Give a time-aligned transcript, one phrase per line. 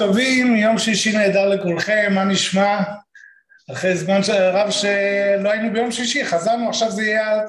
[0.00, 2.78] טובים, יום שישי נהדר לכולכם, מה נשמע?
[3.72, 4.20] אחרי זמן
[4.52, 7.42] רב שלא היינו ביום שישי, חזרנו, עכשיו זה יהיה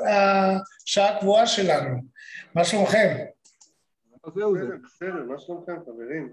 [0.85, 2.01] השעה הקבועה שלנו.
[2.55, 3.17] מה שלומכם?
[4.35, 4.75] זהו זה.
[4.85, 6.29] בסדר, מה שלומכם חברים?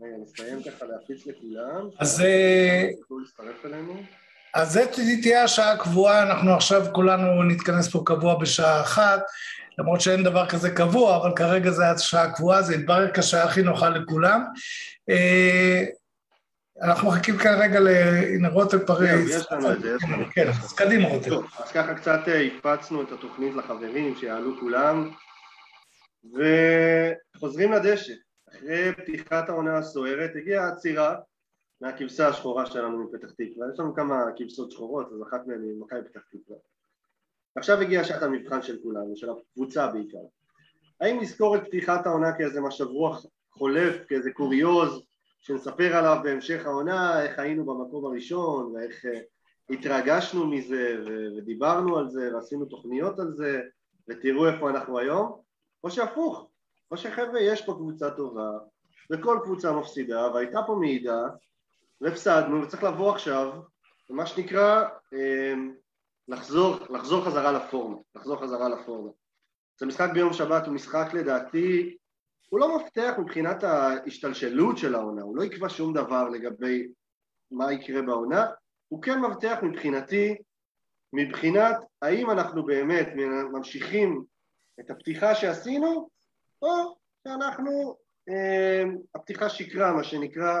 [0.00, 1.88] נסיים ככה להפיץ לכולם.
[1.98, 2.20] אז...
[2.20, 2.88] אה,
[4.54, 4.86] אז זה
[5.22, 9.22] תהיה השעה הקבועה, אנחנו עכשיו כולנו נתכנס פה קבוע בשעה אחת,
[9.78, 13.88] למרות שאין דבר כזה קבוע, אבל כרגע זה השעה הקבועה, זה יתברר כשעה הכי נוחה
[13.88, 14.44] לכולם.
[15.10, 15.84] אה,
[16.82, 19.30] אנחנו מחכים כרגע הנה רותם פריז.
[19.30, 19.96] יש לנו את זה.
[20.32, 21.30] כן, אז קדימה רותם.
[21.30, 25.10] טוב, אז ככה קצת אה, הקפצנו את התוכנית לחברים, שיעלו כולם,
[26.24, 28.12] וחוזרים לדשא.
[28.48, 31.16] אחרי פתיחת העונה הסוערת הגיעה העצירה
[31.80, 36.00] מהכבשה השחורה שלנו מפתח תקווה, יש לנו כמה כבשות שחורות, אז אחת מהן היא מכבי
[36.08, 36.56] פתח תקווה.
[37.58, 40.18] עכשיו הגיעה שעת המבחן של כולנו, של הקבוצה בעיקר.
[41.00, 45.02] האם נזכור את פתיחת העונה כאיזה משב רוח חולף, כאיזה קוריוז,
[45.40, 49.08] שנספר עליו בהמשך העונה, איך היינו במקום הראשון, ואיך uh,
[49.74, 50.96] התרגשנו מזה,
[51.36, 53.60] ודיברנו על זה, ועשינו תוכניות על זה,
[54.08, 55.40] ותראו איפה אנחנו היום,
[55.84, 56.50] או שהפוך,
[56.90, 58.50] או שחבר'ה יש פה קבוצה טובה,
[59.10, 61.22] וכל קבוצה מפסידה, והייתה פה מעידה,
[62.00, 63.52] והפסדנו, וצריך לבוא עכשיו,
[64.10, 65.74] ומה שנקרא, אמ,
[66.28, 69.10] לחזור, לחזור חזרה לפורמה, לחזור חזרה לפורמה.
[69.80, 71.96] זה משחק ביום שבת, הוא משחק לדעתי,
[72.48, 76.88] הוא לא מפתח מבחינת ההשתלשלות של העונה, הוא לא יקבע שום דבר לגבי
[77.50, 78.46] מה יקרה בעונה,
[78.88, 80.34] הוא כן מבטיח מבחינתי,
[81.12, 83.08] מבחינת האם אנחנו באמת
[83.52, 84.24] ממשיכים
[84.80, 86.08] את הפתיחה שעשינו,
[86.62, 87.96] או שאנחנו,
[88.28, 88.82] אה,
[89.14, 90.60] הפתיחה שקרה מה שנקרא,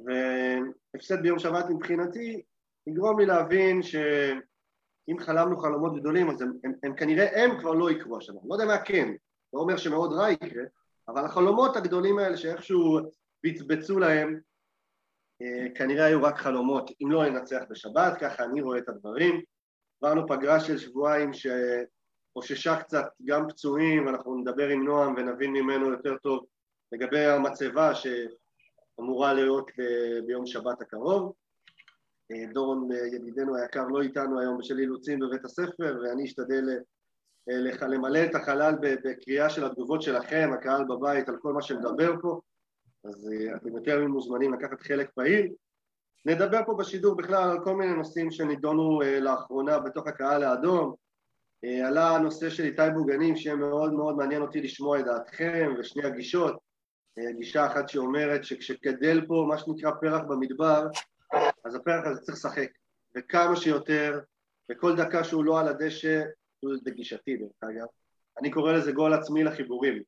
[0.00, 2.42] והפסד ביום שבת מבחינתי
[2.86, 3.80] יגרום לי להבין
[5.06, 8.54] שאם חלמנו חלומות גדולים אז הם, הם, הם כנראה הם כבר לא יקרו השנה, לא
[8.54, 9.08] יודע מה כן,
[9.52, 10.64] לא אומר שמאוד רע יקרה,
[11.08, 12.98] אבל החלומות הגדולים האלה שאיכשהו
[13.44, 14.40] בצבצו להם
[15.42, 19.42] אה, כנראה היו רק חלומות, אם לא ננצח בשבת, ככה אני רואה את הדברים.
[20.02, 26.16] עברנו פגרה של שבועיים שאוששה קצת גם פצועים, ואנחנו נדבר עם נועם ונבין ממנו יותר
[26.16, 26.44] טוב
[26.92, 28.06] לגבי המצבה ש...
[29.00, 29.70] אמורה להיות
[30.26, 31.32] ביום שבת הקרוב.
[32.32, 36.68] אה, דורון אה, ידידנו היקר לא איתנו היום בשל אילוצים בבית הספר ואני אשתדל
[37.50, 42.40] אה, למלא את החלל בקריאה של התגובות שלכם, הקהל בבית, על כל מה שמדבר פה,
[43.04, 45.52] אז אתם יותר ממוזמנים לקחת חלק פעיל.
[46.24, 50.94] נדבר פה בשידור בכלל על כל מיני נושאים שנידונו לאחרונה בתוך הקהל האדום.
[51.84, 56.56] עלה הנושא של איתי בוגנים, שיהיה מאוד מאוד מעניין אותי לשמוע את דעתכם ושני הגישות.
[57.36, 60.86] גישה אחת שאומרת שכשגדל פה מה שנקרא פרח במדבר,
[61.64, 62.68] אז הפרח הזה צריך לשחק,
[63.16, 64.20] וכמה שיותר,
[64.70, 66.22] וכל דקה שהוא לא על הדשא,
[66.84, 67.86] זה גישתי דרך אגב,
[68.40, 70.02] אני קורא לזה גול עצמי לחיבורים.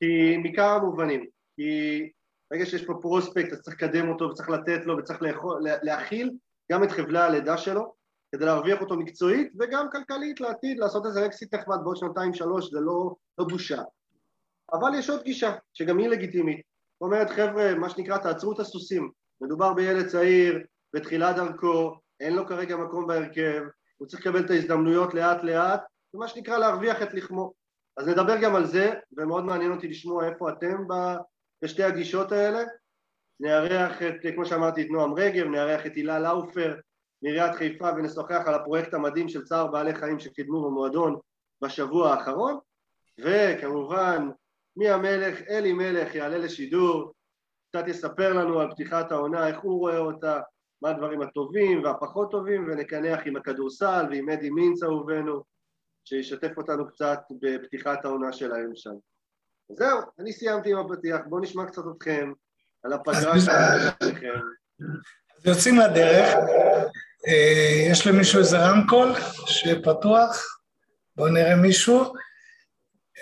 [0.00, 1.26] כי מכמה מובנים,
[1.56, 2.10] כי
[2.50, 6.30] ברגע שיש פה פרוספקט אז צריך לקדם אותו וצריך לתת לו וצריך לאכול, להכיל
[6.72, 7.94] גם את חבלי הלידה שלו
[8.34, 12.80] כדי להרוויח אותו מקצועית וגם כלכלית לעתיד, לעשות איזה אקסיט נחמד בעוד שנתיים שלוש זה
[12.80, 13.82] לא, לא בושה.
[14.72, 16.60] אבל יש עוד גישה, שגם היא לגיטימית.
[16.94, 19.10] זאת אומרת, חבר'ה, מה שנקרא, תעצרו את הסוסים.
[19.40, 20.58] מדובר בילד צעיר,
[20.94, 23.62] בתחילת דרכו, אין לו כרגע מקום בהרכב,
[23.96, 25.80] הוא צריך לקבל את ההזדמנויות לאט לאט,
[26.14, 27.52] ומה שנקרא להרוויח את לחמו.
[27.96, 30.84] אז נדבר גם על זה, ומאוד מעניין אותי לשמוע איפה אתם
[31.62, 32.64] בשתי הגישות האלה.
[33.40, 36.76] נארח את, כמו שאמרתי, את נועם רגב, נארח את הילה לאופר
[37.22, 41.16] מעיריית חיפה ונשוחח על הפרויקט המדהים של צער בעלי חיים שקידמו במועדון
[41.62, 42.58] בשבוע האחרון,
[43.20, 44.30] וכמובן
[44.76, 47.12] מי המלך, אלי מלך יעלה לשידור,
[47.76, 50.40] קצת יספר לנו על פתיחת העונה, איך הוא רואה אותה,
[50.82, 55.42] מה הדברים הטובים והפחות טובים, ונקנח עם הכדורסל ועם אדי מינץ אהובנו,
[56.04, 58.94] שישתף אותנו קצת בפתיחת העונה שלהם שם.
[59.72, 62.32] זהו, אני סיימתי עם הפתיח, בואו נשמע קצת אתכם
[62.82, 64.40] על הפגרה שלכם.
[65.38, 66.34] אז יוצאים לדרך,
[67.28, 69.08] אה, יש למישהו איזה רמקול
[69.46, 70.60] שפתוח?
[71.16, 72.04] בואו נראה מישהו.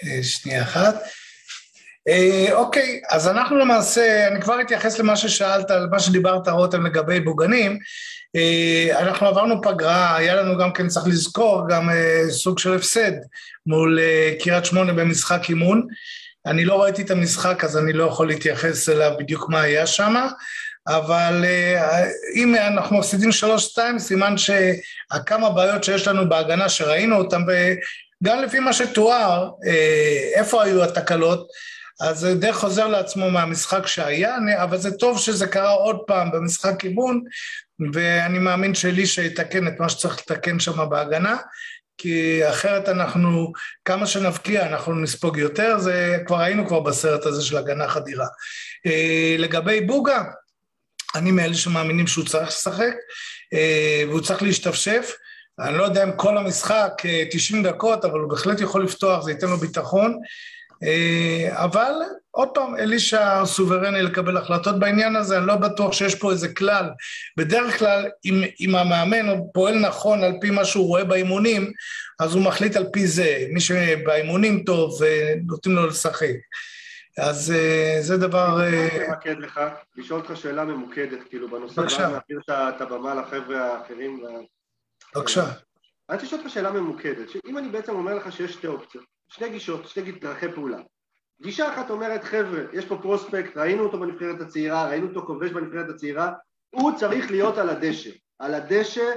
[0.04, 0.94] אה, שנייה אחת.
[2.08, 7.20] אה, אוקיי, אז אנחנו למעשה, אני כבר אתייחס למה ששאלת, על מה שדיברת רותם לגבי
[7.20, 7.78] בוגנים.
[8.36, 13.12] אה, אנחנו עברנו פגרה, היה לנו גם כן, צריך לזכור, גם אה, סוג של הפסד
[13.66, 13.98] מול
[14.40, 15.86] קריית שמונה במשחק אימון.
[16.46, 20.26] אני לא ראיתי את המשחק, אז אני לא יכול להתייחס אליו בדיוק מה היה שם,
[20.86, 21.44] אבל
[22.34, 28.58] אם אנחנו מפסידים שלוש שתיים, סימן שכמה בעיות שיש לנו בהגנה שראינו אותן, וגם לפי
[28.58, 29.50] מה שתואר,
[30.34, 31.48] איפה היו התקלות,
[32.00, 36.84] אז זה די חוזר לעצמו מהמשחק שהיה, אבל זה טוב שזה קרה עוד פעם במשחק
[36.84, 37.24] אימון,
[37.92, 41.36] ואני מאמין שאלישע יתקן את מה שצריך לתקן שם בהגנה,
[41.98, 43.52] כי אחרת אנחנו,
[43.84, 48.26] כמה שנבקיע אנחנו נספוג יותר, זה כבר היינו כבר בסרט הזה של הגנה חדירה.
[48.86, 50.22] אה, לגבי בוגה,
[51.14, 52.94] אני מאלה שמאמינים שהוא צריך לשחק,
[53.54, 55.12] אה, והוא צריך להשתפשף.
[55.58, 56.92] אני לא יודע אם כל המשחק
[57.30, 60.18] 90 אה, דקות, אבל הוא בהחלט יכול לפתוח, זה ייתן לו ביטחון.
[60.82, 61.92] אה, אבל
[62.30, 66.90] עוד פעם, אלישע סוברני לקבל החלטות בעניין הזה, אני לא בטוח שיש פה איזה כלל.
[67.36, 71.72] בדרך כלל, אם, אם המאמן פועל נכון על פי מה שהוא רואה באימונים,
[72.20, 73.46] אז הוא מחליט על פי זה.
[73.52, 75.00] מי שבאימונים טוב,
[75.46, 76.34] נותנים לו לשחק.
[77.18, 78.68] אז uh, זה דבר...
[78.68, 79.60] אני רוצה למקד לך,
[79.96, 82.08] לשאול אותך שאלה ממוקדת, כאילו, בנושא, בבקשה.
[82.08, 84.24] להעביר את הבמה לחבר'ה האחרים.
[85.16, 85.44] בבקשה.
[86.08, 89.04] אני רוצה לשאול אותך שאלה ממוקדת, שאם אני בעצם אומר לך שיש שתי אופציות,
[89.34, 90.78] שתי גישות, שתי דרכי פעולה.
[91.42, 95.88] גישה אחת אומרת, חבר'ה, יש פה פרוספקט, ראינו אותו בנבחרת הצעירה, ראינו אותו כובש בנבחרת
[95.88, 96.32] הצעירה,
[96.70, 98.10] הוא צריך להיות על הדשא.
[98.38, 99.12] על הדשא,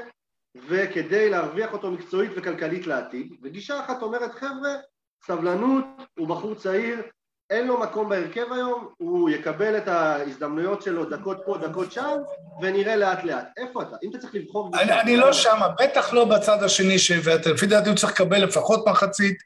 [0.68, 3.34] וכדי להרוויח אותו מקצועית וכלכלית לעתיד.
[3.42, 4.76] וגישה אחת אומרת, חבר'ה,
[5.26, 5.86] סבלנות,
[6.20, 7.02] הוא בחור צעיר,
[7.50, 12.18] אין לו מקום בהרכב היום, הוא יקבל את ההזדמנויות שלו דקות פה, דקות שם,
[12.62, 13.48] ונראה לאט לאט.
[13.58, 13.96] איפה אתה?
[14.04, 14.72] אם אתה צריך לבחור...
[14.74, 17.46] אני, אני לא שם, בטח לא בצד השני שהבאת.
[17.46, 19.38] לפי דעתי הוא צריך לקבל לפחות מחצית,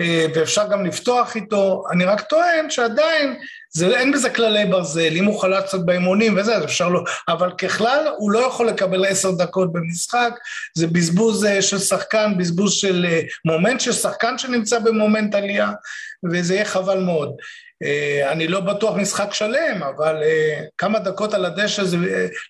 [0.00, 1.84] אה, ואפשר גם לפתוח איתו.
[1.92, 3.38] אני רק טוען שעדיין,
[3.76, 7.04] זה, אין בזה כללי ברזל, אם הוא חלץ קצת באימונים וזה, אז אפשר לא...
[7.28, 10.32] אבל ככלל, הוא לא יכול לקבל עשר דקות במשחק,
[10.74, 15.72] זה בזבוז אה, של שחקן, בזבוז של אה, מומנט של שחקן שנמצא במומנט עלייה.
[16.32, 17.36] וזה יהיה חבל מאוד.
[17.82, 20.22] אה, אני לא בטוח משחק שלם, אבל
[20.78, 21.96] כמה דקות על הדשא, זה,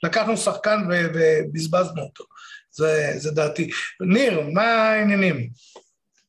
[0.02, 2.24] לקחנו שחקן ובזבזנו אותו.
[2.70, 3.70] זה, זה דעתי.
[4.00, 5.48] ניר, מה העניינים?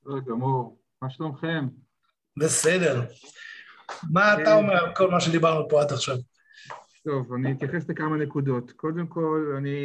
[0.01, 0.77] בסדר גמור.
[1.01, 1.67] מה שלומכם?
[2.37, 3.01] בסדר.
[4.11, 6.15] מה אתה אומר על כל מה שדיברנו פה עד עכשיו?
[7.03, 8.71] טוב, אני אתייחס לכמה נקודות.
[8.71, 9.77] קודם כל, אני...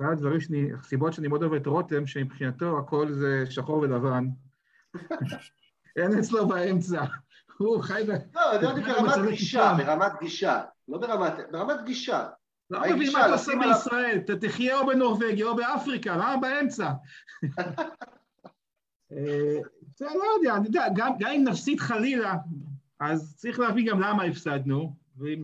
[0.00, 4.24] אחד הדברים, שאני, הסיבות שאני מאוד אוהב את רותם, שמבחינתו הכל זה שחור ולבן,
[5.96, 7.04] אין אצלו באמצע.
[7.58, 8.10] הוא חי ב...
[8.34, 10.62] לא, זה ברמת גישה, ברמת גישה.
[10.88, 11.32] לא ברמת...
[11.50, 12.26] ברמת גישה.
[12.70, 16.90] לא מבין מה אתה עושה בישראל, אתה תחיה או בנורבגיה או באפריקה, למה באמצע?
[19.96, 20.86] זה לא יודע, אני יודע,
[21.18, 22.34] גם אם נפסיד חלילה,
[23.00, 25.42] אז צריך להבין גם למה הפסדנו, ואם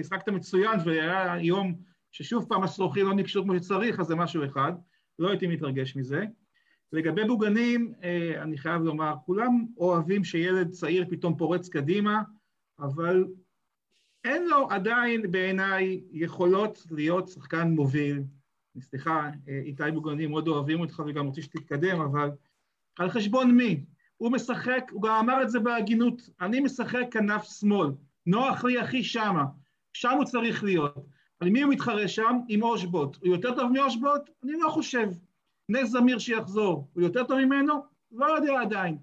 [0.00, 1.74] השחקת מצוין והיה יום
[2.12, 4.72] ששוב פעם הסרוחים לא נקשרו כמו שצריך, אז זה משהו אחד,
[5.18, 6.24] לא הייתי מתרגש מזה.
[6.92, 12.22] לגבי בוגנים, אה, אני חייב לומר, כולם אוהבים שילד צעיר פתאום פורץ קדימה,
[12.78, 13.24] אבל
[14.24, 18.22] אין לו עדיין בעיניי יכולות להיות שחקן מוביל.
[18.80, 22.30] סליחה, אה, איתי בוגנים מאוד אוהבים אותך וגם רוצים שתתקדם, אבל
[22.98, 23.84] על חשבון מי?
[24.16, 27.88] הוא משחק, הוא גם אמר את זה בהגינות, אני משחק כנף שמאל,
[28.26, 29.44] נוח לי הכי שמה,
[29.92, 31.06] שם הוא צריך להיות.
[31.40, 32.38] על מי הוא מתחרה שם?
[32.48, 33.16] עם אושבוט.
[33.16, 34.30] הוא יותר טוב מאושבוט?
[34.44, 35.08] אני לא חושב.
[35.68, 37.74] נס זמיר שיחזור, הוא יותר טוב ממנו?
[38.12, 38.98] לא יודע עדיין.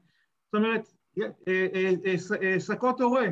[0.45, 0.93] זאת אומרת,
[2.57, 3.25] סקות הורה,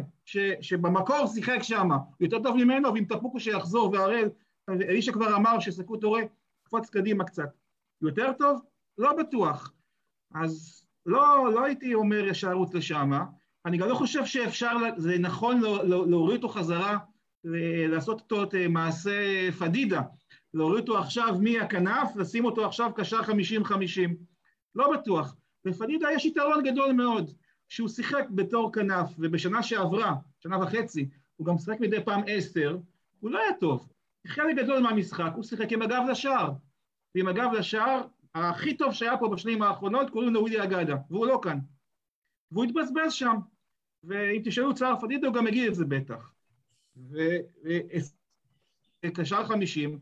[0.62, 1.90] שבמקור שיחק שם,
[2.20, 4.30] יותר טוב ממנו, ואם טפוקו שיחזור, והראל,
[4.70, 6.22] אלישע כבר אמר שסקות הורה,
[6.64, 7.50] קפוץ קדימה קצת.
[8.02, 8.62] יותר טוב?
[8.98, 9.74] לא בטוח.
[10.36, 13.12] אז לא, לא הייתי אומר ישר רוץ לשם.
[13.66, 16.98] אני גם לא חושב שאפשר, זה נכון להוריד אותו חזרה,
[17.90, 20.02] לעשות אותו את מעשה פדידה.
[20.54, 23.32] להוריד אותו עכשיו מהכנף, לשים אותו עכשיו קשר 50-50.
[24.76, 25.36] לא בטוח.
[25.66, 27.32] לפדידה יש יתרון גדול מאוד,
[27.70, 32.78] שהוא שיחק בתור כנף, ובשנה שעברה, שנה וחצי, הוא גם שיחק מדי פעם עשר,
[33.20, 33.90] הוא לא היה טוב.
[34.28, 36.52] חלק גדול מהמשחק הוא שיחק עם הגב לשער.
[37.16, 38.02] ועם הגב לשער,
[38.36, 41.60] הכי טוב שהיה פה בשנים האחרונות קוראים לו ווילי אגדה, והוא לא כאן.
[42.52, 43.36] והוא התבזבז שם.
[44.04, 46.34] ואם תשאלו צער פדידה, הוא גם יגיד את זה בטח.
[49.06, 50.00] וקשר חמישים,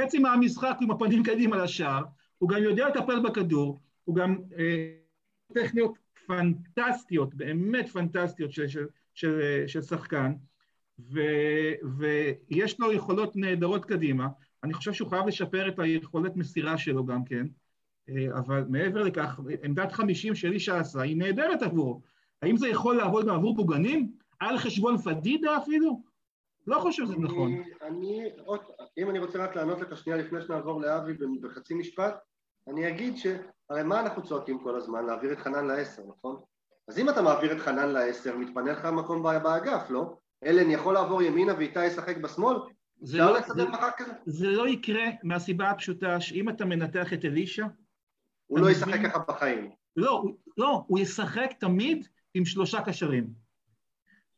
[0.00, 2.04] חצי מהמשחק עם הפנים קדימה לשער,
[2.38, 4.94] הוא גם יודע לטפל בכדור, הוא גם אה,
[5.54, 10.32] טכניות פנטסטיות, באמת פנטסטיות של, של, של, של שחקן,
[10.98, 11.20] ו,
[11.98, 14.28] ויש לו יכולות נהדרות קדימה.
[14.64, 17.46] אני חושב שהוא חייב לשפר את היכולת מסירה שלו גם כן,
[18.38, 22.00] אבל מעבר לכך, עמדת 50 שאלישע עשה היא נהדרת עבורו.
[22.42, 24.12] האם זה יכול לעבוד גם עבור פוגנים?
[24.40, 26.02] על חשבון פדידה אפילו?
[26.66, 27.62] לא חושב שזה נכון.
[27.82, 28.60] אני, עוד,
[28.98, 32.14] אם אני רוצה רק לענות לך שנייה לפני שנעבור לאבי בחצי משפט,
[32.68, 35.06] אני אגיד שהרי מה אנחנו צועקים כל הזמן?
[35.06, 36.36] להעביר את חנן לעשר, נכון?
[36.88, 40.16] אז אם אתה מעביר את חנן לעשר, מתפנה לך מקום באגף, לא?
[40.44, 42.56] אלן יכול לעבור ימינה ואיתי ישחק בשמאל?
[43.02, 43.64] זה לא, זה,
[44.26, 47.66] זה לא יקרה מהסיבה הפשוטה שאם אתה מנתח את אלישע...
[48.50, 49.70] הוא לא ישחק ככה בחיים.
[49.96, 50.24] לא,
[50.56, 53.26] לא, הוא ישחק תמיד עם שלושה קשרים.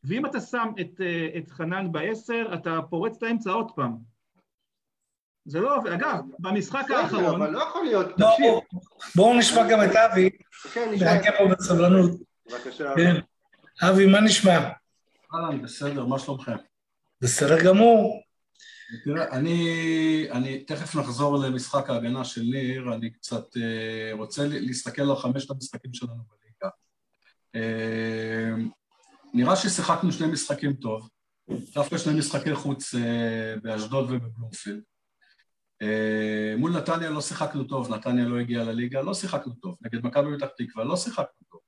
[0.04, 3.96] ואם אתה שם את, אה, את חנן בעשר, אתה פורץ את האמצע עוד פעם.
[5.44, 7.42] זה לא, אגב, במשחק האחרון...
[7.42, 8.54] אבל לא יכול להיות, תקשיב.
[9.16, 10.30] בואו נשמע גם את אבי,
[10.72, 12.10] כן, נחכה פה בסבלנות.
[12.46, 12.92] בבקשה.
[12.96, 13.20] כן.
[13.88, 14.70] אבי, מה נשמע?
[15.34, 16.56] אהלן, בסדר, מה שלומכם?
[17.20, 18.22] בסדר גמור.
[19.04, 25.16] תראה, אני, אני תכף נחזור למשחק ההגנה של ניר, אני קצת אה, רוצה להסתכל על
[25.16, 26.68] חמשת המשחקים שלנו בליגה.
[27.54, 28.64] אה,
[29.34, 31.08] נראה ששיחקנו שני משחקים טוב,
[31.74, 34.82] דווקא שני משחקי חוץ אה, באשדוד ובבלומפילד.
[36.58, 39.76] מול נתניה לא שיחקנו טוב, נתניה לא הגיעה לליגה, לא שיחקנו טוב.
[39.80, 41.60] נגד מכבי פתח תקווה לא שיחקנו טוב.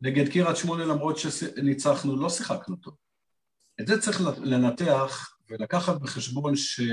[0.00, 2.94] נגד קריית שמונה למרות שניצחנו לא שיחקנו טוב.
[3.80, 6.86] את זה צריך לנתח ולקחת בחשבון שמה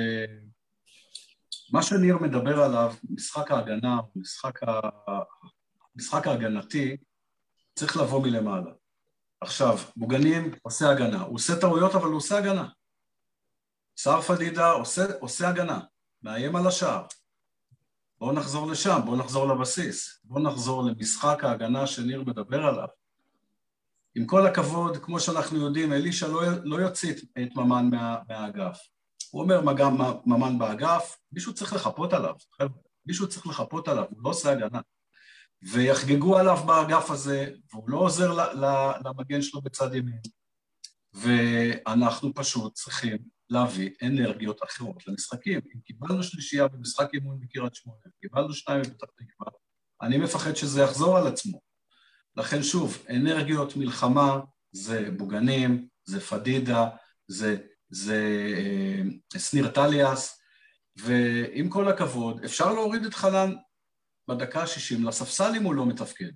[1.81, 4.79] שניר מדבר עליו, משחק ההגנה, משחק, ה...
[5.95, 6.97] משחק ההגנתי,
[7.75, 8.71] צריך לבוא מלמעלה.
[9.41, 12.69] עכשיו, מוגנים עושה הגנה, הוא עושה טעויות אבל הוא עושה הגנה.
[13.97, 15.79] סער פדידה עושה, עושה הגנה,
[16.21, 17.05] מאיים על השער.
[18.19, 22.87] בואו נחזור לשם, בואו נחזור לבסיס, בואו נחזור למשחק ההגנה שניר מדבר עליו.
[24.17, 28.79] עם כל הכבוד, כמו שאנחנו יודעים, אלישע לא, לא יוציא את ממן מה, מהאגף.
[29.31, 29.89] הוא אומר מגע,
[30.25, 32.33] ממן באגף, מישהו צריך לחפות עליו,
[33.05, 34.81] מישהו צריך לחפות עליו, הוא לא עושה הגנה.
[35.71, 38.31] ויחגגו עליו באגף הזה, והוא לא עוזר
[39.05, 40.21] למגן שלו בצד ימין.
[41.13, 43.17] ואנחנו פשוט צריכים
[43.49, 45.61] להביא אנרגיות אחרות למשחקים.
[45.75, 49.51] אם קיבלנו שלישייה במשחק אימון בקריית שמונה, קיבלנו שניים בפתח תקווה,
[50.01, 51.66] אני מפחד שזה יחזור על עצמו.
[52.37, 54.39] לכן שוב, אנרגיות מלחמה
[54.71, 56.89] זה בוגנים, זה פדידה,
[57.27, 57.57] זה,
[57.89, 58.53] זה
[59.35, 60.41] אה, snיר טליאס,
[60.95, 63.53] ועם כל הכבוד, אפשר להוריד את חנן
[64.27, 66.31] בדקה ה-60 לספסל אם הוא לא מתפקד.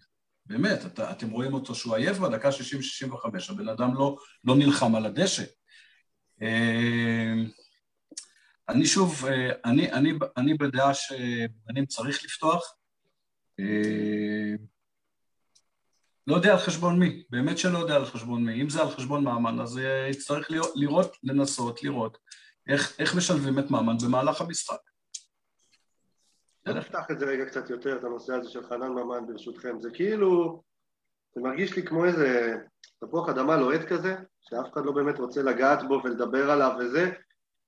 [0.45, 2.53] באמת, את, אתם רואים אותו שהוא עייף בדקה 60-65,
[3.49, 5.43] הבן אדם לא, לא נלחם על הדשא.
[6.41, 7.33] אה,
[8.69, 12.75] אני שוב, אה, אני, אני, אני בדעה שבנים צריך לפתוח.
[13.59, 14.55] אה,
[16.27, 18.61] לא יודע על חשבון מי, באמת שלא יודע על חשבון מי.
[18.61, 22.17] אם זה על חשבון מאמן, אז יצטרך לראות, לנסות, לראות
[22.67, 24.77] איך, איך משלבים את מאמן במהלך המשחק.
[26.67, 29.81] נפתח את זה רגע קצת יותר, את הנושא הזה של חנן ממן ברשותכם.
[29.81, 30.63] זה כאילו,
[31.35, 32.55] זה מרגיש לי כמו איזה
[32.99, 37.11] תפוח אדמה לוהט כזה, שאף אחד לא באמת רוצה לגעת בו ולדבר עליו וזה,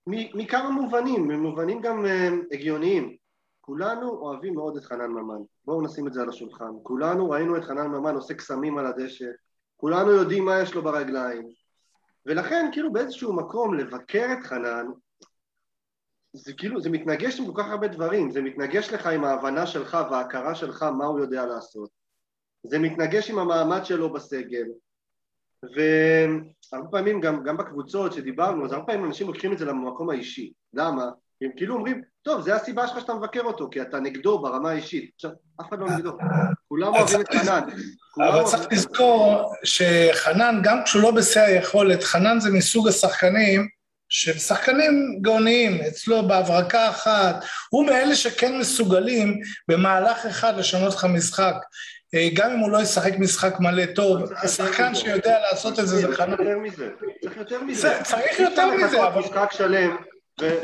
[0.08, 3.18] מכמה מובנים, ממובנים גם uh, הגיוניים.
[3.66, 6.72] כולנו אוהבים מאוד את חנן ממן, בואו נשים את זה על השולחן.
[6.84, 9.26] כולנו ראינו את חנן ממן עושה קסמים על הדשא,
[9.78, 11.50] כולנו יודעים מה יש לו ברגליים.
[12.26, 14.86] ולכן כאילו באיזשהו מקום לבקר את חנן
[16.34, 19.98] זה כאילו, זה מתנגש עם כל כך הרבה דברים, זה מתנגש לך עם ההבנה שלך
[20.12, 21.90] וההכרה שלך מה הוא יודע לעשות,
[22.64, 24.66] זה מתנגש עם המעמד שלו בסגל,
[25.64, 30.54] והרבה פעמים גם, גם בקבוצות שדיברנו, אז הרבה פעמים אנשים לוקחים את זה למקום האישי,
[30.74, 31.12] למה?
[31.44, 35.12] הם כאילו אומרים, טוב, זה הסיבה שלך שאתה מבקר אותו, כי אתה נגדו ברמה האישית.
[35.16, 35.32] עכשיו,
[35.62, 36.18] אף אחד לא נגדו,
[36.68, 37.62] כולם אוהבים את חנן.
[38.18, 43.68] אבל צריך לזכור שחנן, גם כשהוא לא בשיא היכולת, חנן זה מסוג השחקנים
[44.10, 51.56] שהם שחקנים גאוניים, אצלו בהברקה אחת, הוא מאלה שכן מסוגלים במהלך אחד לשנות לך משחק.
[52.16, 56.16] אה, גם אם הוא לא ישחק משחק מלא טוב, השחקן שיודע לעשות את זה זה
[56.16, 56.36] חנן.
[56.36, 56.90] צריך יותר מזה,
[57.22, 58.00] צריך יותר מזה.
[58.04, 59.22] צריך יותר מזה, אבל...
[59.22, 59.96] משחק שלם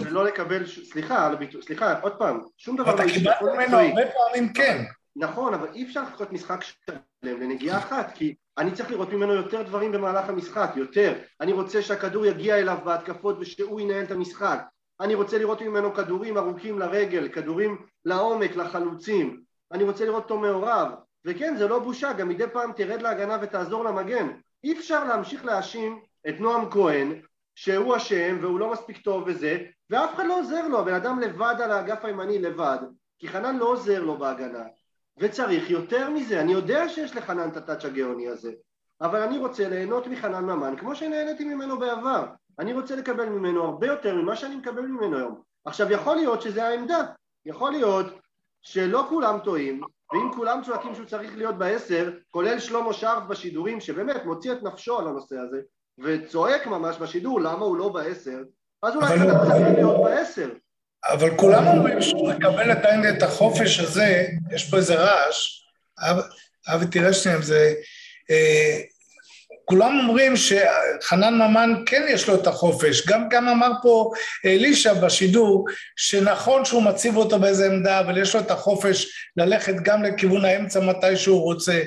[0.01, 3.21] ולא לקבל, סליחה על הביטוי, סליחה, עוד פעם, שום דבר לא אישי.
[3.21, 4.83] אתה קיבלת ממנו הרבה פעמים כן.
[5.15, 9.61] נכון, אבל אי אפשר לחכות משחק שלם לנגיעה אחת, כי אני צריך לראות ממנו יותר
[9.61, 11.13] דברים במהלך המשחק, יותר.
[11.41, 14.63] אני רוצה שהכדור יגיע אליו בהתקפות ושהוא ינהל את המשחק.
[15.01, 19.41] אני רוצה לראות ממנו כדורים ארוכים לרגל, כדורים לעומק, לחלוצים.
[19.71, 20.91] אני רוצה לראות אותו מעורב.
[21.25, 24.27] וכן, זה לא בושה, גם מדי פעם תרד להגנה ותעזור למגן.
[24.63, 27.21] אי אפשר להמשיך להאשים את נועם כהן,
[27.61, 29.57] שהוא אשם והוא לא מספיק טוב וזה,
[29.89, 32.77] ואף אחד לא עוזר לו, הבן אדם לבד על האגף הימני לבד,
[33.17, 34.63] כי חנן לא עוזר לו בהגנה.
[35.17, 38.51] וצריך יותר מזה, אני יודע שיש לחנן את הטאץ' הגאוני הזה,
[39.01, 42.25] אבל אני רוצה ליהנות מחנן ממן כמו שנהניתי ממנו בעבר,
[42.59, 45.41] אני רוצה לקבל ממנו הרבה יותר ממה שאני מקבל ממנו היום.
[45.65, 47.01] עכשיו יכול להיות שזה העמדה,
[47.45, 48.05] יכול להיות
[48.61, 49.81] שלא כולם טועים,
[50.13, 54.99] ואם כולם צועקים שהוא צריך להיות בעשר, כולל שלמה שרף בשידורים שבאמת מוציא את נפשו
[54.99, 55.61] על הנושא הזה,
[56.03, 58.37] וצועק ממש בשידור למה הוא לא בעשר,
[58.83, 60.49] אז אולי חנן צריך להיות בעשר.
[61.03, 65.63] אבל כולם אומרים שהוא מקבל עדיין את החופש הזה, יש פה איזה רעש,
[66.67, 67.73] אבי תראה שנייה אם זה...
[68.31, 68.79] אה,
[69.69, 74.11] כולם אומרים שחנן ממן כן יש לו את החופש, גם, גם אמר פה
[74.45, 75.65] אלישע בשידור
[75.95, 80.79] שנכון שהוא מציב אותו באיזה עמדה אבל יש לו את החופש ללכת גם לכיוון האמצע
[80.79, 81.81] מתי שהוא רוצה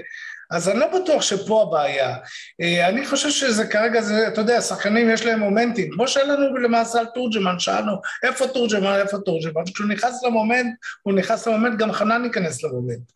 [0.53, 2.17] אז אני לא בטוח שפה הבעיה.
[2.61, 5.91] אה, אני חושב שזה כרגע, זה, אתה יודע, שחקנים יש להם מומנטים.
[5.93, 7.93] כמו שהיה לנו למעשה על תורג'מן, שאלנו,
[8.23, 9.65] איפה תורג'מן, איפה תורג'מן?
[9.75, 13.13] כשהוא נכנס למומנט, הוא נכנס למומנט, גם חנן ייכנס למומנט.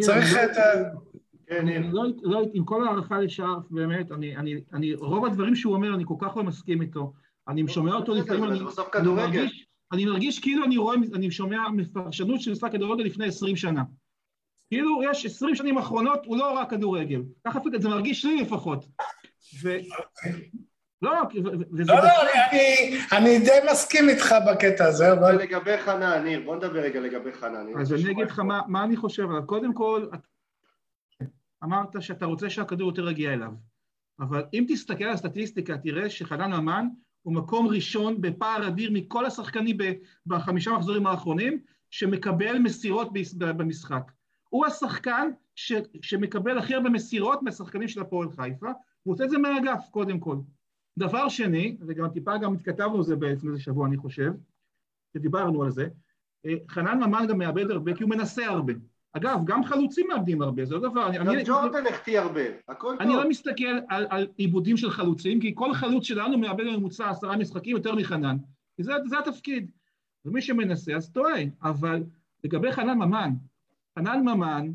[0.00, 0.62] צריך את ה...
[1.46, 1.82] כן.
[1.92, 6.04] לא, לא, עם כל הערכה לשרף, באמת, אני, אני, אני, רוב הדברים שהוא אומר, אני
[6.06, 7.12] כל כך לא מסכים איתו.
[7.48, 8.60] אני שומע אותו לפעמים, אני.
[9.02, 13.82] מרגיש, אני מרגיש כאילו אני רואה, אני שומע מפרשנות של משחק כדורגל לפני 20 שנה.
[14.68, 17.22] כאילו יש 20 שנים אחרונות, הוא לא רק כדורגל.
[17.46, 18.86] ככה זה מרגיש לי לפחות.
[19.62, 19.76] ו...
[21.02, 21.12] לא,
[21.78, 21.92] וזה...
[21.92, 22.10] לא, לא,
[22.50, 25.36] אני, אני די מסכים איתך בקטע הזה, אבל...
[25.36, 27.66] ולגבי חנן, ניר, בוא נדבר רגע לגבי חנן.
[27.80, 29.46] אז אני אגיד לך מה, מה אני חושב עליו.
[29.46, 30.26] קודם כל, את-
[31.64, 33.50] אמרת שאתה רוצה שהכדור יותר יגיע אליו.
[34.20, 36.86] אבל אם תסתכל על הסטטיסטיקה, תראה שחנן ממן
[37.22, 39.76] הוא מקום ראשון בפער אדיר מכל השחקנים
[40.26, 41.58] בחמישה מחזורים האחרונים,
[41.90, 43.08] שמקבל מסירות
[43.38, 44.12] במשחק.
[44.48, 48.70] הוא השחקן ש, שמקבל הכי הרבה מסירות מהשחקנים של הפועל חיפה,
[49.02, 50.36] הוא עושה את זה מהאגף, קודם כל.
[50.98, 54.32] דבר שני, וגם טיפה גם התכתבנו על זה בעצם איזה שבוע, אני חושב,
[55.14, 55.88] ודיברנו על זה,
[56.46, 58.72] אה, חנן ממן גם מאבד הרבה, כי הוא מנסה הרבה.
[59.12, 61.08] אגב, גם חלוצים מאבדים הרבה, זה לא דבר...
[61.08, 63.22] אני- גם אני- ג'ורדן החטיא הרבה, הכל אני טוב.
[63.22, 67.76] לא מסתכל על, על עיבודים של חלוצים, כי כל חלוץ שלנו מאבד בממוצע עשרה משחקים
[67.76, 68.36] יותר מחנן.
[68.76, 69.70] כי זה, זה התפקיד.
[70.24, 71.40] ומי שמנסה אז טועה.
[71.62, 72.02] אבל
[72.44, 73.30] לגבי חנן ממן,
[73.98, 74.70] חנן ממן,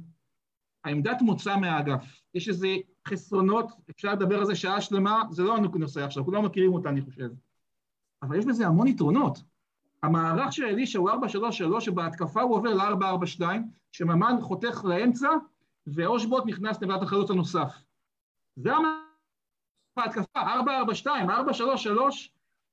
[0.84, 2.06] העמדת מוצא מהאגף.
[2.34, 2.68] יש איזה
[3.08, 7.02] חסרונות, אפשר לדבר על זה שעה שלמה, זה לא הנושא עכשיו, כולם מכירים אותה, אני
[7.02, 7.30] חושב.
[8.24, 9.44] אבל יש בזה המון יתרונות.
[10.04, 11.10] המערך של אלישע הוא
[11.78, 13.42] 4-3-3, שבהתקפה הוא עובר ל-4-4-2,
[13.92, 15.30] שממן חותך לאמצע,
[15.88, 17.74] ואושבוט נכנס לעמדת החלוץ הנוסף.
[18.56, 19.04] זה המערך
[19.98, 20.40] בהתקפה,
[21.04, 21.10] 4-4-2, 4-3-3,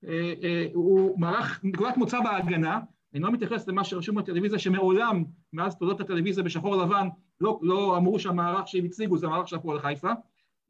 [0.05, 2.81] אה, אה, הוא מערך נקודת מוצא בהגנה,
[3.15, 7.09] אני לא מתייחס למה שרשום בטלוויזיה, שמעולם, מאז תולדות הטלוויזיה בשחור לבן,
[7.41, 10.13] לא, לא אמרו שהמערך שהם הציגו זה המערך של הפועל חיפה,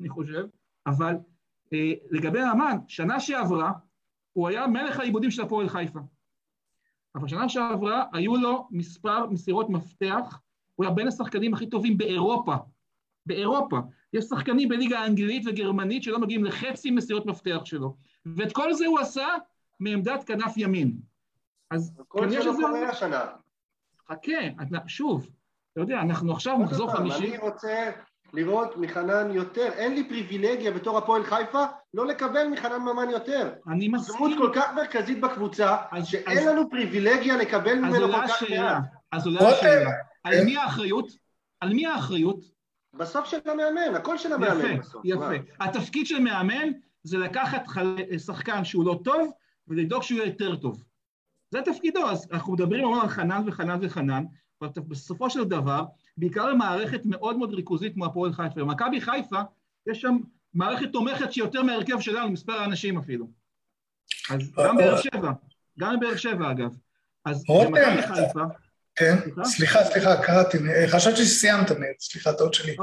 [0.01, 0.47] אני חושב,
[0.87, 1.15] אבל
[1.73, 3.73] אה, לגבי אמן, שנה שעברה,
[4.33, 6.01] הוא היה מלך העיבודים של הפועל חיפה.
[7.15, 10.41] אבל שנה שעברה היו לו מספר מסירות מפתח,
[10.75, 12.55] הוא היה בין השחקנים הכי טובים באירופה.
[13.27, 13.79] באירופה.
[14.13, 17.97] יש שחקנים בליגה האנגלית וגרמנית שלא מגיעים לחצי מסירות מפתח שלו.
[18.27, 19.27] ואת כל זה הוא עשה
[19.81, 21.10] מעמדת כנף ימין.
[21.71, 22.63] אז כל כנראה זה לא שזה...
[22.63, 23.25] קורה השנה.
[24.09, 25.29] חכה, את- שוב,
[25.73, 27.91] אתה יודע, אנחנו עכשיו מחזור חמישי, אני רוצה
[28.33, 29.69] לראות מחנן יותר.
[29.73, 33.53] אין לי פריבילגיה בתור הפועל חיפה לא לקבל מחנן ממן יותר.
[33.69, 38.13] אני דמות מסכים, כל כך מרכזית בקבוצה, אז- שאין אז- לנו פריבילגיה לקבל אז ממנו
[38.13, 38.83] כל כך מעט.
[39.13, 39.91] אז עולה השאלה,
[40.25, 41.07] על מי האחריות?
[41.61, 42.41] על מי האחריות?
[42.95, 45.03] בסוף של המאמן, הכל של המאמן יפה, בסוף.
[45.05, 45.19] יפה.
[45.29, 45.35] מה?
[45.67, 46.69] התפקיד של מאמן
[47.03, 47.63] זה לקחת
[48.27, 49.31] שחקן שהוא לא טוב
[49.69, 50.85] ולדאוג שהוא יהיה יותר טוב.
[51.51, 54.25] זה תפקידו, אז אנחנו מדברים המון על חנן וחנן וחנן,
[54.63, 55.85] אבל בסופו של דבר,
[56.17, 58.61] בעיקר במערכת מאוד מאוד ריכוזית כמו הפועל חיפה.
[58.61, 59.41] במכבי חיפה
[59.87, 60.17] יש שם
[60.55, 63.27] מערכת תומכת שהיא יותר מההרכב שלנו, מספר האנשים אפילו.
[64.31, 65.33] אז גם באר שבע,
[65.79, 66.77] גם בבאר שבע אגב.
[67.25, 67.45] אז.
[67.49, 68.41] במכבי חיפה,
[68.95, 69.85] כן, סליחה?
[69.85, 70.59] סליחה, קראתי,
[70.89, 71.67] חשבתי שסיימת,
[72.01, 72.77] סליחה, טעות שלי.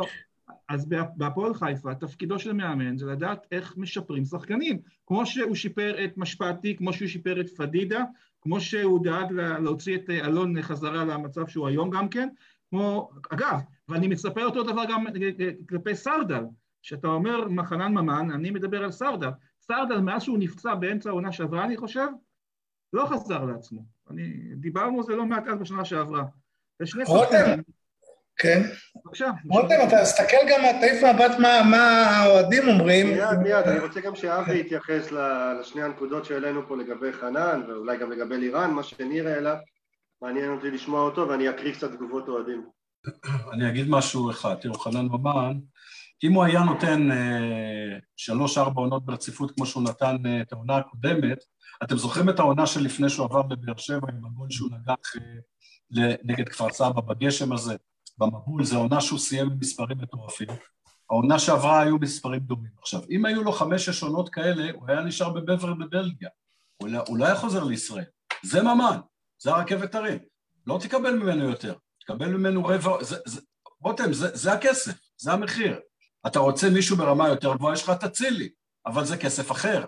[0.70, 4.80] אז בה- בהפועל חיפה, תפקידו של מאמן זה לדעת איך משפרים שחקנים.
[5.06, 8.04] כמו שהוא שיפר את משפטי, כמו שהוא שיפר את פדידה,
[8.42, 12.30] כמו שהוא דאג לה- להוציא את אה, אלון חזרה למצב שהוא היום גם כן,
[12.70, 16.44] כמו, אגב, ואני מצפה אותו דבר גם אה, כלפי סרדל,
[16.82, 19.30] שאתה אומר מחנן ממן, אני מדבר על סרדל.
[19.62, 22.08] סרדל, מאז שהוא נפצע באמצע העונה שעברה, אני חושב,
[22.94, 23.86] לא חזר לעצמו.
[24.10, 26.24] אני, דיברנו על זה לא מעט אז בשנה שעברה.
[27.08, 27.60] רותם.
[28.38, 28.62] כן.
[29.06, 29.26] בבקשה.
[29.50, 33.08] רותם, אתה תסתכל גם, תעיף מבט מה- מה האוהדים אומרים.
[33.08, 35.12] מיד, מיד, אני רוצה גם שאבי יתייחס
[35.60, 39.56] לשני הנקודות שהעלינו פה לגבי חנן, ואולי גם לגבי לירן, מה שניר העלה.
[40.22, 42.66] מעניין אותי לשמוע אותו, ואני אקריא קצת תגובות אוהדים.
[43.54, 45.54] אני אגיד משהו אחד, תראו, חנן ממן,
[46.24, 51.38] אם הוא היה נותן אה, שלוש-ארבע עונות ברציפות כמו שהוא נתן אה, את העונה הקודמת,
[51.84, 55.16] אתם זוכרים את העונה שלפני שהוא עבר לבאר שבע עם הגול שהוא נגח
[56.02, 57.76] אה, נגד כפר סבא בגשם הזה,
[58.18, 60.48] במבול, זו עונה שהוא סיים עם מספרים מטורפים.
[61.10, 62.72] העונה שעברה היו מספרים דומים.
[62.82, 66.30] עכשיו, אם היו לו חמש-שש עונות כאלה, הוא היה נשאר בבבר בבלגיה.
[66.84, 68.06] לא, הוא לא היה חוזר לישראל.
[68.44, 69.00] זה ממן,
[69.40, 70.20] זה הרכבת הרים.
[70.68, 71.74] לא תקבל ממנו יותר.
[72.00, 73.04] תקבל ממנו רבע...
[73.04, 73.42] זה, זה,
[74.12, 75.80] זה, זה הכסף, זה המחיר.
[76.28, 78.50] אתה רוצה מישהו ברמה יותר גבוהה, יש לך את אצילי,
[78.86, 79.86] אבל זה כסף אחר.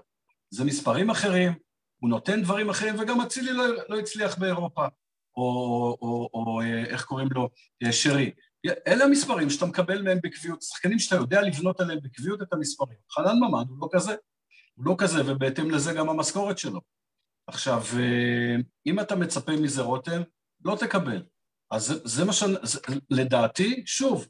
[0.52, 1.54] זה מספרים אחרים,
[2.00, 4.88] הוא נותן דברים אחרים, וגם אצילי לא, לא הצליח באירופה,
[5.40, 7.50] או, או, או, או אה, איך קוראים לו,
[7.84, 8.32] אה, שרי.
[8.88, 12.98] אלה המספרים שאתה מקבל מהם בקביעות, שחקנים שאתה יודע לבנות עליהם בקביעות את המספרים.
[13.12, 14.16] חנן ממן הוא לא כזה,
[14.76, 16.82] הוא לא כזה, ובהתאם לזה גם המשכורת שלו.
[17.48, 20.22] עכשיו, אה, אם אתה מצפה מזה, רותם,
[20.66, 21.24] לא תקבל.
[21.72, 22.44] אז זה, זה מה ש...
[23.10, 24.28] לדעתי, שוב,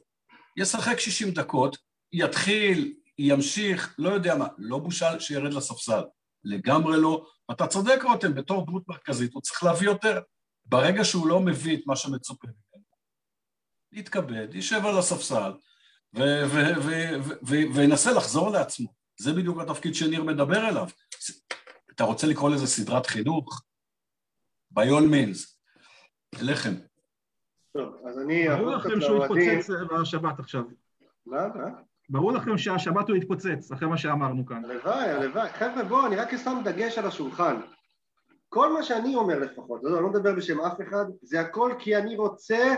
[0.56, 1.76] ישחק 60 דקות,
[2.12, 6.00] יתחיל, ימשיך, לא יודע מה, לא בושה שירד לספסל.
[6.44, 7.26] לגמרי לא.
[7.50, 10.20] אתה צודק, רותם, בתור דמות מרכזית הוא צריך להביא יותר.
[10.70, 12.84] ברגע שהוא לא מביא את מה שמצופה ממנו,
[13.92, 15.52] יתכבד, יישב על הספסל,
[17.74, 18.88] וינסה לחזור לעצמו.
[19.18, 20.86] זה בדיוק התפקיד שניר מדבר אליו.
[21.94, 23.62] אתה רוצה לקרוא לזה סדרת חינוך?
[24.74, 25.56] by all means.
[26.40, 26.74] אליכם.
[27.72, 28.48] טוב, אז אני...
[28.48, 30.64] ברור לכם שהוא יתפוצץ בשבת עכשיו.
[31.26, 31.48] מה?
[31.48, 31.68] מה?
[32.08, 34.64] ברור לכם שהשבת הוא יתפוצץ, אחרי מה שאמרנו כאן.
[34.64, 35.52] הלוואי, הלוואי.
[35.52, 37.60] חבר'ה, בואו, אני רק אשם דגש על השולחן.
[38.52, 41.96] כל מה שאני אומר לפחות, לא, אני לא מדבר בשם אף אחד, זה הכל כי
[41.96, 42.74] אני רוצה,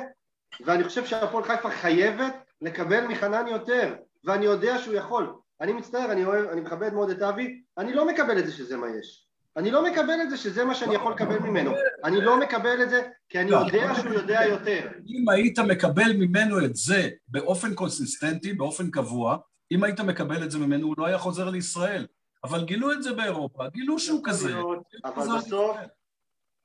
[0.66, 5.34] ואני חושב שהפועל חיפה חייבת לקבל מחנן יותר, ואני יודע שהוא יכול.
[5.60, 8.76] אני מצטער, אני אוהב, אני מכבד מאוד את אבי, אני לא מקבל את זה שזה
[8.76, 9.28] מה יש.
[9.56, 11.72] אני לא מקבל את זה שזה מה שאני יכול לקבל ממנו.
[12.04, 14.88] אני לא מקבל את זה כי אני יודע שהוא יודע יותר.
[15.08, 19.36] אם היית מקבל ממנו את זה באופן קונסיסטנטי, באופן קבוע,
[19.72, 22.06] אם היית מקבל את זה ממנו, הוא לא היה חוזר לישראל.
[22.44, 24.52] אבל גילו את זה באירופה, גילו שהוא כזה.
[25.04, 25.76] אבל בסוף,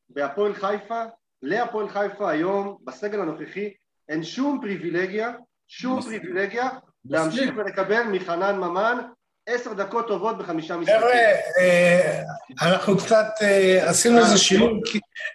[0.10, 1.04] בהפועל חיפה,
[1.42, 3.74] להפועל חיפה היום, בסגל הנוכחי,
[4.10, 5.34] אין שום פריבילגיה,
[5.68, 6.70] שום פריבילגיה
[7.06, 8.98] להמשיך ולקבל מחנן ממן
[9.46, 11.00] עשר דקות טובות בחמישה משחקים.
[11.00, 11.12] חבר'ה,
[11.60, 12.22] אה,
[12.62, 14.80] אנחנו קצת אה, עשינו איזה שילוב,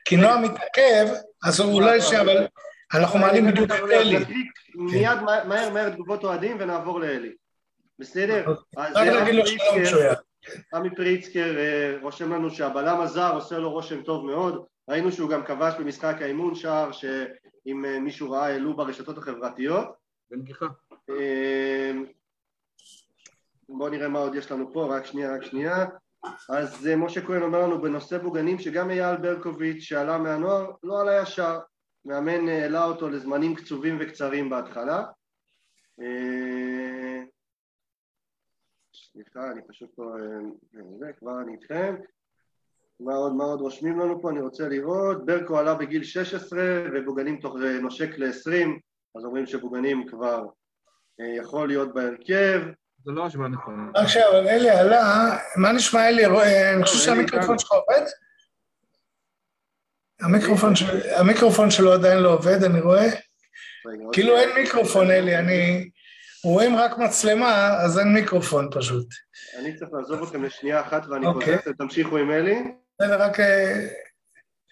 [0.05, 1.07] כי נועה מתעכב,
[1.45, 2.47] אז הוא לא ישב, אבל
[2.95, 4.25] אנחנו מעלים בדיוק את אלי.
[4.75, 7.33] מיד מהר מהר תגובות אוהדים ונעבור לאלי.
[7.99, 8.45] בסדר?
[8.77, 10.15] רק נגיד לו שלום שויה.
[10.75, 15.45] עמי פריצקר אה, רושם לנו שהבלם הזר עושה לו רושם טוב מאוד, ראינו שהוא גם
[15.45, 19.89] כבש במשחק האימון שער שאם מישהו ראה העלו ברשתות החברתיות.
[20.31, 20.67] בנגיחה.
[23.69, 25.87] בואו נראה מה עוד יש לנו פה, רק שנייה, רק שנייה.
[26.49, 31.23] אז אה, משה כהן אומר לנו בנושא בוגנים שגם אייל ברקוביץ' שעלה מהנוער לא עלה
[31.23, 31.59] ישר,
[32.05, 35.05] מאמן אה, העלה אותו לזמנים קצובים וקצרים בהתחלה.
[39.17, 40.15] אה, סליחה, אני פשוט פה,
[40.99, 41.95] זה, כבר אני איתכם.
[43.01, 46.61] מה עוד, מה עוד רושמים לנו פה, אני רוצה לראות, ברקו עלה בגיל 16
[46.95, 48.69] ובוגנים תוך, נושק ל-20,
[49.19, 50.47] אז אומרים שבוגנים כבר
[51.41, 52.61] יכול להיות בהרכב.
[53.05, 53.91] זה לא השוואה נכונה.
[54.31, 56.27] אבל אלי עלה, מה נשמע אלי?
[56.27, 58.07] אני חושב שהמיקרופון שלך עובד?
[61.19, 63.09] המיקרופון שלו עדיין לא עובד, אני רואה.
[64.13, 65.91] כאילו אין מיקרופון, אלי, אני...
[66.45, 69.07] רואים רק מצלמה, אז אין מיקרופון פשוט.
[69.59, 72.55] אני צריך לעזוב אתכם לשנייה אחת ואני חוזר, תמשיכו עם אלי.
[73.01, 73.39] בסדר, רק...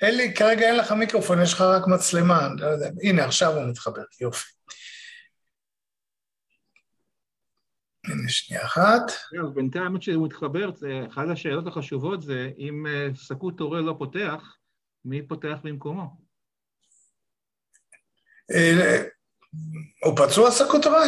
[0.02, 2.90] אלי, כרגע אין לך מיקרופון, יש לך רק מצלמה, לא יודע.
[3.02, 4.48] הנה, עכשיו הוא מתחבר, יופי.
[8.04, 9.12] הנה שנייה אחת.
[9.54, 10.70] בינתיים, האמת שהוא מתחבר,
[11.08, 14.56] אחת השאלות החשובות זה, אם סקוט הורה לא פותח,
[15.04, 16.16] מי פותח במקומו?
[20.04, 21.04] הוא פצוע סקוט הורה?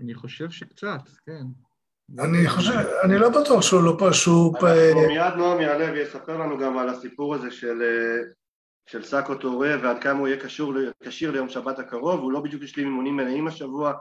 [0.00, 1.44] אני חושב שקצת, כן.
[2.18, 4.54] אני חושב, אני לא בטוח שהוא לא פשוט...
[5.08, 7.82] מיד נועם יעלה ויספר לנו גם על הסיפור הזה של,
[8.86, 12.62] של סאקו טורה ועד כמה הוא יהיה קשור, כשיר ליום שבת הקרוב, הוא לא בדיוק
[12.62, 13.92] השלים אימונים מלאים השבוע,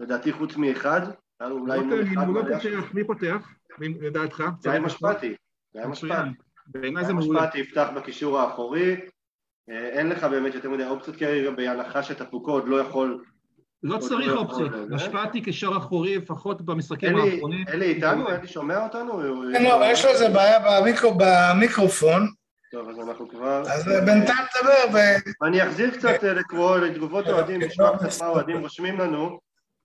[0.00, 1.00] לדעתי חוץ מאחד,
[1.40, 2.26] היה לו אולי אימון אחד.
[2.26, 4.44] הוא לא פותח, מי פותח, לדעתך?
[4.60, 5.34] זה היה משפטי,
[5.74, 6.12] זה היה משפטי.
[6.66, 7.42] בעיניי זה מעולה.
[7.42, 8.96] משפטי יפתח בקישור האחורי,
[9.68, 13.24] אין לך באמת יותר מדי אופציות כרגע, בהנחה שטפוקו עוד לא יכול...
[13.82, 17.64] לא צריך אופציות, משפטי כשור אחורי לפחות במשחקים האחרונים.
[17.68, 18.28] אלי איתנו?
[18.28, 19.20] אלי שומע אותנו?
[19.52, 20.58] כן, לא, אבל יש לו איזה בעיה
[21.18, 22.28] במיקרופון.
[22.72, 23.62] טוב, אז אנחנו כבר...
[23.62, 24.98] אז בינתיים תדבר ו...
[25.46, 29.38] אני אחזיר קצת לקרוא לתגובות אוהדים, נשמע קצת מה אוהדים רושמים לנו.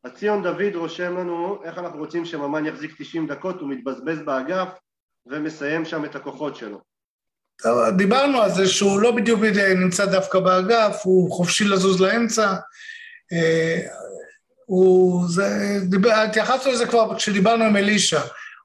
[0.04, 4.67] אז ציון דוד רושם לנו איך אנחנו רוצים שממן יחזיק 90 דקות, הוא מתבזבז באגף
[5.25, 6.82] ומסיים שם את הכוחות שלו.
[7.97, 9.41] דיברנו על זה שהוא לא בדיוק
[9.75, 12.54] נמצא דווקא באגף, הוא חופשי לזוז לאמצע.
[14.65, 18.22] הוא, זה, דיבר, התייחסנו לזה כבר כשדיברנו עם אלישע,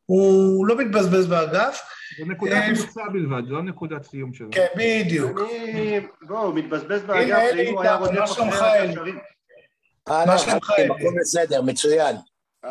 [0.07, 1.83] הוא לא מתבזבז באגף.
[2.19, 4.49] זה נקודת מוצא בלבד, לא נקודת סיום שלו.
[4.53, 5.41] כן, בדיוק.
[5.41, 9.19] אני, בוא, הוא מתבזבז באגף, אם הוא היה רודף אחרי הקשרים.
[10.09, 10.71] מה שלומך?
[10.71, 12.17] הכל בסדר, מצוין.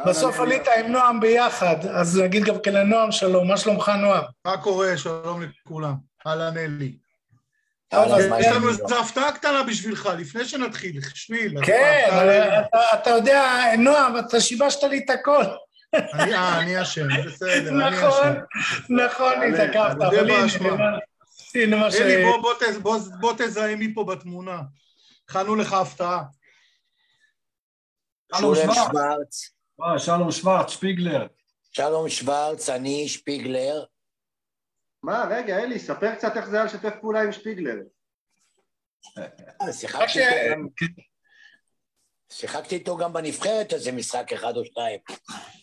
[0.08, 4.24] בסוף עלית עם נועם ביחד, אז נגיד גם כן לנועם שלום, מה שלומך נועם?
[4.46, 4.98] מה קורה?
[4.98, 5.94] שלום לכולם.
[6.28, 7.05] אהלן אלי.
[8.40, 11.66] יש לנו איזו הפתעה קטנה בשבילך, לפני שנתחיל, שמיל.
[11.66, 12.10] כן,
[12.94, 15.44] אתה יודע, נועם, אתה שיבשת לי את הכל.
[15.94, 18.08] אני אשם, בסדר, אני אשם.
[18.08, 18.34] נכון,
[18.90, 20.30] נכון, התעכבת, אבל
[21.56, 21.96] הנה מה ש...
[21.96, 22.26] אלי,
[23.20, 24.62] בוא תזהה מי פה בתמונה.
[25.30, 26.24] הכנו לך הפתעה.
[28.38, 29.52] שלום שוורץ.
[29.98, 31.28] שלום שוורץ, שפיגלר.
[31.72, 33.84] שלום שוורץ, אני שפיגלר.
[35.06, 37.76] מה, רגע, אלי, ספר קצת איך זה היה לשתף פעולה עם שפיגלר.
[42.32, 45.00] שיחקתי איתו גם בנבחרת איזה משחק אחד או שתיים.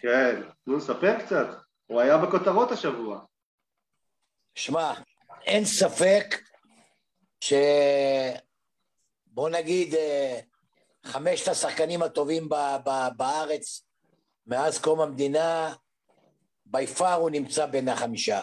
[0.00, 1.46] כן, נו, ספר קצת.
[1.86, 3.24] הוא היה בכותרות השבוע.
[4.54, 4.94] שמע,
[5.42, 6.24] אין ספק
[7.40, 7.52] ש...
[9.26, 9.94] בוא נגיד,
[11.06, 13.86] חמשת השחקנים הטובים ב- ב- בארץ
[14.46, 15.74] מאז קום המדינה,
[16.66, 18.40] בי פאר הוא נמצא בין החמישה.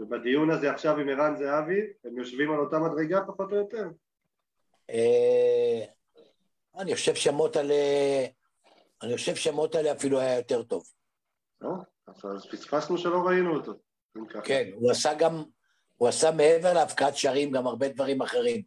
[0.00, 3.88] ובדיון הזה עכשיו עם ערן זהבי, הם יושבים על אותה מדרגה פחות או יותר?
[4.90, 5.84] אה,
[6.78, 7.74] אני חושב שמוטלה,
[9.02, 10.84] אני חושב שמוטלה אפילו היה יותר טוב.
[11.60, 11.70] לא?
[12.06, 13.72] אז פספסנו שלא ראינו אותו.
[14.44, 15.42] כן, הוא עשה גם,
[15.96, 18.62] הוא עשה מעבר להבקעת שערים גם הרבה דברים אחרים.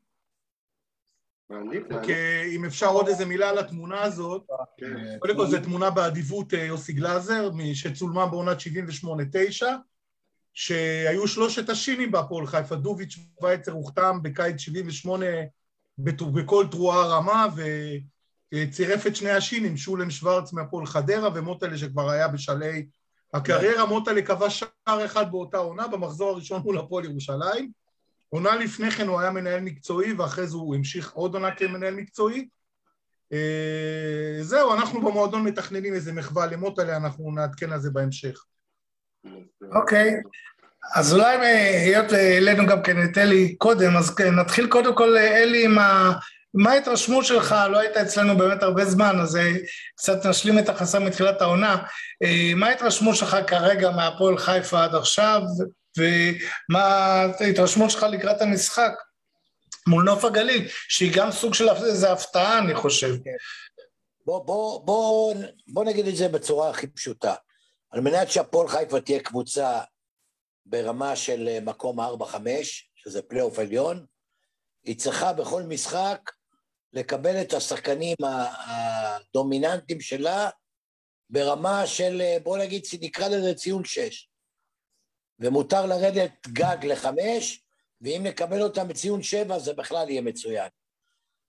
[1.52, 5.20] אה, אם אפשר עוד איזה מילה על התמונה הזאת, כן.
[5.20, 9.66] קודם כל זו תמונה באדיבות אה, יוסי גלאזר, שצולמה בעונת 78-9,
[10.54, 15.26] שהיו שלושת השינים בהפועל חיפה, דוביץ' וייצר הוחתם בקיץ 78
[15.98, 17.48] בת- בכל תרועה רמה,
[18.54, 22.86] וצירף את שני השינים, שולם שוורץ מהפועל חדרה ומוטלה שכבר היה בשלהי
[23.34, 27.72] הקריירה, מוטלה כבש שער אחד באותה עונה, במחזור הראשון מול הפועל ירושלים.
[28.30, 32.48] עונה לפני כן הוא היה מנהל מקצועי, ואחרי זה הוא המשיך עוד עונה כמנהל מקצועי.
[33.34, 38.44] אה, זהו, אנחנו במועדון מתכננים איזה מחווה למוטלה, אנחנו נעדכן על זה בהמשך.
[39.76, 40.12] אוקיי.
[40.96, 45.18] אז אולי אה, היות והעלינו גם כן את אלי קודם, אז כן, נתחיל קודם כל,
[45.18, 46.14] אה, אלי, עם ה...
[46.54, 47.56] מה ההתרשמות שלך?
[47.72, 49.52] לא היית אצלנו באמת הרבה זמן, אז אה,
[49.96, 51.84] קצת נשלים את החסם מתחילת העונה.
[52.24, 55.42] אה, מה ההתרשמות שלך כרגע מהפועל חיפה עד עכשיו,
[55.98, 56.84] ומה
[57.40, 58.92] ההתרשמות שלך לקראת המשחק
[59.88, 63.16] מול נוף הגליל, שהיא גם סוג של איזו הפתעה, אני חושב.
[64.26, 65.36] בוא, בוא, בוא,
[65.68, 67.34] בוא נגיד את זה בצורה הכי פשוטה.
[67.94, 69.82] על מנת שהפועל חיפה תהיה קבוצה
[70.66, 72.04] ברמה של אה, מקום 4-5,
[72.96, 74.06] שזה פלייאוף עליון,
[74.84, 76.32] היא צריכה בכל משחק
[76.94, 78.16] לקבל את השחקנים
[78.68, 80.50] הדומיננטיים שלה
[81.30, 84.30] ברמה של, אה, בוא נגיד, נקרא לזה ציון 6.
[85.40, 87.64] ומותר לרדת גג לחמש,
[88.02, 90.70] ואם נקבל אותם בציון 7 זה בכלל יהיה מצוין.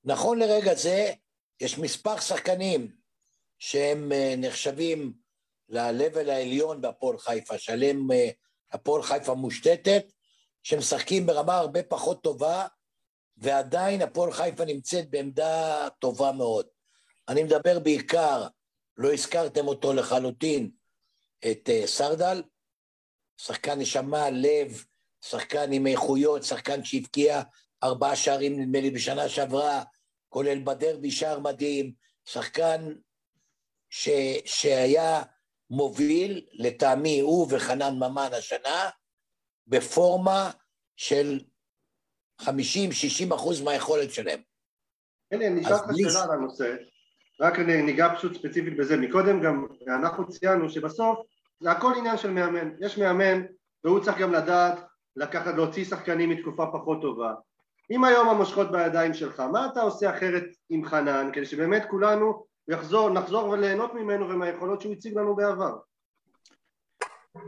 [0.05, 1.13] נכון לרגע זה,
[1.61, 2.97] יש מספר שחקנים
[3.59, 5.24] שהם אה, נחשבים
[5.69, 8.31] ל-level העליון בהפועל חיפה, שעליהם אה,
[8.73, 10.13] הפועל חיפה מושתתת,
[10.63, 12.67] שמשחקים ברמה הרבה פחות טובה,
[13.37, 16.67] ועדיין הפועל חיפה נמצאת בעמדה טובה מאוד.
[17.29, 18.47] אני מדבר בעיקר,
[18.97, 20.71] לא הזכרתם אותו לחלוטין,
[21.51, 22.43] את אה, סרדל,
[23.37, 24.85] שחקן נשמה, לב,
[25.21, 27.43] שחקן עם איכויות, שחקן שהבקיע
[27.83, 29.83] ארבעה שערים נדמה לי בשנה שעברה,
[30.29, 31.93] כולל בדרבי שער מדהים,
[32.25, 32.93] שחקן
[33.91, 34.09] ש,
[34.45, 35.23] שהיה
[35.77, 38.91] מוביל, לטעמי הוא וחנן ממן השנה,
[39.67, 40.51] בפורמה
[40.97, 41.41] של
[42.43, 42.47] 50-60
[43.35, 44.41] אחוז מהיכולת שלהם.
[45.33, 46.77] הנה, אני אשאל אותך שאלה על הנושא,
[47.41, 48.97] רק אני- ניגע פשוט ספציפית בזה.
[48.97, 51.19] מקודם גם אנחנו ציינו שבסוף
[51.61, 52.71] זה הכל עניין של מאמן.
[52.81, 53.43] יש מאמן
[53.85, 54.79] והוא צריך גם לדעת
[55.17, 57.33] לקחת, להוציא שחקנים מתקופה פחות טובה.
[57.91, 63.11] אם היום המושכות בידיים שלך, מה אתה עושה אחרת עם חנן, כדי שבאמת כולנו יחזור,
[63.11, 65.77] נחזור וליהנות ממנו ומהיכולות שהוא הציג לנו בעבר?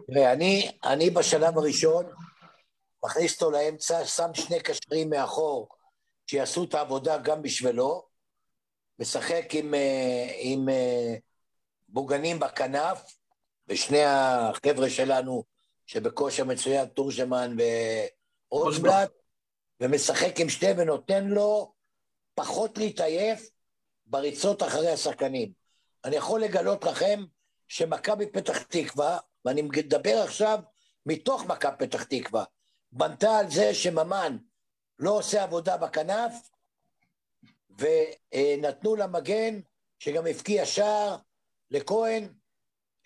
[0.07, 2.07] תראה, אני, אני בשלב הראשון
[3.05, 5.69] מכניס אותו לאמצע, שם שני קשרים מאחור
[6.27, 8.07] שיעשו את העבודה גם בשבילו,
[8.99, 11.15] משחק עם, אה, עם אה,
[11.89, 13.17] בוגנים בכנף,
[13.69, 15.45] ושני החבר'ה שלנו
[15.87, 17.57] שבכושר מצוין, תורג'מן
[18.53, 19.11] ואולסבלט,
[19.81, 21.73] ומשחק עם שתי ונותן לו
[22.35, 23.51] פחות להתעייף
[24.07, 25.53] בריצות אחרי השחקנים.
[26.05, 27.25] אני יכול לגלות לכם
[27.69, 30.59] שמכבי פתח תקווה, ואני מדבר עכשיו
[31.07, 32.45] מתוך מכבי פתח תקווה,
[32.93, 34.37] בנתה על זה שממן
[34.99, 36.33] לא עושה עבודה בכנף,
[37.79, 39.61] ונתנו למגן,
[39.99, 41.17] שגם הבקיע שער,
[41.71, 42.29] לכהן,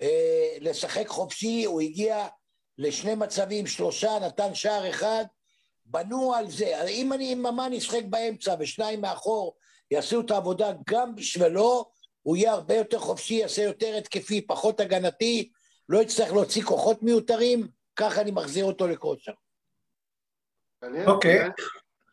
[0.02, 2.28] אה, לשחק חופשי, הוא הגיע
[2.78, 5.24] לשני מצבים, שלושה, נתן שער אחד,
[5.84, 6.88] בנו על זה.
[6.88, 9.56] אם אני עם ממן ישחק באמצע ושניים מאחור
[9.90, 11.90] יעשו את העבודה גם בשבילו,
[12.22, 15.50] הוא יהיה הרבה יותר חופשי, יעשה יותר התקפי, פחות הגנתי,
[15.88, 19.32] לא יצטרך להוציא כוחות מיותרים, ככה אני מחזיר אותו לכושר.
[21.06, 21.48] אוקיי.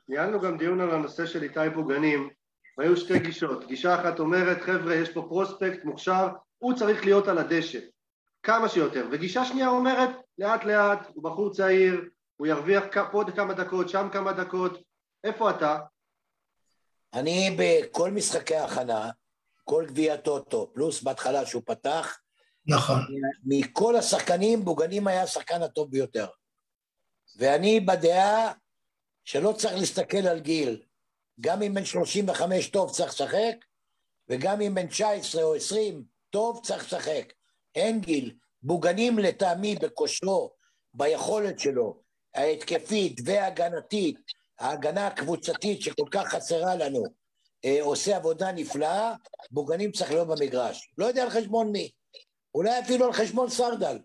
[0.09, 2.29] ניהלנו גם דיון על הנושא של איתי בוגנים,
[2.77, 3.67] והיו שתי גישות.
[3.67, 7.79] גישה אחת אומרת, חבר'ה, יש פה פרוספקט מוכשר, הוא צריך להיות על הדשא,
[8.43, 9.07] כמה שיותר.
[9.11, 12.01] וגישה שנייה אומרת, לאט לאט, הוא בחור צעיר,
[12.37, 14.81] הוא ירוויח פה עוד כמה דקות, שם כמה דקות.
[15.23, 15.77] איפה אתה?
[17.13, 19.09] אני בכל משחקי ההכנה,
[19.63, 22.19] כל גביע טוטו, פלוס בהתחלה שהוא פתח,
[22.67, 22.99] נכון.
[23.43, 26.27] מכל השחקנים, בוגנים היה השחקן הטוב ביותר.
[27.37, 28.53] ואני בדעה
[29.25, 30.83] שלא צריך להסתכל על גיל.
[31.41, 33.55] גם אם בן 35 טוב צריך לשחק,
[34.29, 37.33] וגם אם בן 19 או 20 טוב צריך לשחק.
[37.75, 38.35] אין גיל.
[38.61, 40.51] בוגנים לטעמי בכושרו,
[40.93, 42.01] ביכולת שלו,
[42.35, 44.17] ההתקפית וההגנתית,
[44.59, 47.03] ההגנה הקבוצתית שכל כך חסרה לנו,
[47.65, 49.13] אה, עושה עבודה נפלאה,
[49.51, 50.93] בוגנים צריך להיות במגרש.
[50.97, 51.91] לא יודע על חשבון מי.
[52.55, 53.97] אולי אפילו על חשבון סרדל.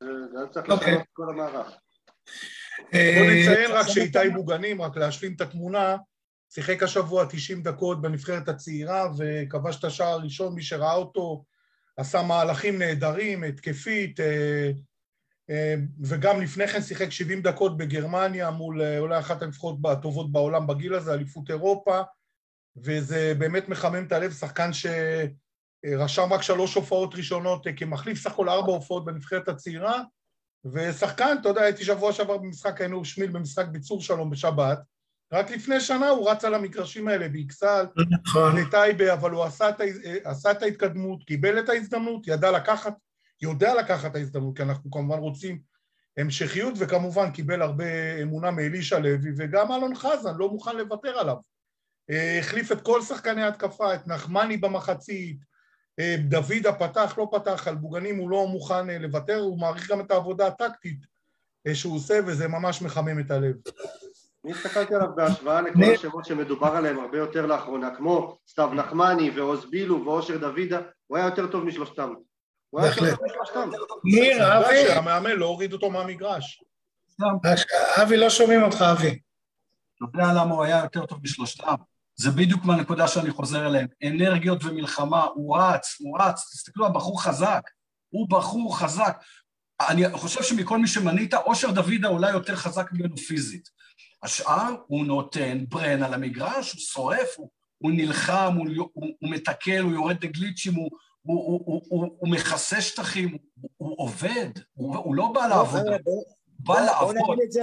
[0.00, 0.88] זה זה צריך אוקיי.
[0.88, 1.66] לשנות את כל המערך.
[2.92, 5.96] בוא אה, נציין רק שאיתי בוגנים, רק להשלים את התמונה,
[6.54, 11.44] שיחק השבוע 90 דקות בנבחרת הצעירה וכבש את השער הראשון, מי שראה אותו
[11.96, 14.70] עשה מהלכים נהדרים, התקפית, אה, אה,
[16.02, 20.94] וגם לפני כן שיחק 70 דקות בגרמניה מול אה, אולי אחת הנבחרות הטובות בעולם בגיל
[20.94, 22.00] הזה, אליפות אירופה,
[22.76, 28.48] וזה באמת מחמם את הלב, שחקן שרשם רק שלוש הופעות ראשונות אה, כמחליף, סך הכל
[28.48, 30.02] ארבע הופעות בנבחרת הצעירה,
[30.72, 34.78] ושחקן, אתה יודע, הייתי שבוע שעבר במשחק היינו שמיל במשחק ביצור שלום בשבת,
[35.32, 38.56] רק לפני שנה הוא רץ על המגרשים האלה באכסל, נכון.
[38.56, 39.80] לטייבה, אבל הוא עשה את,
[40.24, 42.94] עשה את ההתקדמות, קיבל את ההזדמנות, ידע לקחת,
[43.42, 45.58] יודע לקחת את ההזדמנות, כי אנחנו כמובן רוצים
[46.16, 51.36] המשכיות, וכמובן קיבל הרבה אמונה מאלישע לוי, וגם אלון חזן לא מוכן לוותר עליו.
[52.10, 55.38] אה, החליף את כל שחקני ההתקפה, את נחמני במחצית,
[55.98, 60.00] אה, דוידה פתח, לא פתח, על בוגנים הוא לא מוכן אה, לוותר, הוא מעריך גם
[60.00, 60.98] את העבודה הטקטית
[61.74, 63.54] שהוא עושה, וזה ממש מחמם את הלב.
[64.44, 69.70] אני הסתכלתי עליו בהשוואה לכל השמות שמדובר עליהם הרבה יותר לאחרונה, כמו סתיו נחמני ועוז
[69.70, 72.14] בילו ואושר דוידה, הוא היה יותר טוב משלושתם.
[72.72, 73.18] בהחלט.
[74.04, 76.62] ניר, עובדה אבי, שהמאמן לא הוריד אותו מהמגרש.
[78.02, 79.18] אבי, לא שומעים אותך, אבי.
[79.96, 81.74] אתה יודע למה הוא היה יותר טוב משלושתם?
[82.16, 83.86] זה בדיוק מהנקודה שאני חוזר אליהם.
[84.04, 87.62] אנרגיות ומלחמה, הוא רץ, הוא רץ, תסתכלו, הבחור חזק,
[88.08, 89.22] הוא בחור חזק.
[89.88, 93.68] אני חושב שמכל מי שמנית, אושר דוידה אולי יותר חזק ממנו פיזית.
[94.22, 99.78] השאר, הוא נותן ברן על המגרש, הוא שורף, הוא, הוא נלחם, הוא, הוא, הוא מתקל,
[99.78, 100.90] הוא יורד לגליצ'ים, הוא,
[101.26, 105.90] הוא, הוא, הוא, הוא, הוא מכסה שטחים, הוא, הוא עובד, הוא, הוא לא בא לעבודה,
[105.90, 106.24] הוא בוא-
[106.58, 107.16] בא בוא לעבוד.
[107.16, 107.62] נגיד את זה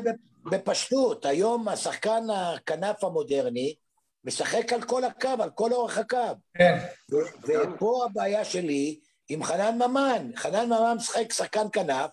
[0.51, 3.75] בפשטות, היום השחקן הכנף המודרני
[4.23, 6.17] משחק על כל הקו, על כל אורך הקו.
[6.57, 6.77] כן.
[7.11, 8.99] ו- ופה הבעיה שלי
[9.29, 10.31] עם חנן ממן.
[10.35, 12.11] חנן ממן משחק שחקן כנף,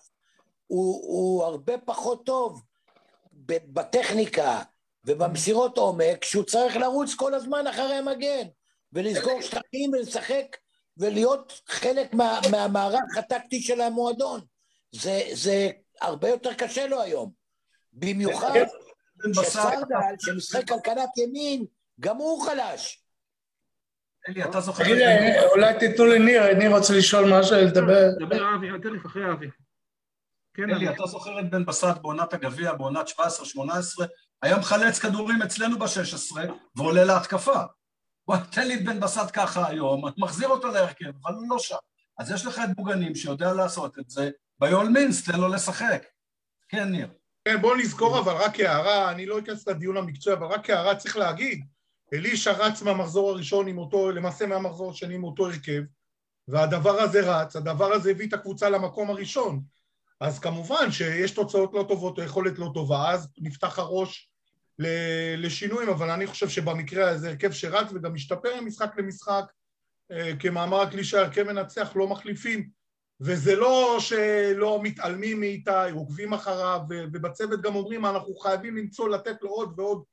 [0.67, 2.61] הוא, הוא הרבה פחות טוב
[3.45, 4.59] בטכניקה
[5.05, 8.47] ובמסירות עומק, שהוא צריך לרוץ כל הזמן אחרי המגן,
[8.93, 10.57] ולסגור שטחים ולשחק
[10.97, 14.41] ולהיות חלק מה, מהמערך הטקטי של המועדון.
[14.91, 15.69] זה, זה
[16.01, 17.31] הרבה יותר קשה לו היום.
[17.93, 18.53] במיוחד
[19.15, 21.65] בן בסט, שסרדל, שמשחק על כנף ימין,
[21.99, 23.03] גם הוא חלש.
[24.29, 24.83] אלי, אתה זוכר...
[24.83, 24.97] תגיד,
[25.51, 28.09] אולי תיתנו לניר, ניר רוצה לשאול משהו, לדבר.
[28.19, 29.47] דבר אבי, תן לי אחרי אבי.
[30.53, 30.69] כן.
[30.69, 33.13] אלי, אתה זוכר את בן בסט בעונת הגביע, בעונת 17-18,
[34.41, 36.37] היה מחלץ כדורים אצלנו ב-16
[36.75, 37.59] ועולה להתקפה.
[38.31, 41.59] בוא, תן לי את בן בסט ככה היום, אני מחזיר אותו להרכב, אבל הוא לא
[41.59, 41.75] שם.
[42.17, 46.05] אז יש לך את בוגנים שיודע לעשות את זה, ביול מינס, תן לו לשחק.
[46.69, 47.07] כן, ניר.
[47.45, 51.17] כן, בואו נזכור אבל רק הערה, אני לא אכנס לדיון המקצועי, אבל רק הערה צריך
[51.17, 51.65] להגיד,
[52.13, 55.81] אלישע רץ מהמחזור הראשון עם אותו, למעשה מהמחזור השני עם אותו הרכב,
[56.47, 59.61] והדבר הזה רץ, הדבר הזה הביא את הקבוצה למקום הראשון.
[60.19, 64.30] אז כמובן שיש תוצאות לא טובות או יכולת לא טובה, אז נפתח הראש
[65.37, 69.43] לשינויים, אבל אני חושב שבמקרה הזה הרכב שרץ וגם משתפר ממשחק למשחק,
[70.11, 72.69] אה, כמאמר הקלישה, הרכב מנצח, לא מחליפים,
[73.21, 79.49] וזה לא שלא מתעלמים מאיתי, עוקבים אחריו, ובצוות גם אומרים, אנחנו חייבים למצוא, לתת לו
[79.49, 80.03] עוד ועוד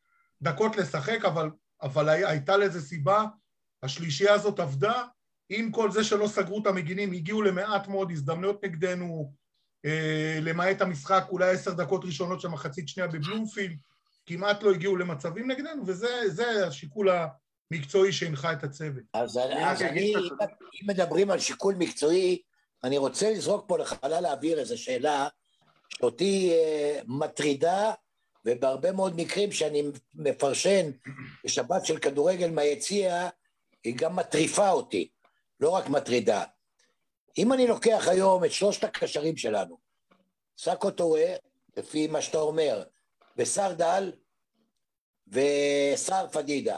[0.43, 1.51] דקות לשחק, אבל,
[1.83, 3.25] אבל הי- הייתה לזה סיבה,
[3.83, 5.05] השלישייה הזאת עבדה,
[5.49, 9.33] עם כל זה שלא סגרו את המגינים, הגיעו למעט מאוד הזדמנויות נגדנו,
[9.85, 13.77] אה, למעט המשחק, אולי עשר דקות ראשונות של מחצית שנייה בבלומפילד,
[14.29, 17.09] כמעט לא הגיעו למצבים נגדנו, וזה זה השיקול
[17.71, 19.03] המקצועי שהנחה את הצוות.
[19.13, 22.43] אז, אני אז אם מדברים על שיקול מקצועי,
[22.85, 25.29] אני רוצה לזרוק פה לחלל האוויר איזו שאלה
[25.89, 27.93] שאותי אה, מטרידה,
[28.45, 29.83] ובהרבה מאוד מקרים שאני
[30.15, 30.91] מפרשן
[31.45, 33.29] בשבת של כדורגל מהיציע,
[33.85, 35.09] היא גם מטריפה אותי,
[35.61, 36.45] לא רק מטרידה.
[37.39, 39.79] אם אני לוקח היום את שלושת הקשרים שלנו,
[40.59, 41.35] סאקו טועה,
[41.77, 42.83] לפי מה שאתה אומר,
[43.39, 44.13] וסרדל
[45.29, 46.77] וסער פדידה,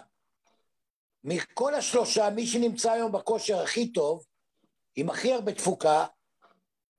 [1.24, 4.24] מכל השלושה, מי שנמצא היום בכושר הכי טוב,
[4.96, 6.06] עם הכי הרבה תפוקה,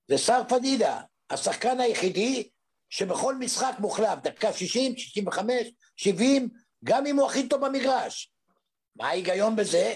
[0.08, 1.00] זה סער פדידה,
[1.30, 2.48] השחקן היחידי
[2.90, 5.54] שבכל משחק מוחלף, דקה 60, 65,
[5.96, 6.48] 70,
[6.84, 8.32] גם אם הוא הכי טוב במגרש.
[8.96, 9.94] מה ההיגיון בזה?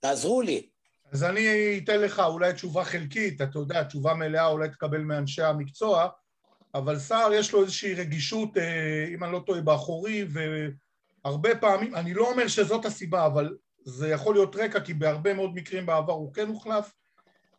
[0.00, 0.68] תעזרו לי.
[1.12, 6.08] אז אני אתן לך אולי תשובה חלקית, אתה יודע, תשובה מלאה אולי תקבל מאנשי המקצוע,
[6.74, 10.26] אבל סער יש לו איזושהי רגישות, אה, אם אני לא טועה, באחורי,
[11.24, 15.54] והרבה פעמים, אני לא אומר שזאת הסיבה, אבל זה יכול להיות רקע, כי בהרבה מאוד
[15.54, 16.92] מקרים בעבר הוא כן הוחלף,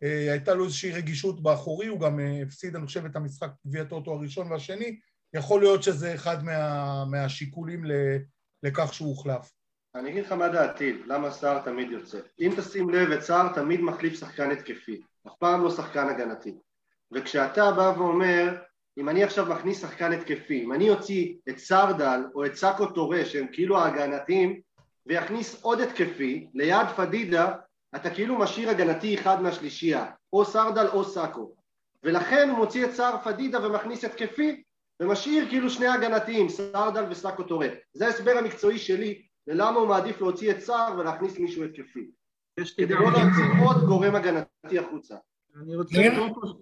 [0.04, 3.82] אה, הייתה לו איזושהי רגישות באחורי, הוא גם אה, הפסיד, אני חושב, את המשחק גביע
[3.82, 5.00] הטוטו הראשון והשני,
[5.34, 7.84] יכול להיות שזה אחד מה, מהשיקולים
[8.64, 9.52] לכך שהוא הוחלף.
[9.96, 12.20] אני אגיד לך מה דעתי, למה סער תמיד יוצא.
[12.40, 16.58] אם תשים לב, את סער תמיד מחליף שחקן התקפי, אף פעם לא שחקן הגנתי.
[17.12, 18.56] וכשאתה בא ואומר,
[18.98, 23.26] אם אני עכשיו מכניס שחקן התקפי, אם אני אוציא את סרדל או את סאקו טורה
[23.26, 24.62] שהם כאילו ההגנתיים
[25.06, 27.56] ויכניס עוד התקפי ליד פדידה
[27.96, 31.54] אתה כאילו משאיר הגנתי אחד מהשלישייה או סרדל או סאקו.
[32.04, 34.64] ולכן הוא מוציא את סער פדידה ומכניס התקפי
[35.00, 40.52] ומשאיר כאילו שני הגנתיים סרדל וסאקו טורה זה ההסבר המקצועי שלי ללמה הוא מעדיף להוציא
[40.52, 42.12] את סער ולהכניס מישהו התקפי.
[42.78, 45.16] כדי לא להוציא עוד גורם הגנתי החוצה
[45.62, 46.18] אני רוצה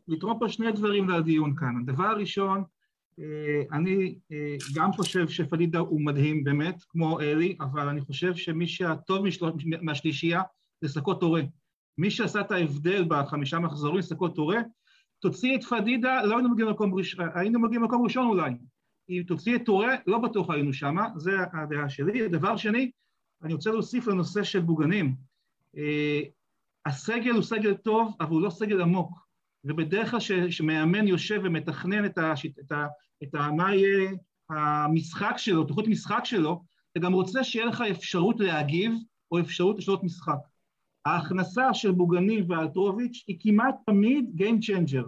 [0.07, 1.75] לתרום פה שני דברים לדיון כאן.
[1.81, 2.63] הדבר הראשון,
[3.19, 8.67] אה, אני אה, גם חושב שפדידה הוא מדהים באמת, כמו אלי, אבל אני חושב שמי
[8.67, 9.25] שהטוב
[9.81, 10.41] מהשלישייה
[10.81, 11.41] זה סקות טורה.
[11.97, 14.61] מי שעשה את ההבדל בחמישה מחזורים, סקות טורה,
[15.19, 18.51] תוציא את פדידה, לא היינו מגיעים למקום ראשון, היינו מגיעים למקום ראשון אולי.
[19.09, 22.27] אם תוציא את טורה, לא בטוח היינו שמה, זה הדעה שלי.
[22.27, 22.91] דבר שני,
[23.43, 25.15] אני רוצה להוסיף לנושא של בוגנים.
[26.85, 29.25] הסגל הוא סגל טוב, אבל הוא לא סגל עמוק.
[29.63, 30.19] ובדרך כלל
[30.49, 32.87] כשמאמן יושב ומתכנן את, השיט, את, ה,
[33.23, 34.11] את ה, מה יהיה
[34.49, 38.93] המשחק שלו, תוכנית משחק שלו, אתה גם רוצה שיהיה לך אפשרות להגיב
[39.31, 40.37] או אפשרות לשנות משחק.
[41.05, 45.05] ההכנסה של בוגנים ואלטרוביץ' היא כמעט תמיד Game Changer.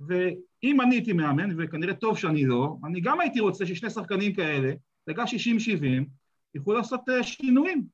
[0.00, 4.72] ואם אני הייתי מאמן, וכנראה טוב שאני לא, אני גם הייתי רוצה ששני שחקנים כאלה,
[5.08, 5.26] דקה 60-70,
[6.54, 7.86] יוכלו לעשות אה, שינויים.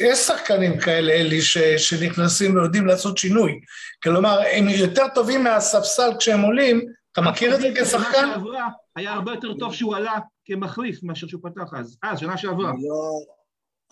[0.00, 3.60] יש שחקנים כאלה, אלי, ש, שנכנסים ויודעים לעשות שינוי.
[4.02, 8.28] כלומר, הם יותר טובים מהספסל כשהם עולים, אתה מכיר את זה כשחקן?
[8.96, 11.96] היה הרבה יותר טוב שהוא עלה כמחליף מאשר שהוא פתח אז.
[12.04, 12.70] אה, שנה שעברה.
[12.70, 13.18] אני לא,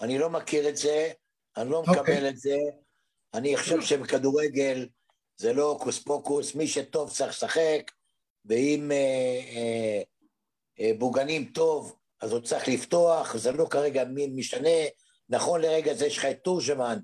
[0.01, 1.11] אני לא מכיר את זה,
[1.57, 1.99] אני לא מקבל okay.
[1.99, 2.29] אוקיי.
[2.29, 2.57] את זה.
[3.35, 4.87] אני חושב שבכדורגל
[5.37, 7.91] זה לא הוקוס פוקוס, מי שטוב צריך לשחק,
[8.45, 8.97] ואם אה,
[9.57, 10.03] אה,
[10.81, 14.79] אה, בוגנים טוב, אז הוא צריך לפתוח, זה לא כרגע מי משנה.
[15.29, 16.99] נכון לרגע זה יש לך את טורג'מן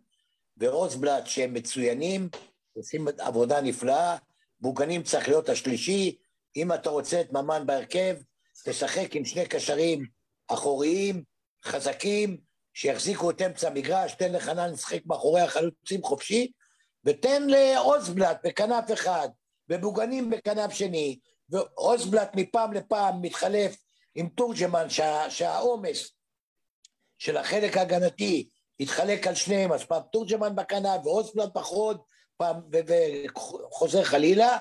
[0.56, 2.28] ורוזבלט שהם מצוינים,
[2.72, 4.16] עושים עבודה נפלאה,
[4.60, 6.16] בוגנים צריך להיות השלישי,
[6.56, 8.16] אם אתה רוצה את ממן בהרכב,
[8.64, 10.06] תשחק עם שני קשרים
[10.48, 11.22] אחוריים,
[11.64, 12.36] חזקים,
[12.74, 16.52] שיחזיקו את אמצע המגרש, תן לחנן לשחק מאחורי החלוצים חופשי,
[17.04, 19.28] ותן לאוזבלט בכנף אחד,
[19.70, 21.18] ובוגנים בכנף שני,
[21.50, 23.76] ואוזבלט מפעם לפעם מתחלף
[24.14, 24.86] עם תורג'מן,
[25.28, 26.12] שהעומס
[27.18, 28.48] של החלק ההגנתי
[28.80, 32.00] התחלק על שניהם, אז פעם תורג'מן בכנף ואוספלד בחוד,
[32.36, 34.58] פעם, וחוזר חלילה,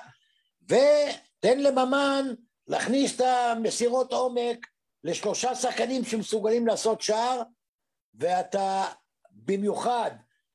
[0.64, 2.34] ותן לממן
[2.66, 4.66] להכניס את המסירות עומק
[5.04, 7.42] לשלושה שחקנים שמסוגלים לעשות שער,
[8.14, 8.84] ואתה
[9.30, 10.10] במיוחד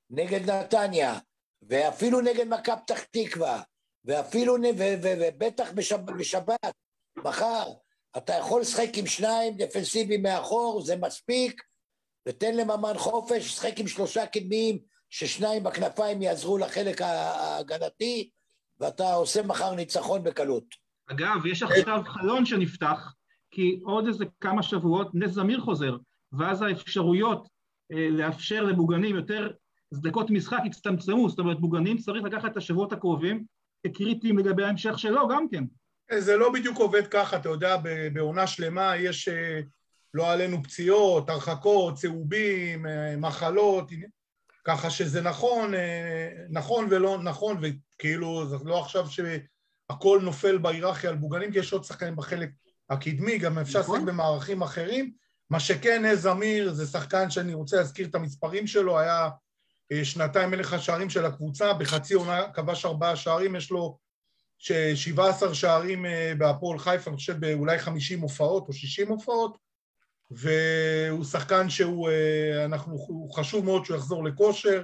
[0.10, 1.20] נגד נתניה,
[1.62, 3.62] ואפילו נגד מכבי פתח תקווה,
[4.06, 4.56] ואפילו,
[5.01, 6.74] ובטח בשבת, בשבת,
[7.18, 7.68] מחר,
[8.18, 11.64] אתה יכול לשחק עם שניים דפנסיביים מאחור, זה מספיק,
[12.28, 14.78] ותן לממן חופש, שחק עם שלושה קדמיים,
[15.09, 18.30] ששניים בכנפיים יעזרו לחלק ההגנתי,
[18.80, 20.63] ואתה עושה מחר ניצחון בקלות.
[21.11, 23.13] אגב, יש עכשיו חלון שנפתח,
[23.51, 25.97] כי עוד איזה כמה שבועות נס זמיר חוזר,
[26.32, 27.47] ואז האפשרויות
[27.91, 29.51] אה, לאפשר לבוגנים יותר
[29.93, 33.43] דקות משחק יצטמצמו, זאת אומרת, בוגנים צריך לקחת את השבועות הקרובים
[33.88, 35.63] כקריטיים לגבי ההמשך שלו גם כן.
[36.17, 37.78] זה לא בדיוק עובד ככה, אתה יודע,
[38.13, 39.30] בעונה שלמה יש...
[40.14, 43.89] לא עלינו פציעות, הרחקות, צהובים, אה, מחלות,
[44.64, 51.16] ככה שזה נכון, אה, נכון ולא נכון, וכאילו זה לא עכשיו שהכל נופל בהיררכיה על
[51.16, 52.49] בוגנים, כי יש עוד שחקנים בחלק
[52.89, 54.05] הקדמי, גם אפשר לשחק נכון.
[54.05, 55.14] במערכים אחרים.
[55.49, 59.30] מה שכן, עז אמיר זה שחקן שאני רוצה להזכיר את המספרים שלו, היה
[59.91, 63.97] אה, שנתיים מלך השערים של הקבוצה, בחצי עונה כבש ארבעה שערים, יש לו
[64.95, 66.05] 17 שערים
[66.38, 69.57] בהפועל חיפה, אני חושב באולי 50 הופעות או 60 הופעות,
[70.36, 74.84] והוא שחקן שהוא, אה, אנחנו, הוא חשוב מאוד שהוא יחזור לכושר,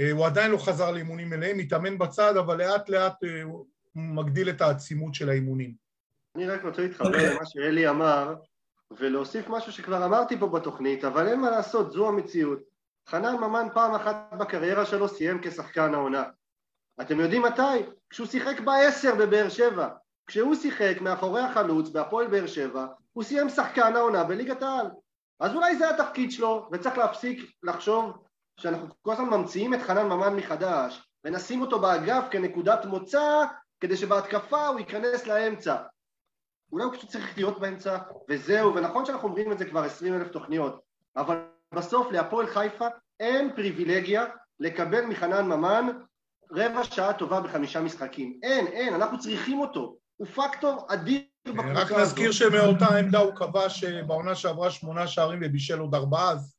[0.00, 4.48] אה, הוא עדיין לא חזר לאימונים מלאים, מתאמן בצד, אבל לאט לאט אה, הוא מגדיל
[4.48, 5.74] את העצימות של האימונים.
[6.36, 8.34] אני רק רוצה להתחבר למה שאלי אמר,
[8.98, 12.58] ולהוסיף משהו שכבר אמרתי פה בתוכנית, אבל אין מה לעשות, זו המציאות.
[13.08, 16.24] חנן ממן פעם אחת בקריירה שלו סיים כשחקן העונה.
[17.00, 17.62] אתם יודעים מתי?
[18.10, 19.88] כשהוא שיחק בעשר בבאר שבע.
[20.26, 22.86] כשהוא שיחק מאחורי החלוץ בהפועל באר שבע,
[23.16, 24.86] הוא סיים שחקן העונה בליגת העל.
[25.40, 28.12] אז אולי זה התפקיד שלו, וצריך להפסיק לחשוב
[28.60, 33.44] שאנחנו כל הזמן ממציאים את חנן ממן מחדש, ונשים אותו באגף כנקודת מוצא,
[33.80, 35.76] כדי שבהתקפה הוא ייכנס לאמצע.
[36.72, 37.98] אולי הוא פשוט צריך להיות באמצע,
[38.28, 40.80] וזהו, ונכון שאנחנו אומרים את זה כבר עשרים אלף תוכניות,
[41.16, 41.44] אבל
[41.74, 42.86] בסוף להפועל חיפה
[43.20, 44.26] אין פריבילגיה
[44.60, 45.86] לקבל מחנן ממן
[46.50, 48.40] רבע שעה טובה בחמישה משחקים.
[48.42, 49.96] אין, אין, אנחנו צריכים אותו.
[50.16, 51.20] הוא פקטור אדיר
[51.74, 51.92] רק.
[51.92, 56.56] נזכיר שמאותה עמדה הוא כבש אה, בעונה שעברה שמונה שערים ובישל עוד ארבעה, אז...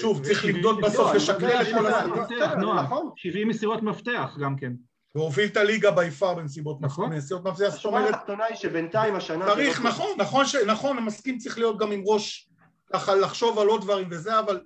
[0.00, 2.60] שוב, צריך למדוד בסוף, לא, לשקלל את כל הזמן.
[2.60, 2.84] נועם.
[2.84, 3.10] נכון.
[3.16, 4.72] 70 מסירות מפתח גם כן.
[5.14, 7.10] והוביל את הליגה ביפר בנסיבות נכון.
[7.10, 9.46] בנסיבות מפתח, זאת השורה אומרת, התחתונה היא שבינתיים השנה...
[9.46, 12.50] צריך, נכון, נכון, ש- נכון, אני מסכים, צריך להיות גם עם ראש,
[12.92, 14.60] ככה לחשוב על עוד דברים וזה, אבל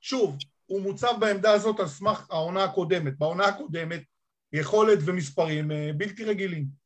[0.00, 0.36] שוב,
[0.66, 3.18] הוא מוצב בעמדה הזאת על סמך העונה הקודמת.
[3.18, 4.02] בעונה הקודמת,
[4.52, 6.77] יכולת ומספרים אה, בלתי רגילים.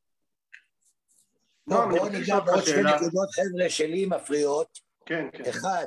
[1.66, 2.82] לא, בואו ניגע בעוד שתי.
[2.82, 4.78] נקודות, חבר'ה, שלי מפריעות.
[5.06, 5.44] כן, כן.
[5.48, 5.86] אחד,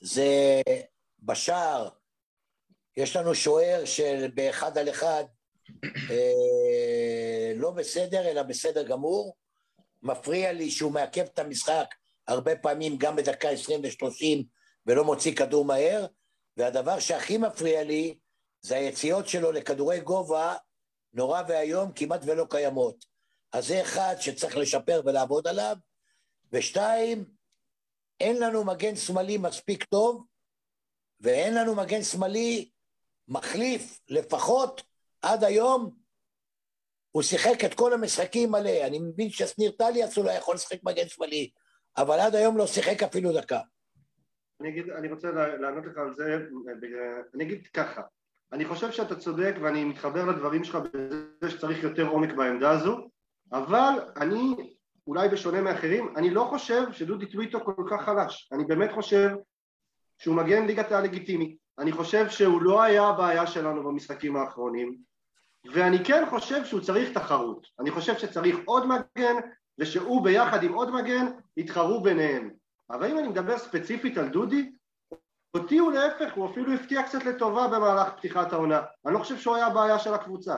[0.00, 0.60] זה
[1.22, 1.88] בשער,
[2.96, 5.24] יש לנו שוער של באחד על אחד,
[5.84, 9.36] אה, לא בסדר, אלא בסדר גמור.
[10.02, 11.86] מפריע לי שהוא מעכב את המשחק
[12.28, 14.44] הרבה פעמים, גם בדקה 20 ו-30,
[14.86, 16.06] ולא מוציא כדור מהר.
[16.56, 18.18] והדבר שהכי מפריע לי,
[18.60, 20.54] זה היציאות שלו לכדורי גובה,
[21.12, 23.13] נורא ואיום, כמעט ולא קיימות.
[23.54, 25.76] אז זה אחד שצריך לשפר ולעבוד עליו.
[26.52, 27.24] ושתיים,
[28.20, 30.26] אין לנו מגן שמאלי מספיק טוב,
[31.20, 32.70] ואין לנו מגן שמאלי
[33.28, 34.82] מחליף, לפחות
[35.22, 35.94] עד היום,
[37.10, 38.86] הוא שיחק את כל המשחקים מלא.
[38.86, 41.50] אני מבין ששניר טליאס אולי יכול לשחק מגן שמאלי,
[41.96, 43.60] אבל עד היום לא שיחק אפילו דקה.
[44.60, 46.38] אני, אגיד, אני רוצה לענות לך על זה,
[47.34, 48.02] אני אגיד ככה,
[48.52, 53.10] אני חושב שאתה צודק ואני מתחבר לדברים שלך בזה שצריך יותר עומק בעמדה הזו,
[53.52, 54.74] אבל אני,
[55.06, 59.30] אולי בשונה מאחרים, אני לא חושב שדודי טוויטו כל כך חלש, אני באמת חושב
[60.18, 64.96] שהוא מגן ליגת העל לגיטימי, אני חושב שהוא לא היה הבעיה שלנו במשחקים האחרונים,
[65.72, 69.34] ואני כן חושב שהוא צריך תחרות, אני חושב שצריך עוד מגן
[69.78, 71.26] ושהוא ביחד עם עוד מגן
[71.56, 72.50] יתחרו ביניהם.
[72.90, 74.72] אבל אם אני מדבר ספציפית על דודי,
[75.54, 78.82] אותי הוא להפך, הוא אפילו הפתיע קצת לטובה במהלך פתיחת העונה.
[79.06, 80.54] אני לא חושב שהוא היה הבעיה של הקבוצה.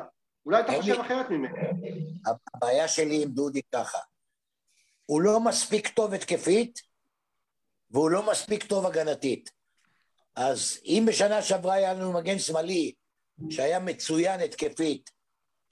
[0.47, 1.59] אולי אתה חושב אחרת ממני.
[2.55, 3.99] הבעיה שלי עם דודי ככה,
[5.07, 6.81] הוא לא מספיק טוב התקפית,
[7.91, 9.51] והוא לא מספיק טוב הגנתית.
[10.37, 12.93] אז אם בשנה שעברה היה לנו מגן שמאלי
[13.51, 15.11] שהיה מצוין התקפית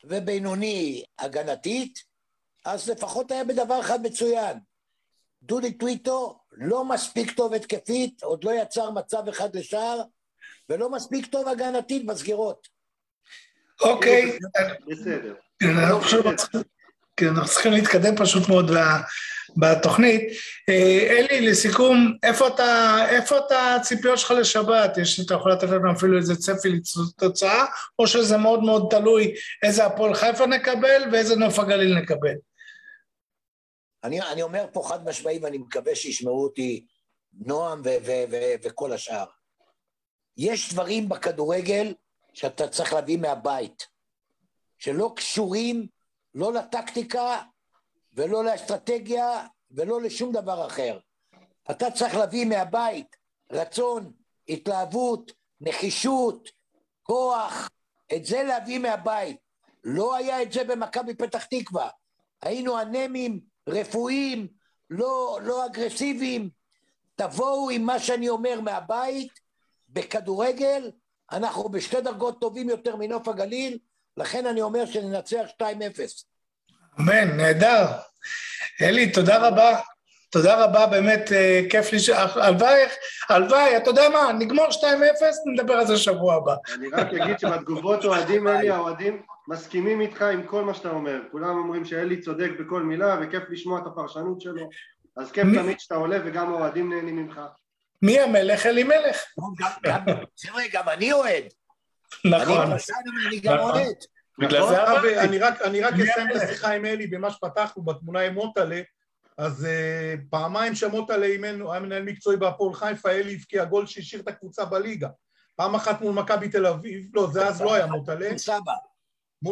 [0.05, 1.99] ובינוני הגנתית,
[2.65, 4.59] אז לפחות היה בדבר אחד מצוין.
[5.43, 10.03] דודי טוויטו לא מספיק טוב התקפית, עוד לא יצר מצב אחד לשער,
[10.69, 12.74] ולא מספיק טוב הגנתית בסגירות.
[13.81, 14.39] אוקיי,
[14.87, 15.35] בסדר.
[15.63, 16.61] אנחנו פשוט צריכים-
[17.17, 18.71] כן, אנחנו צריכים להתקדם פשוט מאוד
[19.57, 20.21] בתוכנית.
[20.69, 24.99] אה, אלי, לסיכום, איפה אתה, איפה אתה הציפיות שלך לשבת?
[24.99, 27.65] יש, אתה יכול לתת לנו אפילו איזה צפי לתוצאה,
[27.99, 32.35] או שזה מאוד מאוד תלוי איזה הפועל חיפה נקבל ואיזה נוף הגליל נקבל?
[34.05, 36.87] אני, אני אומר פה חד משמעי, ואני מקווה שישמעו אותי
[37.47, 39.25] נועם ו- ו- ו- וכל השאר.
[40.37, 41.95] יש דברים בכדורגל
[42.35, 43.87] שאתה צריך להביא מהבית,
[44.79, 45.87] שלא קשורים
[46.35, 47.43] לא לטקטיקה
[48.13, 50.99] ולא לאסטרטגיה ולא לשום דבר אחר.
[51.71, 53.17] אתה צריך להביא מהבית
[53.51, 54.13] רצון,
[54.49, 56.49] התלהבות, נחישות,
[57.03, 57.71] כוח,
[58.17, 59.37] את זה להביא מהבית.
[59.85, 61.89] לא היה את זה במכבי פתח תקווה.
[62.43, 64.49] היינו אנמים, רפואיים,
[64.91, 66.51] לא, לא אגרסיביים.
[67.15, 69.33] תבואו עם מה שאני אומר מהבית,
[69.89, 70.91] בכדורגל,
[71.35, 73.79] אנחנו בשתי דרגות טובים יותר מנוף הגליל,
[74.17, 75.65] לכן אני אומר שננצח 2-0.
[77.01, 77.87] אמן, נהדר.
[78.83, 79.79] אלי, תודה רבה.
[80.31, 82.83] תודה רבה, באמת אה, כיף לי, ש- הלוואי,
[83.29, 84.85] הלוואי, אתה יודע מה, נגמור 2-0,
[85.53, 86.55] נדבר על זה שבוע הבא.
[86.75, 91.21] אני רק אגיד שבתגובות אוהדים אלי, האוהדים מסכימים איתך עם כל מה שאתה אומר.
[91.33, 94.69] כולם אומרים שאלי צודק בכל מילה וכיף לשמוע את הפרשנות שלו.
[95.17, 97.41] אז כיף מי- תמיד שאתה עולה וגם האוהדים נהנים ממך.
[98.05, 98.67] מי המלך?
[98.67, 99.23] אלי מלך.
[99.59, 100.01] גם, גם,
[100.47, 101.45] חבר'ה, גם אני אוהד.
[102.25, 102.73] נכון.
[103.29, 103.71] אני גם נכון.
[103.71, 103.97] אוהד.
[104.39, 104.75] בגלל נכון?
[104.75, 105.19] זה אמרתי.
[105.19, 106.37] אני רק, אני רק מי אסיים את?
[106.37, 108.81] השיחה עם אלי במה שפתחנו בתמונה עם מוטלה,
[109.39, 114.29] אז uh, פעמיים שמוטלה אימנו, היה מנהל מקצועי בהפועל חיפה, אלי הבקיע גול שהשאיר את
[114.29, 115.09] הקבוצה בליגה.
[115.57, 118.29] פעם אחת מול מכבי תל אביב, לא, זה אז לא היה מוטלה,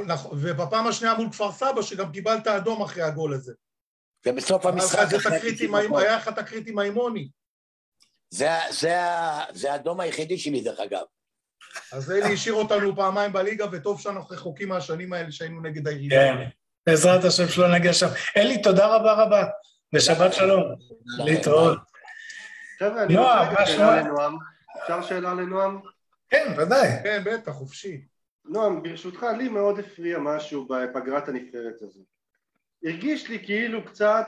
[0.07, 3.53] נכון, ובפעם השנייה מול כפר סבא, שגם קיבלת אדום אחרי הגול הזה.
[4.27, 4.99] ובסוף המשחק...
[4.99, 6.03] איזה אחרי תקרית 90 עם ה- דקות.
[6.03, 7.29] היה לך תקרית עם האימוני.
[8.33, 8.95] זה, זה,
[9.53, 11.03] זה האדום היחידי שלי, דרך אגב.
[11.93, 16.17] אז אלי השאיר אותנו פעמיים בליגה, וטוב שאנחנו רחוקים מהשנים האלה שהיינו נגד הירידה.
[16.17, 16.49] כן,
[16.87, 18.07] בעזרת השם שלא נגיע שם.
[18.37, 19.45] אלי, תודה רבה רבה,
[19.93, 20.63] ושבת שלום.
[21.25, 21.79] להתראות.
[22.79, 24.01] חבר'ה, אני נועם, רוצה שאלה?
[24.01, 24.37] לנועם.
[24.83, 25.81] אפשר שאלה לנועם?
[26.31, 26.89] כן, ודאי.
[27.03, 28.01] כן, בטח, חופשי.
[28.45, 32.01] נועם, ברשותך, לי מאוד הפריע משהו בפגרת הנבחרת הזו.
[32.85, 34.27] הרגיש לי כאילו קצת,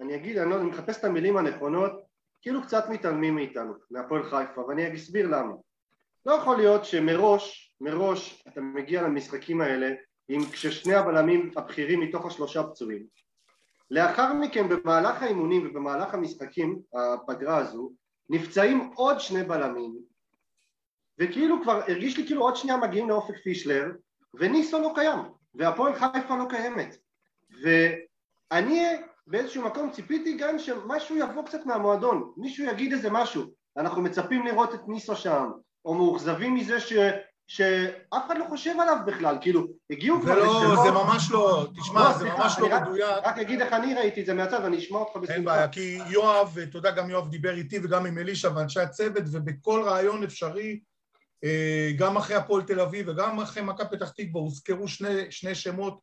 [0.00, 2.11] אני אגיד, אני, לא, אני מחפש את המילים הנכונות,
[2.42, 5.54] כאילו קצת מתעלמים מאיתנו, מהפועל חיפה, ואני אסביר למה.
[6.26, 9.90] לא יכול להיות שמראש, מראש, אתה מגיע למשחקים האלה
[10.28, 13.06] עם כששני הבלמים הבכירים מתוך השלושה פצועים.
[13.90, 17.92] לאחר מכן במהלך האימונים ובמהלך המשחקים, הפגרה הזו,
[18.30, 19.98] נפצעים עוד שני בלמים
[21.18, 23.86] וכאילו כבר הרגיש לי כאילו עוד שנייה מגיעים לאופק פישלר
[24.34, 25.18] וניסו לא קיים
[25.54, 26.96] והפועל חיפה לא קיימת
[27.62, 28.86] ואני
[29.26, 33.42] באיזשהו מקום ציפיתי גם שמשהו יבוא קצת מהמועדון, מישהו יגיד איזה משהו,
[33.76, 35.50] אנחנו מצפים לראות את ניסו שם,
[35.84, 36.92] או מאוכזבים מזה ש...
[37.46, 40.34] שאף אחד לא חושב עליו בכלל, כאילו, הגיעו כבר...
[40.34, 43.06] זה לא, זה ממש לא, תשמע, לא, זה ממש לא מדויק.
[43.24, 45.34] רק אגיד איך אני ראיתי את זה מהצד ואני אשמע אותך בשמחה.
[45.34, 49.82] אין בעיה, כי יואב, יודע, גם יואב דיבר איתי וגם עם אלישע ואנשי הצוות, ובכל
[49.84, 50.80] רעיון אפשרי,
[51.44, 56.00] אה, גם אחרי הפועל תל אביב וגם אחרי מכבי פתח תקווה, הוזכרו שני, שני שמות,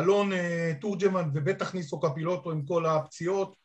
[0.00, 3.56] אלון אה, תורג'מן ובטח ניסו קפילוטו עם כל הפציעות.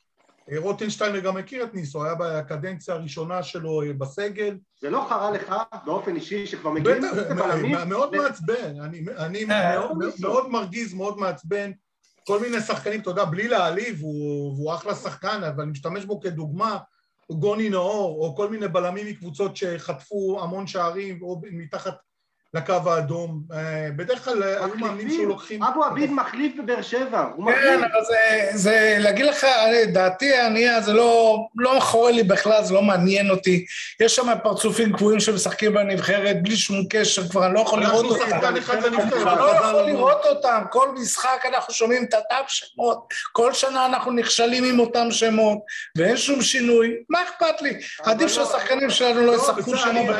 [0.52, 4.58] אה, רוטנשטיינר גם מכיר את ניסו, היה בקדנציה הראשונה שלו אה, בסגל.
[4.82, 5.56] זה לא חרה לך
[5.86, 7.78] באופן אישי שכבר מגיעים לבלמים?
[7.88, 8.80] מאוד מעצבן,
[9.18, 9.46] אני
[10.20, 11.72] מאוד מרגיז, מאוד מעצבן.
[12.28, 16.78] כל מיני שחקנים, אתה יודע, בלי להעליב, והוא אחלה שחקן, אבל אני משתמש בו כדוגמה,
[17.32, 21.94] גוני נאור, או כל מיני בלמים מקבוצות שחטפו המון שערים, או מתחת
[22.54, 23.42] לקו האדום.
[23.54, 25.64] אה, בדרך כלל היו מאמינים שהוא לוקחים...
[25.64, 27.64] אבו עביד מחליף בבאר שבע, הוא מחליף.
[27.64, 29.46] כן, אבל זה, זה, להגיד לך,
[29.94, 33.66] דעתי הענייה זה לא, לא חורה לי בכלל, זה לא מעניין אותי.
[34.00, 38.24] יש שם פרצופים קבועים שמשחקים בנבחרת, בלי שום קשר, כבר אני לא יכול לראות אותם.
[38.24, 39.14] אנחנו שחקן אחד לנבחרת.
[39.14, 44.12] אני לא יכול לראות אותם, כל משחק אנחנו שומעים את אותם שמות, כל שנה אנחנו
[44.12, 45.58] נכשלים עם אותם שמות,
[45.98, 47.74] ואין שום שינוי, מה אכפת לי?
[48.04, 49.96] עדיף לא- שהשחקנים שלנו לא ישחקו שם.
[49.98, 50.20] אה,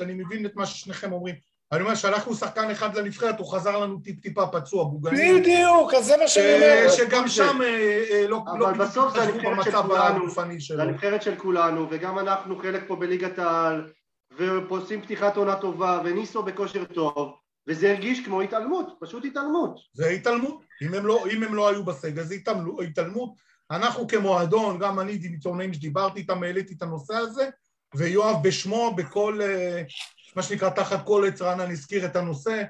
[0.00, 1.34] אני מבין את מה ששניכם שניכם אומרים.
[1.72, 5.40] אני אומר, שלחנו שחקן אחד לנבחרת, הוא חזר לנו טיפ-טיפה פצוע, בוגני.
[5.40, 6.90] בדיוק, אז זה מה שאני אומר.
[6.90, 10.30] שגם שם אה, אה, לא אבל בסוף זה הנבחרת של כולנו,
[10.76, 13.90] זה הנבחרת של כולנו, וגם אנחנו חלק פה בליגת העל,
[14.38, 17.32] ועושים פתיחת עונה טובה, וניסו בכושר טוב,
[17.68, 19.78] וזה הרגיש כמו התעלמות, פשוט התעלמות.
[19.92, 20.62] זה התעלמות.
[20.82, 22.34] אם הם לא, אם הם לא היו בסגל, זה
[22.88, 23.30] התעלמות.
[23.70, 27.48] אנחנו כמועדון, גם אני עיתונאים שדיברתי איתם, העליתי את הנושא הזה,
[27.94, 29.40] ויואב בשמו, בכל...
[30.34, 32.62] מה שנקרא תחת כל עץ רענן הזכיר את הנושא.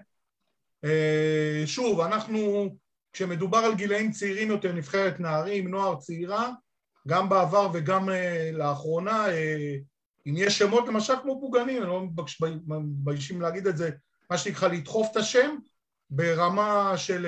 [0.84, 2.68] אה, שוב, אנחנו,
[3.12, 6.50] כשמדובר על גילאים צעירים יותר, נבחרת נערים, נוער צעירה,
[7.08, 9.76] גם בעבר וגם אה, לאחרונה, אה,
[10.26, 12.06] אם יש שמות למשל כמו פוגענים, אני לא
[12.66, 13.90] מתביישים להגיד את זה,
[14.30, 15.56] מה שנקרא לדחוף את השם
[16.10, 17.26] ברמה של,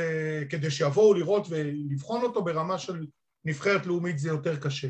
[0.51, 3.07] כדי שיבואו לראות ולבחון אותו ברמה של
[3.45, 4.89] נבחרת לאומית זה יותר קשה.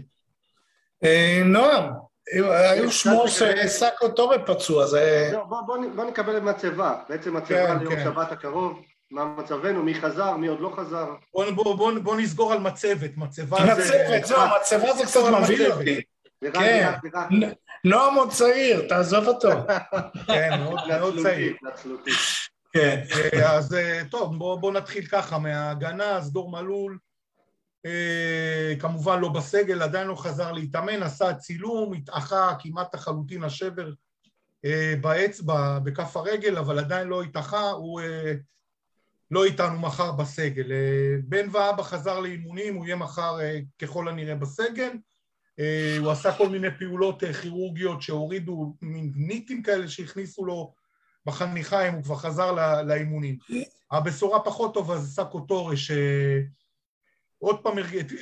[1.44, 1.90] נועם,
[2.32, 5.32] היו שמועות שסאקו טובה פצוע, זה...
[5.94, 8.04] בוא נקבל מצבה, בעצם מצבה כן, ליום כן.
[8.04, 11.06] שבת הקרוב, מה מצבנו, מי חזר, מי עוד לא חזר.
[12.02, 14.04] בוא נסגור על מצבת, מצבה זה...
[14.08, 16.00] מצבת, זהו, מצבה זה קצת מבהיל אותי.
[16.52, 16.92] כן,
[17.84, 19.48] נועם עוד צעיר, תעזוב אותו.
[20.26, 20.50] כן,
[20.88, 21.56] מאוד צעיר.
[22.72, 23.02] כן.
[23.34, 27.05] אה, אז אה, טוב, בוא נתחיל ככה, מההגנה, אז דור מלול, אה,
[28.78, 33.92] כמובן לא בסגל, עדיין לא חזר להתאמן, עשה צילום, התאחה כמעט לחלוטין השבר
[34.64, 38.32] אה, באצבע, בכף הרגל, אבל עדיין לא התאחה, הוא אה,
[39.30, 40.72] לא איתנו מחר בסגל.
[41.24, 43.38] בן ואבא חזר לאימונים, הוא יהיה מחר
[43.78, 44.90] ככל הנראה בסגל.
[45.98, 50.74] הוא עשה כל מיני פעולות כירורגיות שהורידו מין ניטים כאלה שהכניסו לו
[51.26, 53.38] בחניכיים, הוא כבר חזר לאימונים.
[53.90, 55.90] הבשורה פחות טובה זה סאקו טורש,
[57.38, 57.74] עוד פעם,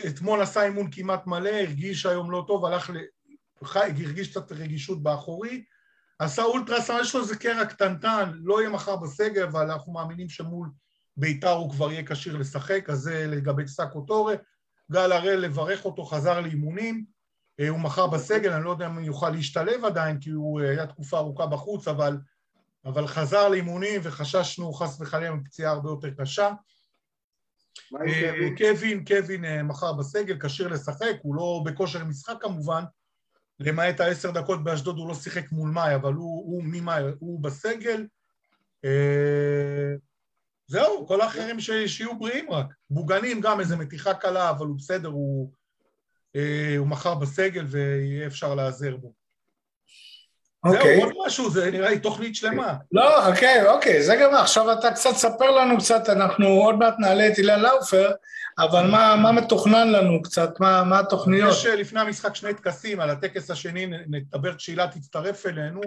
[0.08, 2.94] אתמול עשה אימון כמעט מלא, הרגיש היום לא טוב, הלך ל...
[3.74, 5.64] הרגיש קצת רגישות באחורי,
[6.18, 10.70] עשה אולטרסאונד, יש לו איזה קרע קטנטן, לא יהיה מחר בסגל, אבל אנחנו מאמינים שמול
[11.16, 14.34] ביתר הוא כבר יהיה כשיר לשחק, אז זה לגבי סאקו טורה.
[14.92, 17.04] גל הראל, לברך אותו, חזר לאימונים,
[17.60, 20.70] אה, הוא מחר בסגל, אני לא יודע אם הוא יוכל להשתלב עדיין, כי הוא אה,
[20.70, 22.18] היה תקופה ארוכה בחוץ, אבל,
[22.84, 26.50] אבל חזר לאימונים וחששנו חס וחלילה מפציעה הרבה יותר קשה.
[28.06, 32.84] אה, קווין, קווין אה, מחר בסגל, כשיר לשחק, הוא לא בכושר משחק כמובן,
[33.60, 38.06] למעט העשר דקות באשדוד הוא לא שיחק מול מאי, אבל הוא, הוא ממאי, הוא בסגל.
[38.84, 39.94] אה,
[40.66, 42.66] זהו, כל האחרים שיהיו בריאים רק.
[42.90, 45.52] בוגנים גם איזה מתיחה קלה, אבל הוא בסדר, הוא,
[46.78, 49.23] הוא מחר בסגל ויהיה אפשר להיעזר בו.
[50.64, 50.96] אוקיי.
[50.96, 52.74] זהו, עוד משהו, זה נראה לי תוכנית שלמה.
[52.92, 57.28] לא, אוקיי, אוקיי, זה גם עכשיו אתה קצת ספר לנו קצת, אנחנו עוד מעט נעלה
[57.28, 58.10] את הילה לאופר,
[58.58, 61.50] אבל מה, מה מתוכנן לנו קצת, מה, מה התוכניות?
[61.52, 65.80] יש אה, לפני המשחק שני טקסים, על הטקס השני נדבר כשהילה תצטרף אלינו.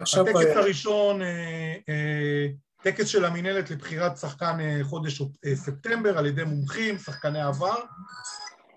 [0.00, 0.58] הטקס היה.
[0.58, 2.46] הראשון, אה, אה,
[2.82, 5.22] טקס של המינהלת לבחירת שחקן חודש
[5.54, 7.76] ספטמבר על ידי מומחים, שחקני עבר,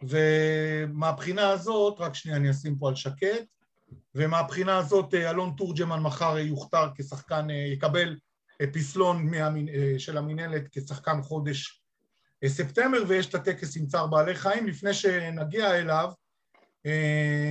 [0.03, 3.45] ומהבחינה הזאת, רק שנייה אני אשים פה על שקט,
[4.15, 8.17] ומהבחינה הזאת אה, אלון תורג'מן מחר יוכתר כשחקן, אה, יקבל
[8.73, 9.67] פסלון מהמין,
[9.97, 11.83] של המינהלת כשחקן חודש
[12.45, 14.67] ספטמבר, ויש את הטקס עם צער בעלי חיים.
[14.67, 16.11] לפני שנגיע אליו,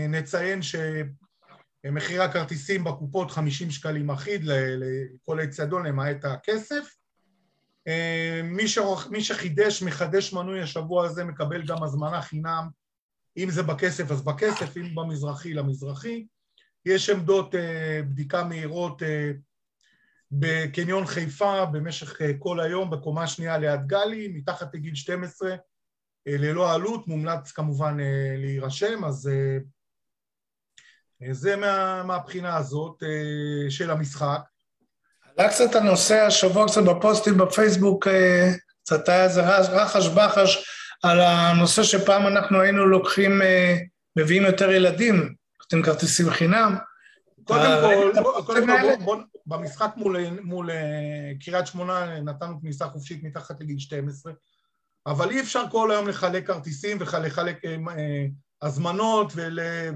[0.08, 6.94] נציין שמחירי הכרטיסים בקופות 50 שקלים אחיד לכל האצטדיון למעט הכסף.
[8.44, 12.68] מי, שרוח, מי שחידש, מחדש מנוי השבוע הזה, מקבל גם הזמנה חינם,
[13.36, 16.26] אם זה בכסף אז בכסף, אם במזרחי למזרחי.
[16.86, 17.54] יש עמדות
[18.08, 19.02] בדיקה מהירות
[20.32, 25.54] בקניון חיפה במשך כל היום, בקומה שנייה ליד גלי, מתחת לגיל 12,
[26.26, 27.96] ללא עלות, מומלץ כמובן
[28.36, 29.30] להירשם, אז
[31.30, 33.02] זה מה, מהבחינה הזאת
[33.68, 34.40] של המשחק.
[35.36, 38.08] עלה קצת הנושא השבוע קצת בפוסטים בפייסבוק,
[38.82, 39.40] קצת היה איזה
[39.82, 43.40] רחש בחש על הנושא שפעם אנחנו היינו לוקחים,
[44.16, 46.76] מביאים יותר ילדים, נותנים כרטיסים חינם.
[47.44, 47.70] קודם
[48.14, 50.70] כל, קודם כל בוא, בוא, במשחק מול, מול
[51.44, 54.32] קריית שמונה נתנו כניסה חופשית מתחת לגיל 12,
[55.06, 57.60] אבל אי אפשר כל היום לחלק כרטיסים ולחלק
[58.62, 59.32] הזמנות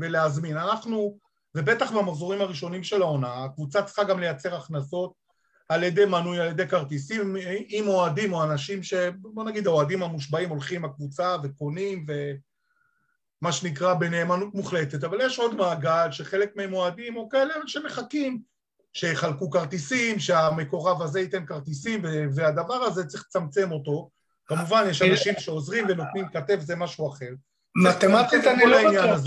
[0.01, 0.57] ולהזמין.
[0.57, 1.19] אנחנו,
[1.55, 5.24] ובטח במחזורים הראשונים של העונה, הקבוצה צריכה גם לייצר הכנסות
[5.69, 7.37] על ידי מנוי, על ידי כרטיסים,
[7.69, 8.95] עם אוהדים או אנשים ש...
[9.19, 16.11] בוא נגיד האוהדים המושבעים הולכים לקבוצה וקונים ומה שנקרא בנאמנות מוחלטת, אבל יש עוד מעגל
[16.11, 18.41] שחלק מהם אוהדים או כאלה שמחכים
[18.93, 22.03] שיחלקו כרטיסים, שהמקורב הזה ייתן כרטיסים
[22.35, 24.11] והדבר הזה צריך לצמצם אותו.
[24.47, 27.31] כמובן יש אנשים שעוזרים ונותנים כתף, זה משהו אחר.
[27.77, 29.21] מתמטית אני לא בטוח.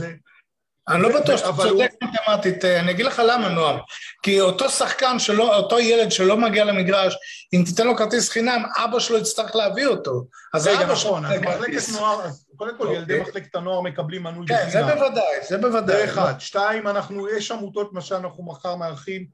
[0.89, 3.79] אני לא בטוח שאתה צודק מתמטית, אני אגיד לך למה, נועם.
[4.23, 7.15] כי אותו שחקן, שלא, אותו ילד שלא מגיע למגרש,
[7.53, 10.27] אם תיתן לו כרטיס חינם, אבא שלו יצטרך להביא אותו.
[10.53, 12.19] אז רגע, נכון, אז מחלקת נוער,
[12.55, 14.61] קודם כל ילדי מחלקת הנוער מקבלים מנוי בחינם.
[14.61, 15.97] כן, זה בוודאי, זה בוודאי.
[15.97, 16.33] זה אחד.
[16.39, 19.25] שתיים, אנחנו, יש עמותות, מה שאנחנו מחר מארחים,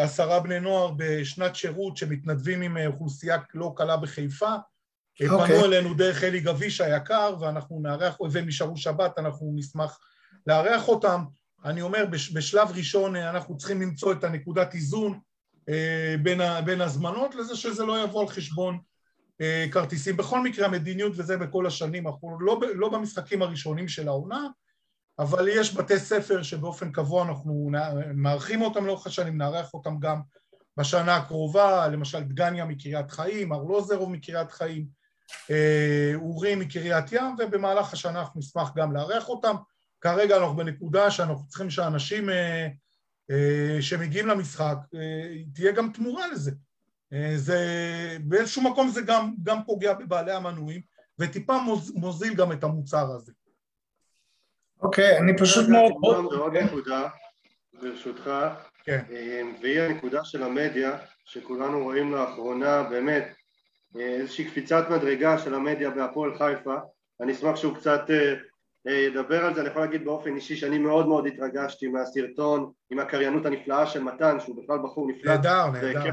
[0.00, 4.54] עשרה בני נוער בשנת שירות שמתנדבים עם אוכלוסייה לא קלה בחיפה.
[5.18, 9.98] פנו אלינו דרך אלי גביש היקר, ואנחנו נארח, והם נשארו שבת, אנחנו נשמח
[10.46, 11.24] לארח אותם.
[11.64, 15.18] אני אומר, בשלב ראשון אנחנו צריכים למצוא את הנקודת איזון
[16.22, 18.78] בין, בין הזמנות לזה שזה לא יבוא על חשבון
[19.70, 20.16] כרטיסים.
[20.16, 24.46] בכל מקרה המדיניות, וזה בכל השנים, אנחנו לא, לא במשחקים הראשונים של העונה,
[25.18, 27.70] אבל יש בתי ספר שבאופן קבוע אנחנו
[28.14, 30.20] מארחים אותם לאורך השנים, נארח אותם גם
[30.76, 34.86] בשנה הקרובה, למשל דגניה מקריית חיים, ארלוזרוב מקריית חיים,
[36.14, 39.54] אורי מקריית ים, ובמהלך השנה אנחנו נשמח גם לארח אותם.
[40.02, 42.68] כרגע אנחנו בנקודה שאנחנו צריכים שאנשים אה,
[43.30, 46.50] אה, שמגיעים למשחק, אה, תהיה גם תמורה לזה.
[47.12, 47.58] אה, זה,
[48.20, 50.80] באיזשהו מקום זה גם, גם פוגע בבעלי המנויים,
[51.18, 53.32] וטיפה מוז, מוזיל גם את המוצר הזה.
[54.82, 55.92] אוקיי, אני פשוט מאוד...
[56.32, 57.08] עוד נקודה,
[57.80, 58.30] ברשותך,
[58.84, 59.04] כן.
[59.62, 63.34] והיא הנקודה של המדיה, שכולנו רואים לאחרונה, באמת,
[63.98, 66.76] איזושהי קפיצת מדרגה של המדיה בהפועל חיפה.
[67.20, 68.02] אני אשמח שהוא קצת
[68.86, 73.46] ידבר על זה, אני יכול להגיד באופן אישי שאני מאוד מאוד התרגשתי מהסרטון עם הקריינות
[73.46, 75.32] הנפלאה של מתן, שהוא בכלל בחור נפלא.
[75.32, 76.10] נהדר, נהדר.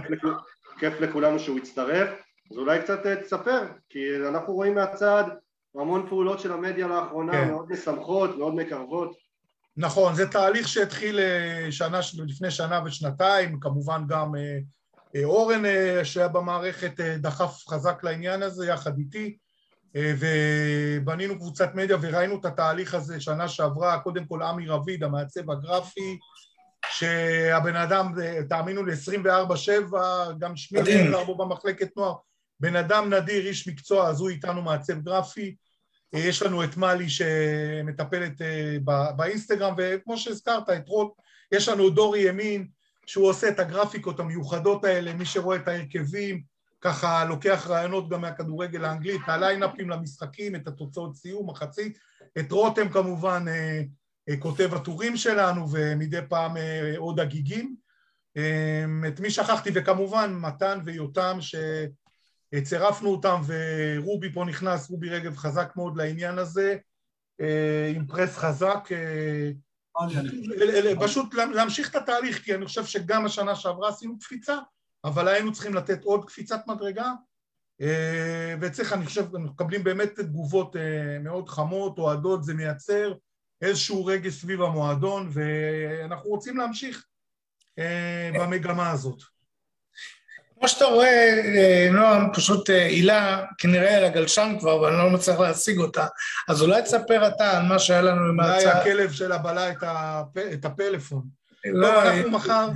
[0.79, 2.09] כיף לכולנו שהוא הצטרף.
[2.51, 3.99] אז אולי קצת תספר, כי
[4.29, 5.23] אנחנו רואים מהצד
[5.75, 7.47] המון פעולות של המדיה לאחרונה, כן.
[7.47, 9.15] מאוד משמחות, מאוד מקרבות.
[9.77, 11.19] נכון, זה תהליך שהתחיל
[11.71, 14.31] שנה, לפני שנה ושנתיים, כמובן גם
[15.23, 15.63] אורן
[16.03, 19.37] שהיה במערכת דחף חזק לעניין הזה יחד איתי,
[19.95, 26.17] ובנינו קבוצת מדיה וראינו את התהליך הזה שנה שעברה, קודם כל עמי רביד, המעצב הגרפי,
[26.91, 28.13] שהבן אדם,
[28.49, 29.95] תאמינו לי, 24-7,
[30.39, 32.15] גם שמי נהדר בו במחלקת נוער,
[32.59, 35.55] בן אדם נדיר, איש מקצוע, אז הוא איתנו מעצב גרפי,
[36.13, 38.41] יש לנו את מלי שמטפלת
[39.15, 41.13] באינסטגרם, וכמו שהזכרת, את רוט,
[41.51, 42.67] יש לנו דורי ימין,
[43.05, 46.43] שהוא עושה את הגרפיקות המיוחדות האלה, מי שרואה את ההרכבים,
[46.81, 51.97] ככה לוקח רעיונות גם מהכדורגל האנגלי, את הליינאפים למשחקים, את התוצאות סיום, מחצית,
[52.39, 53.45] את רותם כמובן
[54.39, 56.51] כותב הטורים שלנו, ומדי פעם
[56.97, 57.75] עוד הגיגים.
[59.07, 61.37] את מי שכחתי, וכמובן מתן ויותם,
[62.51, 66.77] שצירפנו אותם, ורובי פה נכנס, רובי רגב חזק מאוד לעניין הזה,
[67.95, 68.89] עם פרס חזק,
[70.99, 74.57] פשוט להמשיך את התהליך, כי אני חושב שגם השנה שעברה עשינו קפיצה,
[75.05, 77.11] אבל היינו צריכים לתת עוד קפיצת מדרגה,
[78.61, 80.75] וצריך, אני חושב, אנחנו מקבלים באמת תגובות
[81.19, 83.13] מאוד חמות, אוהדות, זה מייצר
[83.61, 87.05] איזשהו רגש סביב המועדון, ואנחנו רוצים להמשיך
[88.33, 89.21] במגמה הזאת.
[90.59, 96.07] כמו שאתה רואה, נועם, פשוט הילה כנראה על הגלשן כבר, ואני לא מצליח להשיג אותה,
[96.49, 98.81] אז אולי תספר אתה על מה שהיה לנו עם ההצעה.
[98.81, 99.71] אולי הכלב שלה בלע
[100.53, 101.38] את הפלאפון.
[101.65, 102.69] לא, טוב, אה, אנחנו מחר,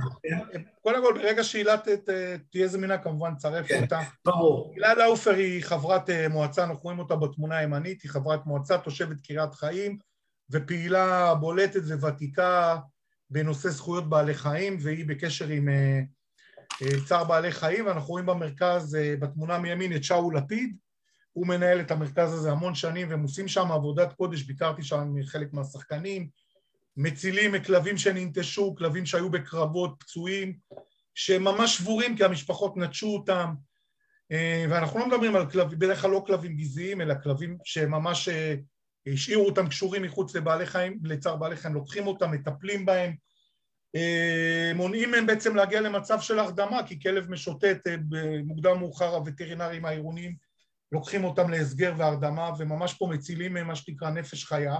[0.82, 3.82] קודם כל, ברגע שהילת אה, תהיה זמינה, כמובן נצרף כן.
[3.82, 4.00] אותה.
[4.24, 4.72] ברור.
[4.74, 9.20] הילה לאופר היא חברת אה, מועצה, אנחנו רואים אותה בתמונה הימנית, היא חברת מועצה, תושבת
[9.20, 9.98] קריית חיים,
[10.50, 12.76] ופעילה בולטת וותיקה
[13.30, 16.00] בנושא זכויות בעלי חיים, והיא בקשר עם אה,
[16.82, 20.76] אה, צער בעלי חיים, ואנחנו רואים במרכז, אה, בתמונה מימין, את שאול לפיד,
[21.32, 25.52] הוא מנהל את המרכז הזה המון שנים, והם עושים שם עבודת קודש, ביקרתי שם חלק
[25.52, 26.28] מהשחקנים,
[26.96, 30.58] מצילים כלבים שננטשו, כלבים שהיו בקרבות, פצועים,
[31.14, 33.54] שהם ממש שבורים כי המשפחות נטשו אותם,
[34.32, 38.54] אה, ואנחנו לא מדברים על כלבים, בדרך כלל לא כלבים גזעיים, אלא כלבים שממש אה,
[39.06, 43.14] השאירו אותם קשורים מחוץ לבעלי חיים, לצער בעלי חיים, לוקחים אותם, מטפלים בהם,
[43.96, 49.84] אה, מונעים מהם בעצם להגיע למצב של הרדמה, כי כלב משוטט, במוקדם או מאוחר הווטרינרים
[49.84, 50.36] העירוניים
[50.92, 54.76] לוקחים אותם להסגר והרדמה, וממש פה מצילים מהם מה שנקרא נפש חיה,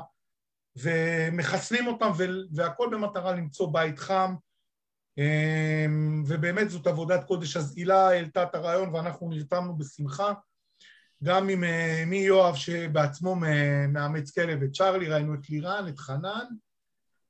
[0.76, 2.10] ומחסנים אותם,
[2.54, 4.34] והכל במטרה למצוא בית חם,
[5.18, 7.56] אמ, ובאמת זאת עבודת קודש.
[7.56, 10.32] אז הילה העלתה את הרעיון ואנחנו נרתמנו בשמחה,
[11.24, 16.44] גם עם אה, מיואב שבעצמו מ- מאמץ כלב, את צ'רלי, ראינו את לירן, את חנן,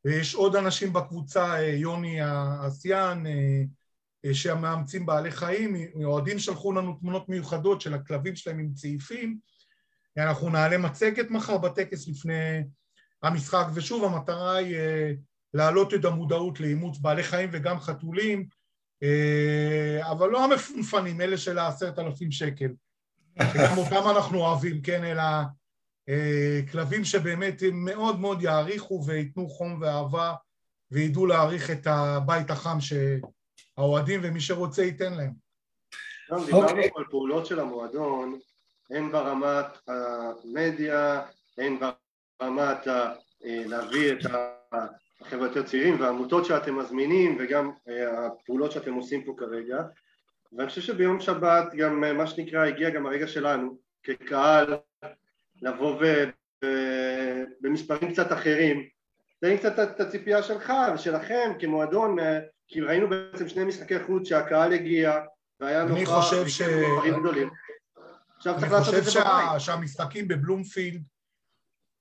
[0.04, 7.28] ויש עוד אנשים בקבוצה, אה, יוני האסיאן, אה, שמאמצים בעלי חיים, אוהדים שלחו לנו תמונות
[7.28, 9.38] מיוחדות של הכלבים שלהם עם צעיפים,
[10.18, 12.62] אנחנו נעלה מצגת מחר בטקס לפני
[13.24, 15.12] המשחק, ושוב המטרה היא אה,
[15.54, 18.46] להעלות את המודעות לאימוץ בעלי חיים וגם חתולים,
[19.02, 22.68] אה, אבל לא המפונפנים, אלה של העשרת אלפים שקל,
[23.52, 25.22] שגם אותם אנחנו אוהבים, כן, אלא
[26.08, 30.34] אה, כלבים שבאמת הם מאוד מאוד יעריכו וייתנו חום ואהבה
[30.90, 35.32] וידעו להעריך את הבית החם שהאוהדים ומי שרוצה ייתן להם.
[36.30, 36.90] גם דיברנו אוקיי.
[36.90, 38.38] פה על פעולות של המועדון,
[38.90, 41.22] הן ברמת המדיה,
[41.58, 41.76] הן
[42.40, 43.12] ברמת אה,
[43.44, 44.18] להביא את
[45.22, 49.82] החבר'ה יותר צעירים והעמותות שאתם מזמינים וגם אה, הפעולות שאתם עושים פה כרגע.
[50.52, 54.76] ואני חושב שביום שבת גם אה, מה שנקרא הגיע גם הרגע שלנו כקהל
[55.62, 56.30] לבוא ו-
[57.60, 58.88] במספרים קצת אחרים.
[59.40, 62.16] תן קצת את הציפייה שלך ושלכם כמועדון
[62.68, 65.20] כי ראינו בעצם שני משחקי חוץ שהקהל הגיע
[65.60, 66.62] והיה אני נוכח חושב ש-
[67.20, 67.50] גדולים.
[68.36, 71.02] עכשיו אני צריך לעשות חושב את זה שה, שהמשחקים בבלומפילד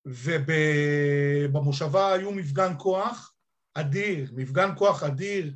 [0.06, 3.34] ובמושבה היו מפגן כוח
[3.74, 5.54] אדיר, מפגן כוח אדיר,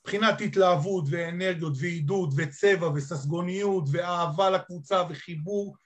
[0.00, 5.76] מבחינת התלהבות ואנרגיות ועידוד וצבע וססגוניות ואהבה לקבוצה וחיבור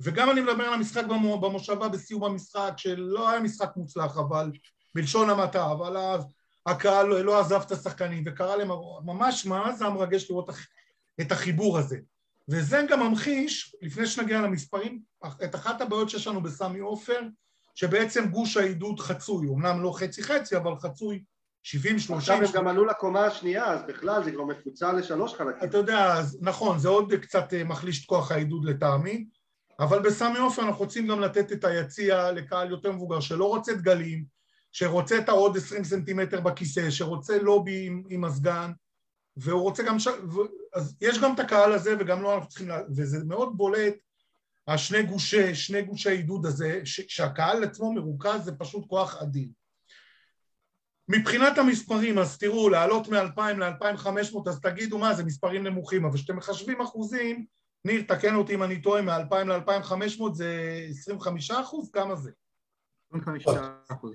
[0.00, 4.50] וגם אני מדבר על המשחק במו- במושבה בסיום המשחק שלא היה משחק מוצלח אבל
[4.94, 6.34] בלשון המעטה, אבל אז
[6.66, 8.68] הקהל לא, לא עזב את השחקנים וקרא להם,
[9.04, 10.50] ממש מה זה היה מרגש לראות
[11.20, 11.98] את החיבור הזה.
[12.48, 15.02] וזה גם ממחיש, לפני שנגיע למספרים,
[15.44, 17.20] את אחת הבעיות שיש לנו בסמי עופר,
[17.74, 21.22] שבעצם גוש העידוד חצוי, אמנם לא חצי חצי, אבל חצוי
[21.62, 25.68] 70, 30, עכשיו הם גם עלו לקומה השנייה אז בכלל זה כבר מפוצל לשלוש חלקים.
[25.68, 29.26] אתה יודע, אז נכון, זה עוד קצת אה, מחליש את כוח העידוד לטעמי,
[29.80, 34.24] אבל בסמי עופר אנחנו רוצים גם לתת את היציע לקהל יותר מבוגר, שלא רוצה דגלים,
[34.72, 38.70] שרוצה את העוד 20 סנטימטר בכיסא, שרוצה לובי עם, עם מזגן,
[39.36, 39.98] והוא רוצה גם...
[39.98, 40.06] ש...
[40.06, 40.40] ו...
[40.74, 42.68] אז יש גם את הקהל הזה, וגם לא אנחנו צריכים...
[42.68, 42.80] לה...
[42.96, 43.94] וזה מאוד בולט,
[44.68, 47.00] השני גושי, שני גושי העידוד הזה, ש...
[47.08, 49.48] שהקהל עצמו מרוכז, זה פשוט כוח אדיר.
[51.08, 56.36] מבחינת המספרים, אז תראו, לעלות מ-2,000 ל-2,500, אז תגידו מה, זה מספרים נמוכים, אבל כשאתם
[56.36, 57.46] מחשבים אחוזים,
[57.84, 61.90] ניר, תקן אותי אם אני טועה, מ-2,000 ל-2,500 זה 25 אחוז?
[61.90, 62.30] כמה זה?
[63.10, 63.44] 25
[63.92, 64.12] אחוז.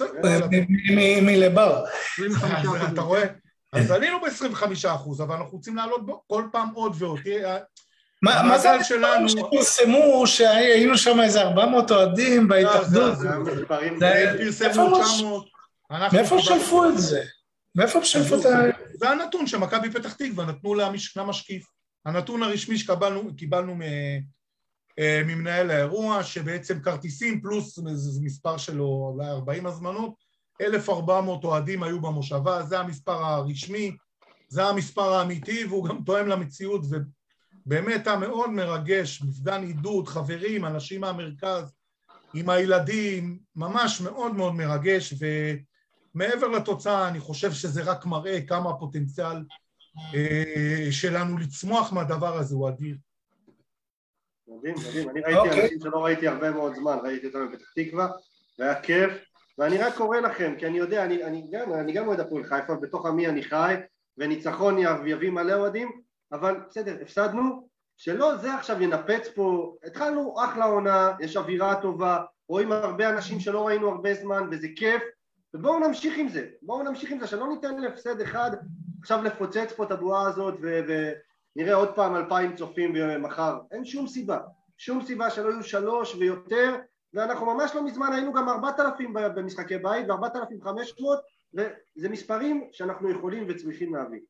[0.00, 1.84] אה, מלבר.
[2.12, 2.78] 25 אז אחוז.
[2.92, 3.24] אתה רואה?
[3.72, 7.20] אז עלינו ב-25 אחוז, אבל אנחנו רוצים לעלות בו כל פעם עוד ועוד.
[8.22, 13.18] מה מה זה המספרים שפרסמו שהיינו שם איזה 400 אוהדים בהתאחדות?
[13.20, 13.44] הם
[14.38, 15.46] פרסמו איפה 900.
[15.90, 17.22] אנחנו מאיפה קיבלנו- שלפו את זה?
[17.74, 18.58] מאיפה שלפו את ה...
[18.94, 21.66] זה הנתון שמכבי פתח תקווה נתנו למש- למשקיף.
[22.06, 23.74] הנתון הרשמי שקיבלנו
[24.98, 27.78] אה, ממנהל האירוע, שבעצם כרטיסים פלוס
[28.22, 30.14] מספר שלו, אולי 40 הזמנות,
[30.60, 33.96] 1,400 אוהדים היו במושבה, זה המספר הרשמי,
[34.48, 36.84] זה המספר האמיתי, והוא גם תואם למציאות,
[37.66, 41.74] ובאמת היה מאוד מרגש, מפגן עידוד, חברים, אנשים מהמרכז,
[42.34, 45.14] עם הילדים, ממש מאוד מאוד מרגש,
[46.14, 49.36] ומעבר לתוצאה, אני חושב שזה רק מראה כמה הפוטנציאל
[50.14, 52.96] אה, שלנו לצמוח מהדבר הזה הוא אדיר.
[54.48, 55.62] מדהים, מדהים, אני ראיתי אוקיי.
[55.62, 58.08] אנשים שלא ראיתי הרבה מאוד זמן, ראיתי אותם בפתח תקווה,
[58.58, 59.12] והיה כיף,
[59.58, 62.74] ואני רק קורא לכם, כי אני יודע, אני, אני גם, אני גם אוהד הפועל חיפה,
[62.74, 63.74] בתוך עמי אני חי,
[64.18, 66.02] וניצחון יביא מלא אוהדים,
[66.32, 72.72] אבל בסדר, הפסדנו, שלא זה עכשיו ינפץ פה, התחלנו אחלה עונה, יש אווירה טובה, רואים
[72.72, 75.02] הרבה אנשים שלא ראינו הרבה זמן, וזה כיף,
[75.54, 78.50] ובואו נמשיך עם זה, בואו נמשיך עם זה, שלא ניתן להפסד אחד
[79.00, 84.38] עכשיו לפוצץ פה את הבועה הזאת ונראה עוד פעם אלפיים צופים מחר, אין שום סיבה,
[84.78, 86.76] שום סיבה שלא יהיו שלוש ויותר
[87.14, 91.18] ואנחנו ממש לא מזמן היינו גם ארבעת אלפים במשחקי בית וארבעת אלפים חמש מאות
[91.54, 94.20] וזה מספרים שאנחנו יכולים וצריכים להביא.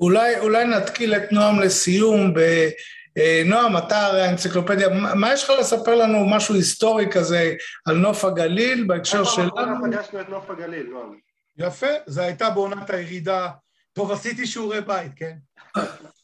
[0.00, 2.38] אולי, אולי נתקיל את נועם לסיום ב...
[3.18, 7.54] אה, נועם, אתה הרי האנציקלופדיה, מה יש לך לספר לנו משהו היסטורי כזה
[7.86, 9.58] על נוף הגליל בהקשר שלנו?
[9.58, 11.18] איפה פגשנו את נוף הגליל, נועם?
[11.56, 13.48] יפה, זו הייתה בעונת הירידה.
[13.92, 15.36] טוב, עשיתי שיעורי בית, כן?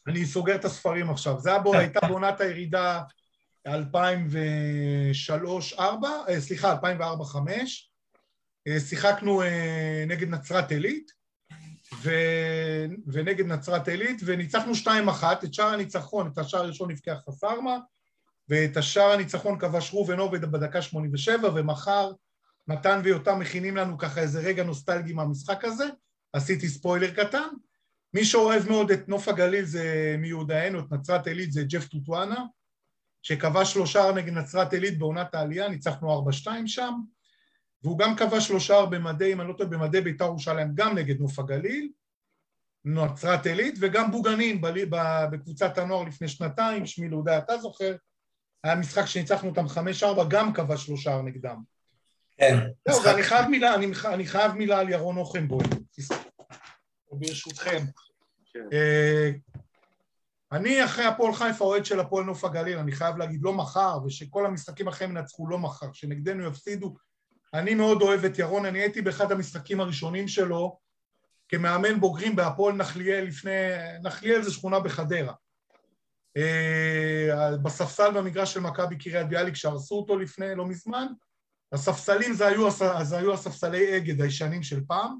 [0.07, 1.39] אני סוגר את הספרים עכשיו.
[1.39, 3.01] זה הייתה בעונת הירידה
[3.67, 3.71] 2003-2004,
[6.29, 6.77] אה, סליחה, 2004-2005.
[8.67, 9.41] אה, שיחקנו
[10.07, 11.14] נגד נצרת עילית.
[12.01, 12.11] ו...
[13.07, 14.87] ונגד נצרת עילית, וניצחנו 2-1,
[15.43, 17.77] את שער הניצחון, את השער הראשון הבקיע חסרמה,
[18.49, 22.11] ואת השער הניצחון כבש ראובן עובד בדקה 87, ומחר
[22.67, 25.85] מתן ויותם מכינים לנו ככה איזה רגע נוסטלגי מהמשחק הזה,
[26.33, 27.47] עשיתי ספוילר קטן.
[28.13, 32.45] מי שאוהב מאוד את נוף הגליל זה מיודענו, את נצרת עילית זה ג'ף טוטואנה,
[33.21, 36.93] שכבש שלושה נגד נצרת עילית בעונת העלייה, ניצחנו 4-2 שם.
[37.85, 41.39] והוא גם כבש שלושה במדי, אם אני לא טועה, במדי בית"ר ירושלים, גם נגד נוף
[41.39, 41.89] הגליל,
[42.85, 44.61] נצרת עילית, וגם בוגנים
[45.31, 47.95] בקבוצת הנוער לפני שנתיים, שמי לודה, אתה זוכר,
[48.63, 51.61] היה משחק שניצחנו אותם חמש ארבע, גם כבש שלושה נגדם.
[52.37, 52.57] כן.
[52.87, 55.69] זהו, ואני חייב מילה, אני, אני חייב מילה על ירון אוכנבוים,
[57.11, 57.85] ברשותכם.
[58.53, 58.59] כן.
[58.73, 59.31] אה,
[60.51, 64.45] אני אחרי הפועל חיפה אוהד של הפועל נוף הגליל, אני חייב להגיד, לא מחר, ושכל
[64.45, 66.95] המשחקים אחריהם ינצחו לא מחר, שנגדנו יפסידו,
[67.59, 70.79] אני מאוד אוהב את ירון, אני הייתי באחד המשחקים הראשונים שלו
[71.49, 73.51] כמאמן בוגרים בהפועל נחליאל לפני,
[74.03, 75.33] נחליאל זה שכונה בחדרה.
[76.37, 81.07] אה, בספסל במגרש של מכבי קריית ביאליק שהרסו אותו לפני לא מזמן,
[81.71, 82.71] הספסלים זה היו,
[83.03, 85.17] זה היו הספסלי אגד הישנים של פעם,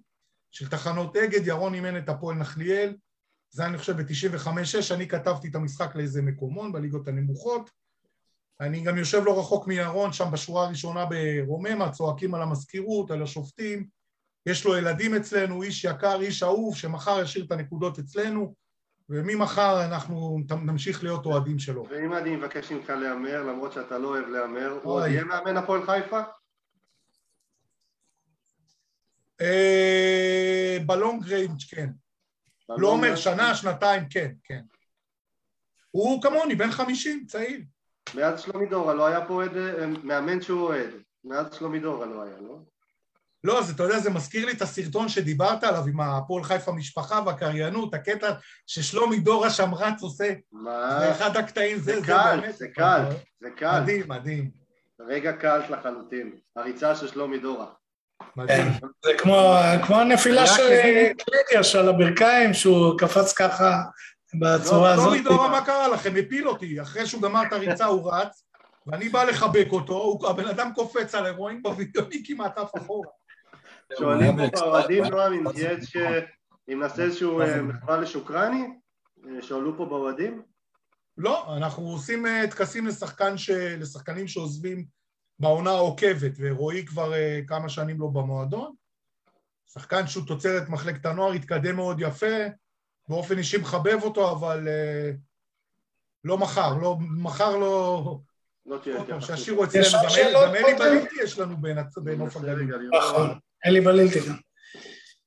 [0.51, 2.95] של תחנות אגד, ירון אימן את הפועל נחליאל,
[3.49, 7.69] זה אני חושב ב-95-6, אני כתבתי את המשחק לאיזה מקומון בליגות הנמוכות,
[8.62, 13.88] אני גם יושב לא רחוק מירון, שם בשורה הראשונה ברוממה, צועקים על המזכירות, על השופטים.
[14.45, 18.56] יש לו ילדים אצלנו, איש יקר, איש אהוב, שמחר ישאיר את הנקודות אצלנו,
[19.10, 21.86] וממחר אנחנו נמשיך להיות אוהדים שלו.
[21.89, 25.86] ואם אני מבקש ממך להמר, למרות שאתה לא אוהב להמר, הוא עוד יהיה מאמן הפועל
[25.86, 26.22] חיפה?
[29.41, 31.89] אה, בלונג ריינג' כן.
[32.70, 34.62] לא אומר שנה, שנתיים, כן, כן.
[35.91, 37.62] הוא כמוני, בן חמישים, צעיר.
[38.14, 40.89] מאז שלומי דורה לא היה פה אוהד, אה, מאמן שהוא אוהד,
[41.24, 42.58] מאז שלומי דורה לא היה, לא?
[43.43, 47.20] לא, אז אתה יודע, זה מזכיר לי את הסרטון שדיברת עליו עם הפועל חיפה משפחה
[47.26, 48.32] והקריינות, הקטע
[48.68, 50.34] ששלומי דורה שם רץ עושה.
[50.51, 50.99] מה?
[50.99, 53.03] זה אחד הקטעים, זה, זה, קל, זה, זה קל,
[53.41, 53.82] זה קל.
[53.82, 54.51] מדהים, מדהים.
[54.99, 57.68] רגע קל לחלוטין, הריצה של שלומי דורה.
[58.36, 58.72] מדהים.
[59.06, 59.12] זה
[59.86, 60.70] כמו הנפילה של
[61.18, 63.82] קליגר על הברכיים, שהוא קפץ ככה
[64.39, 65.13] בצורה לא, הזאת.
[65.13, 68.45] לא מדור מה קרה לכם, הפיל אותי, אחרי שהוא גמר את הריצה הוא רץ,
[68.88, 73.07] ואני בא לחבק אותו, הבן אדם קופץ עליי, רואים בווידאו, אני כמעט עף אחורה.
[73.99, 75.97] שואלים פה באוהדים, נועם, אם יש,
[76.73, 78.67] אם נעשה איזשהו אה, מחווה לשוקרני,
[79.27, 80.41] אה, שאלו פה באוהדים?
[81.17, 83.49] לא, אנחנו עושים אה, טקסים לשחקן ש...
[83.49, 84.86] לשחקנים שעוזבים
[85.39, 87.13] בעונה העוקבת, ורועי כבר
[87.47, 88.73] כמה שנים לא במועדון.
[89.73, 92.36] שחקן שהוא תוצרת מחלקת הנוער, התקדם מאוד יפה,
[93.08, 95.18] באופן אישי מחבב אותו, אבל uh,
[96.24, 98.20] לא מחר, לא, מחר לא...
[98.66, 99.38] לא תהיה התייחסות.
[99.38, 99.86] שישאירו אצלנו,
[100.34, 101.58] גם אלי בלילטי יש לנו
[102.03, 102.89] בנוף הגליל.
[102.97, 104.36] נכון, אלי בלילטי גם.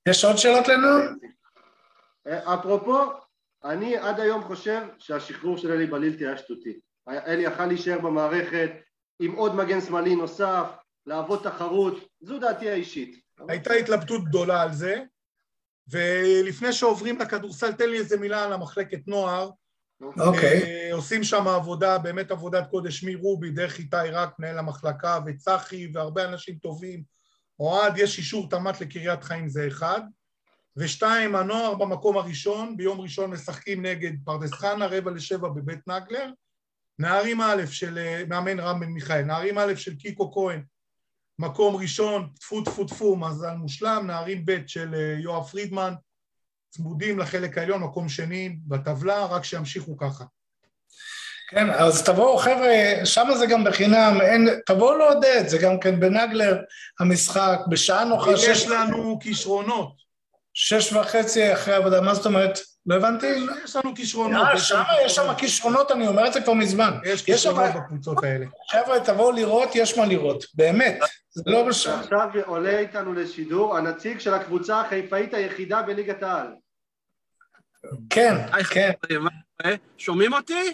[0.09, 0.89] יש עוד שאלות לנו?
[2.27, 2.99] אה, אפרופו,
[3.65, 6.79] אני עד היום חושב שהשחרור של אלי בלילטי היה שטותי.
[7.09, 8.71] אלי יכל להישאר במערכת
[9.21, 10.67] עם עוד מגן שמאלי נוסף,
[11.07, 13.21] לעבוד תחרות, זו דעתי האישית.
[13.49, 15.03] הייתה התלבטות גדולה על זה,
[15.91, 19.51] ולפני שעוברים לכדורסל, תן לי איזה מילה על המחלקת נוער.
[20.01, 20.63] אוקיי.
[20.63, 20.95] Okay.
[20.95, 26.55] עושים שם עבודה, באמת עבודת קודש מרובי, דרך איתי רק, מנהל המחלקה, וצחי, והרבה אנשים
[26.63, 27.03] טובים.
[27.61, 30.01] אוהד, יש אישור תמ"ת לקריית חיים, זה אחד.
[30.77, 36.31] ושתיים, הנוער במקום הראשון, ביום ראשון משחקים נגד פרדס חנה, רבע לשבע בבית נגלר.
[36.99, 40.63] נערים א' של אה, מאמן רם בן מיכאל, נערים א' של קיקו כהן,
[41.39, 45.95] מקום ראשון, טפו טפו טפו, מזל מושלם, נערים ב' של אה, יואב פרידמן,
[46.71, 50.25] צמודים לחלק העליון, מקום שני בטבלה, רק שימשיכו ככה.
[51.51, 52.75] כן, אז תבואו חבר'ה,
[53.05, 56.59] שם זה גם בחינם, אין, תבואו לעודד, זה גם כן בנגלר
[57.01, 58.31] המשחק, בשעה נוחה.
[58.33, 60.09] יש לנו כישרונות.
[60.55, 62.59] שש וחצי אחרי עבודה, מה זאת אומרת?
[62.89, 63.27] לא הבנתי.
[63.65, 64.47] יש לנו כישרונות.
[64.47, 66.91] אה, שם יש שם כישרונות, אני אומר את זה כבר מזמן.
[67.05, 68.47] יש יש שם- כישרונות בקבוצות האלה.
[68.71, 70.99] חבר'ה, תבואו לראות, יש מה לראות, באמת.
[71.31, 71.91] זה לא בשם.
[72.01, 76.47] עכשיו עולה איתנו לשידור הנציג של הקבוצה החיפאית היחידה בליגת העל.
[78.11, 78.35] כן,
[78.71, 79.31] כן, מה
[79.63, 79.75] קורה?
[79.99, 80.73] שומעים אותי?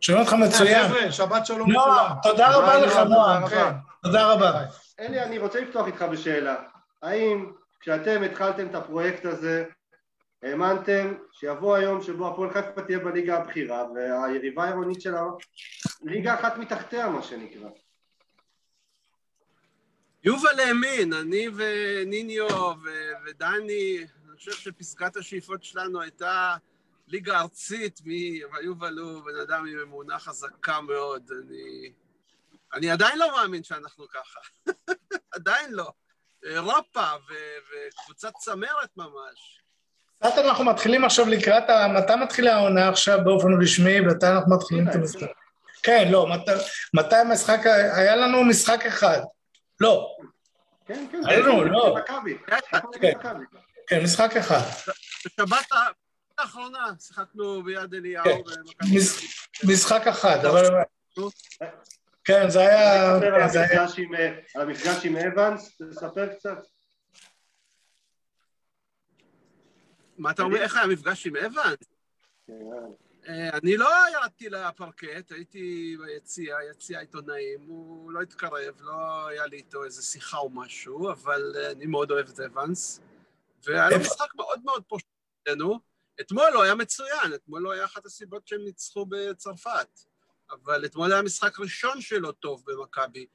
[0.00, 0.90] שומעים אותך מצוין.
[1.12, 2.06] שבת שלום לכולם.
[2.22, 3.48] תודה רבה לך, נועם.
[3.48, 3.70] כן.
[4.02, 4.62] תודה רבה.
[5.00, 6.54] אלי, אני רוצה לפתוח איתך בשאלה.
[7.02, 7.46] האם
[7.80, 9.64] כשאתם התחלתם את הפרויקט הזה,
[10.46, 15.22] האמנתם שיבוא היום שבו הפועל חיפה תהיה בליגה הבכירה והיריבה העירונית שלה
[16.02, 17.68] ליגה אחת מתחתיה, מה שנקרא.
[20.24, 22.46] יובל האמין, אני וניניו
[22.84, 26.56] ו- ודני, אני חושב שפסקת השאיפות שלנו הייתה
[27.08, 31.30] ליגה ארצית, מי- אבל יובל הוא בן אדם עם אמונה חזקה מאוד.
[31.42, 31.92] אני,
[32.74, 34.40] אני עדיין לא מאמין שאנחנו ככה.
[35.36, 35.92] עדיין לא.
[36.42, 39.62] אירופה ו- וקבוצת צמרת ממש.
[40.18, 41.62] קצת אנחנו מתחילים עכשיו לקראת.
[41.94, 44.00] מתי מתחילה העונה עכשיו באופן רשמי?
[44.00, 45.26] מתי אנחנו מתחילים את המשחק?
[45.82, 46.60] כן, לא, מת-
[46.94, 47.66] מתי המשחק...
[47.96, 49.20] היה לנו משחק אחד.
[49.80, 50.16] לא,
[50.86, 51.96] כן, כן, היה לנו, לא.
[53.00, 53.12] כן.
[53.86, 54.60] כן, משחק אחד.
[55.26, 55.66] בשבת
[56.38, 58.40] האחרונה שיחקנו ביד אליהו כן.
[59.64, 60.68] משחק אחד, אבל...
[62.24, 63.04] כן, זה היה...
[63.04, 63.14] אה,
[64.54, 66.58] על המפגש עם אבנס, תספר קצת.
[70.18, 70.56] מה אתה אומר?
[70.56, 71.76] איך היה המפגש עם אבנס?
[72.46, 72.52] כן,
[73.28, 79.56] אה, אני לא ירדתי לפרקט, הייתי ביציע, יציע עיתונאים, הוא לא התקרב, לא היה לי
[79.56, 83.00] איתו איזה שיחה או משהו, אבל אה, אני מאוד אוהב את אבנס.
[83.64, 85.08] והיה לו משחק מאוד מאוד פשוט
[85.42, 85.80] אצלנו.
[86.20, 90.00] אתמול הוא היה מצוין, אתמול הוא היה אחת הסיבות שהם ניצחו בצרפת.
[90.50, 93.26] אבל אתמול היה משחק ראשון שלו טוב במכבי.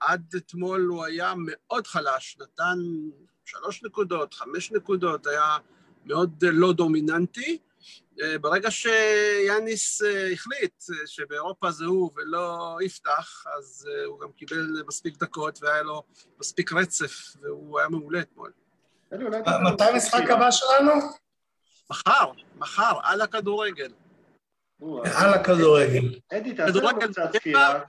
[0.00, 2.78] עד אתמול הוא היה מאוד חלש, נתן
[3.44, 5.56] שלוש נקודות, חמש נקודות, היה
[6.04, 7.58] מאוד אה, לא דומיננטי.
[8.22, 14.32] אה, ברגע שיאניס אה, החליט אה, שבאירופה זה הוא ולא יפתח, אז אה, הוא גם
[14.32, 16.02] קיבל מספיק דקות והיה לו
[16.40, 18.52] מספיק רצף, והוא היה מעולה אתמול.
[19.72, 20.30] מתי המשחק.
[20.30, 20.92] הבא שלנו?
[21.90, 23.92] מחר, מחר, על הכדורגל.
[25.04, 26.18] על הכדורגל.
[26.32, 27.32] אדי, תעשה לנו קצת.
[27.36, 27.80] סקירה.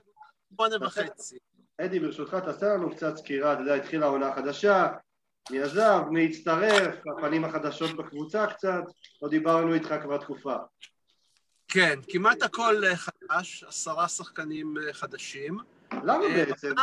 [0.55, 1.37] שמונה וחצי.
[1.77, 4.87] אדי, ברשותך, תעשה לנו קצת סקירה, אתה יודע, התחילה העונה החדשה,
[5.51, 8.83] מי עזב, מי הצטרף, הפנים החדשות בקבוצה קצת,
[9.21, 10.55] לא דיברנו איתך כבר תקופה.
[11.67, 15.59] כן, כמעט הכל אה, חדש, עשרה שחקנים אה, חדשים.
[15.91, 16.73] למה אה, בעצם?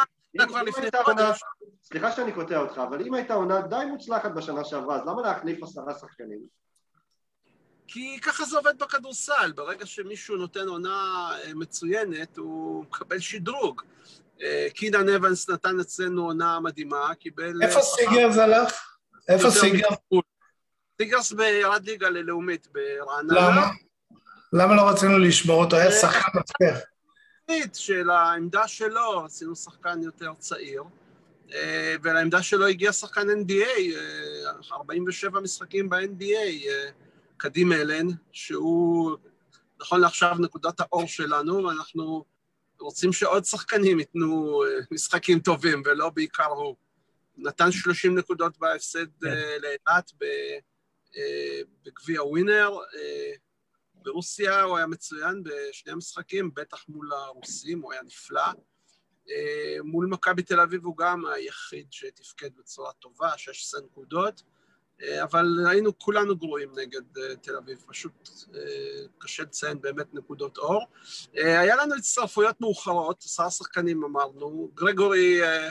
[1.82, 5.62] סליחה שאני קוטע אותך, אבל אם הייתה עונה די מוצלחת בשנה שעברה, אז למה להחליף
[5.62, 6.40] עשרה שחקנים?
[7.88, 13.82] כי ככה זה עובד בכדורסל, ברגע שמישהו נותן עונה מצוינת, הוא מקבל שדרוג.
[14.42, 17.62] אה, קינן אבנס נתן אצלנו עונה מדהימה, קיבל...
[17.62, 18.72] איפה אה, שכר סיגרס הלך?
[19.28, 19.96] איפה סיגרס?
[21.02, 23.48] סיגרס ירד ליגה ללאומית ברעננה.
[23.48, 23.70] למה?
[24.52, 25.76] למה לא רצינו לשמור אותו?
[25.76, 26.78] היה שחקן מפתח.
[27.46, 30.82] תוכנית של העמדה שלו, עשינו שחקן יותר צעיר,
[31.54, 36.90] אה, ולעמדה שלו הגיע שחקן NBA, אה, 47 משחקים ב-NBA, אה,
[37.36, 39.16] קדים אלן, שהוא
[39.80, 42.24] נכון לעכשיו נקודת האור שלנו, ואנחנו
[42.82, 46.76] רוצים שעוד שחקנים ייתנו אה, משחקים טובים, ולא בעיקר הוא.
[47.36, 52.78] נתן 30 נקודות בהפסד אה, לאילת אה, בגביע ווינר,
[53.94, 58.46] ברוסיה הוא היה מצוין בשני המשחקים, בטח מול הרוסים, הוא היה נפלא.
[59.84, 64.42] מול מכבי תל אביב הוא גם היחיד שתפקד בצורה טובה, 16 נקודות,
[65.22, 68.60] אבל היינו כולנו גרועים נגד אה, תל אביב, פשוט אה,
[69.18, 70.86] קשה לציין באמת נקודות אור.
[71.38, 75.68] אה, היה לנו הצטרפויות מאוחרות, עשרה שחקנים אמרנו, גרגורי אה,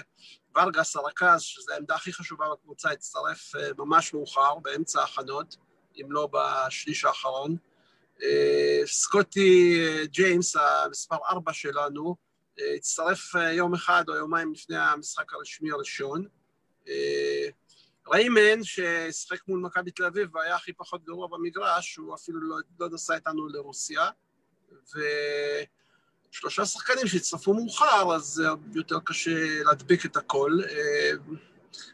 [0.55, 5.55] ורגס הרכז, שזו העמדה הכי חשובה בקבוצה, הצטרף אה, ממש מאוחר, באמצע ההכנות,
[6.01, 7.57] אם לא בשליש האחרון.
[8.23, 12.15] אה, סקוטי אה, ג'יימס, המספר ארבע שלנו,
[12.59, 16.27] אה, הצטרף אה, יום אחד או יומיים לפני המשחק הרשמי הראשון.
[18.07, 22.57] אה, ריימן, ששיחק מול מכבי תל אביב והיה הכי פחות גרוע במגרש, הוא אפילו לא,
[22.80, 24.10] לא נסע איתנו לרוסיה.
[26.32, 30.57] ושלושה שחקנים שהצטרפו מאוחר, אז אה, יותר קשה להדביק את הכל.
[30.69, 31.11] אה,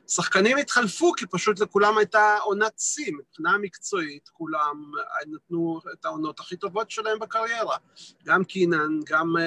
[0.08, 4.92] שחקנים התחלפו כי פשוט לכולם הייתה עונת שיא, מבחינה מקצועית, כולם
[5.28, 7.78] נתנו את העונות הכי טובות שלהם בקריירה.
[8.26, 9.42] גם קינן, גם uh,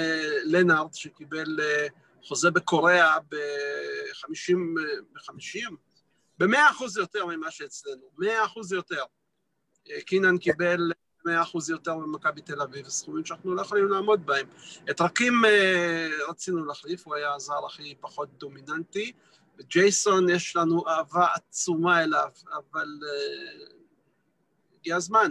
[0.45, 1.93] לנארד שקיבל uh,
[2.29, 4.57] חוזה בקוריאה ב-50,
[5.13, 5.75] ב-50?
[6.41, 9.05] ב-100 אחוז יותר ממה שאצלנו, 100 אחוז יותר.
[9.89, 10.93] Uh, קינן קיבל
[11.25, 14.47] 100 אחוז יותר ממכבי תל אביב, סכומים שאנחנו לא יכולים לעמוד בהם.
[14.91, 19.13] את רקים uh, רצינו להחליף, הוא היה הזר הכי פחות דומיננטי.
[19.61, 23.73] ג'ייסון, יש לנו אהבה עצומה אליו, אבל uh,
[24.81, 25.31] הגיע הזמן,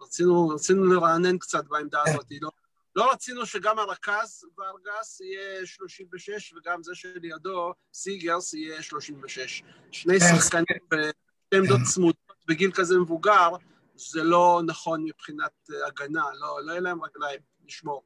[0.00, 2.50] רצינו, רצינו לרענן קצת בעמדה הזאת, לא,
[2.96, 9.62] לא רצינו שגם הרכז בארגס יהיה 36 וגם זה שלידו, סיגרס, יהיה 36.
[9.92, 10.26] שני כן.
[10.36, 11.14] שחקנים בשתי
[11.54, 12.16] עמדות צמודות
[12.48, 13.48] בגיל כזה מבוגר,
[13.94, 18.02] זה לא נכון מבחינת אה, הגנה, לא, לא יהיה להם רגליים לשמור.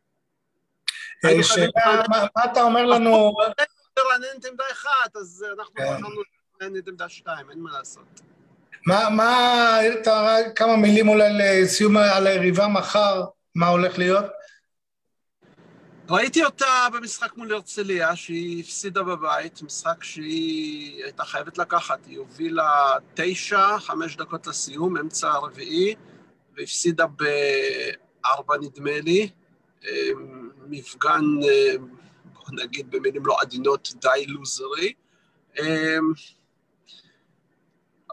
[1.25, 3.33] אה, שאלה, מה- אתה אומר לנו,
[3.99, 5.85] לרענן את עמדה אחת, אז אנחנו כן.
[5.97, 8.21] בחרנו את עמדה שתיים, אין מה לעשות.
[8.87, 9.79] מה, מה,
[10.57, 13.25] כמה מילים אולי לסיום על היריבה מחר,
[13.55, 14.25] מה הולך להיות?
[16.11, 22.93] ראיתי אותה במשחק מול הרצליה, שהיא הפסידה בבית, משחק שהיא הייתה חייבת לקחת, היא הובילה
[23.15, 25.95] תשע, חמש דקות לסיום, אמצע הרביעי,
[26.57, 29.29] והפסידה בארבע נדמה לי,
[29.87, 30.11] אה,
[30.69, 31.75] מפגן, אה,
[32.25, 34.93] בוא נגיד במילים לא עדינות, די לוזרי.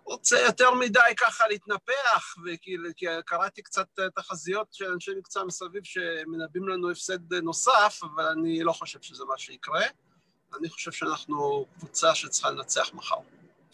[0.05, 5.83] רוצה יותר מדי ככה להתנפח, וכי כי קראתי קצת אה, תחזיות של אנשי מקצוע מסביב
[5.83, 9.83] שמנבאים לנו הפסד נוסף, אבל אני לא חושב שזה מה שיקרה.
[10.59, 13.15] אני חושב שאנחנו קבוצה שצריכה לנצח מחר.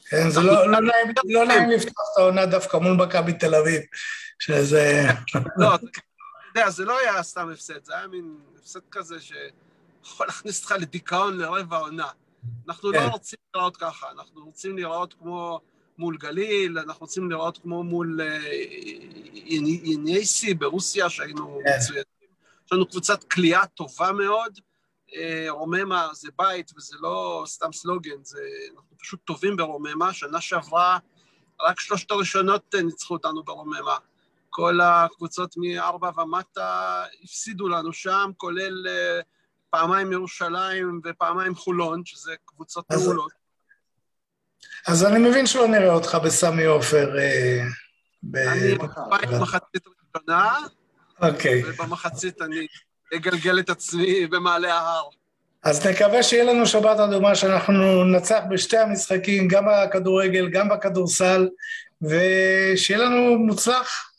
[0.09, 3.81] כן, זה לא, לא, נעים, לא נעים לפתוח את העונה דווקא מול מכבי תל אביב,
[4.39, 5.03] שזה...
[5.57, 5.85] לא, אתה
[6.55, 11.37] יודע, זה לא היה סתם הפסד, זה היה מין הפסד כזה שיכול להכניס אותך לדיכאון
[11.37, 12.09] לרבע העונה.
[12.67, 13.07] אנחנו לא כן.
[13.07, 15.59] רוצים לראות ככה, אנחנו רוצים לראות כמו
[16.01, 18.53] מול גליל, אנחנו רוצים לראות כמו מול אה,
[19.33, 21.71] יני- ינייסי ברוסיה, שהיינו כן.
[21.77, 22.03] מצוינים.
[22.65, 24.59] יש לנו קבוצת כליאה טובה מאוד.
[25.15, 28.39] אה, רוממה זה בית וזה לא סתם סלוגן, זה,
[28.75, 30.13] אנחנו פשוט טובים ברוממה.
[30.13, 30.97] שנה שעברה
[31.61, 33.97] רק שלושת הראשונות אה, ניצחו אותנו ברוממה.
[34.49, 38.87] כל הקבוצות מארבע ומטה הפסידו לנו שם, כולל
[39.69, 43.40] פעמיים ירושלים ופעמיים חולון, שזה קבוצות מעולות.
[44.87, 47.19] אז אני מבין שלא נראה אותך בסמי עופר.
[47.19, 47.63] אה.
[48.35, 49.83] אני בבית מחצית
[50.15, 50.57] ראשונה,
[51.21, 51.63] אוקיי.
[51.65, 52.67] ובמחצית אני
[53.15, 55.09] אגלגל את עצמי במעלה ההר.
[55.63, 61.49] אז נקווה שיהיה לנו שבת אדומה, שאנחנו ננצח בשתי המשחקים, גם בכדורגל, גם בכדורסל,
[62.01, 64.11] ושיהיה לנו מוצלח.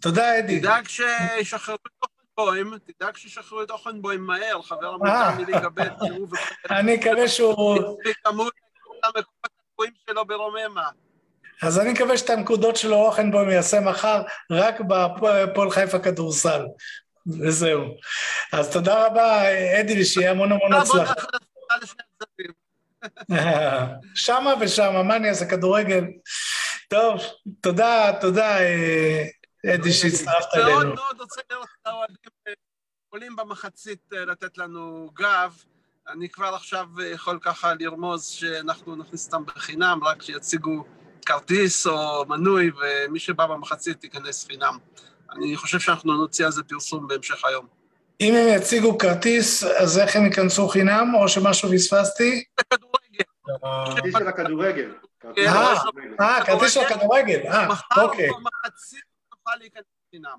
[0.00, 0.60] תודה, אדי.
[0.60, 2.04] תדאג שישחררו את
[2.38, 4.94] אוכנבוים, תדאג שישחררו את אוכנבוים מהר, חבר אה.
[4.94, 7.98] המותר מליגה ב', תראו וכל אני מקווה שהוא...
[9.02, 10.88] כמות המקומות הקבועים שלו ברוממה.
[11.62, 16.62] אז אני מקווה שאת הנקודות שלו אוכנבוים יעשה מחר רק בפועל חיפה כדורסל.
[17.26, 17.84] וזהו.
[18.52, 19.42] אז תודה רבה,
[19.80, 21.14] אדי, ושיהיה המון המון תעבוד הצלחה.
[24.14, 26.04] שמה ושמה, מה אני אעשה, כדורגל?
[26.88, 27.20] טוב,
[27.60, 29.24] תודה, תודה, אה,
[29.74, 30.94] אדי, שהצטרפת מאוד אלינו.
[30.94, 32.52] מאוד רוצה לראות את האוהדים אה,
[33.08, 35.64] עולים במחצית אה, לתת לנו גב.
[36.12, 40.84] אני כבר עכשיו אה, יכול ככה לרמוז שאנחנו נכניס אותם בחינם, רק שיציגו
[41.26, 44.78] כרטיס או מנוי, ומי שבא במחצית ייכנס חינם.
[45.32, 47.66] אני חושב שאנחנו נוציא על זה פרסום בהמשך היום.
[48.20, 52.44] אם הם יציגו כרטיס, אז איך הם ייכנסו חינם, או שמשהו פספסתי?
[52.60, 53.24] בכדורגל.
[53.96, 54.92] כרטיס של הכדורגל.
[55.20, 56.14] כרטיס של אה, הכדורגל.
[56.20, 60.38] אה, כרטיס של הכדורגל, אה, מחר אוקיי, במחצית נוכל להיכנס חינם.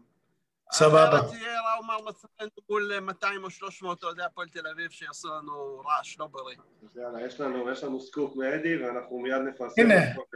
[0.74, 1.20] סבבה.
[1.20, 6.20] אחרת תהיה ראומר מצבנו מול 200 או 300 אוהדי הפועל תל אביב שיעשו לנו רעש
[6.20, 6.56] לא בריא.
[6.84, 9.82] אז יאללה, יש לנו, יש לנו סקופ מאדי, ואנחנו מיד נפרסם.
[9.82, 9.96] הנה.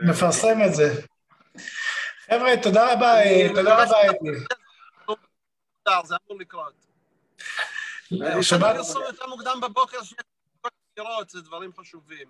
[0.09, 1.01] נפרסם את זה.
[2.25, 4.37] חבר'ה, תודה רבה, אה, תודה רבה, אדי.
[6.05, 6.73] זה אמור לקרות.
[8.11, 9.97] לנו שבת- פרסום יותר מוקדם בבוקר
[10.97, 12.27] לראות, זה דברים חשובים.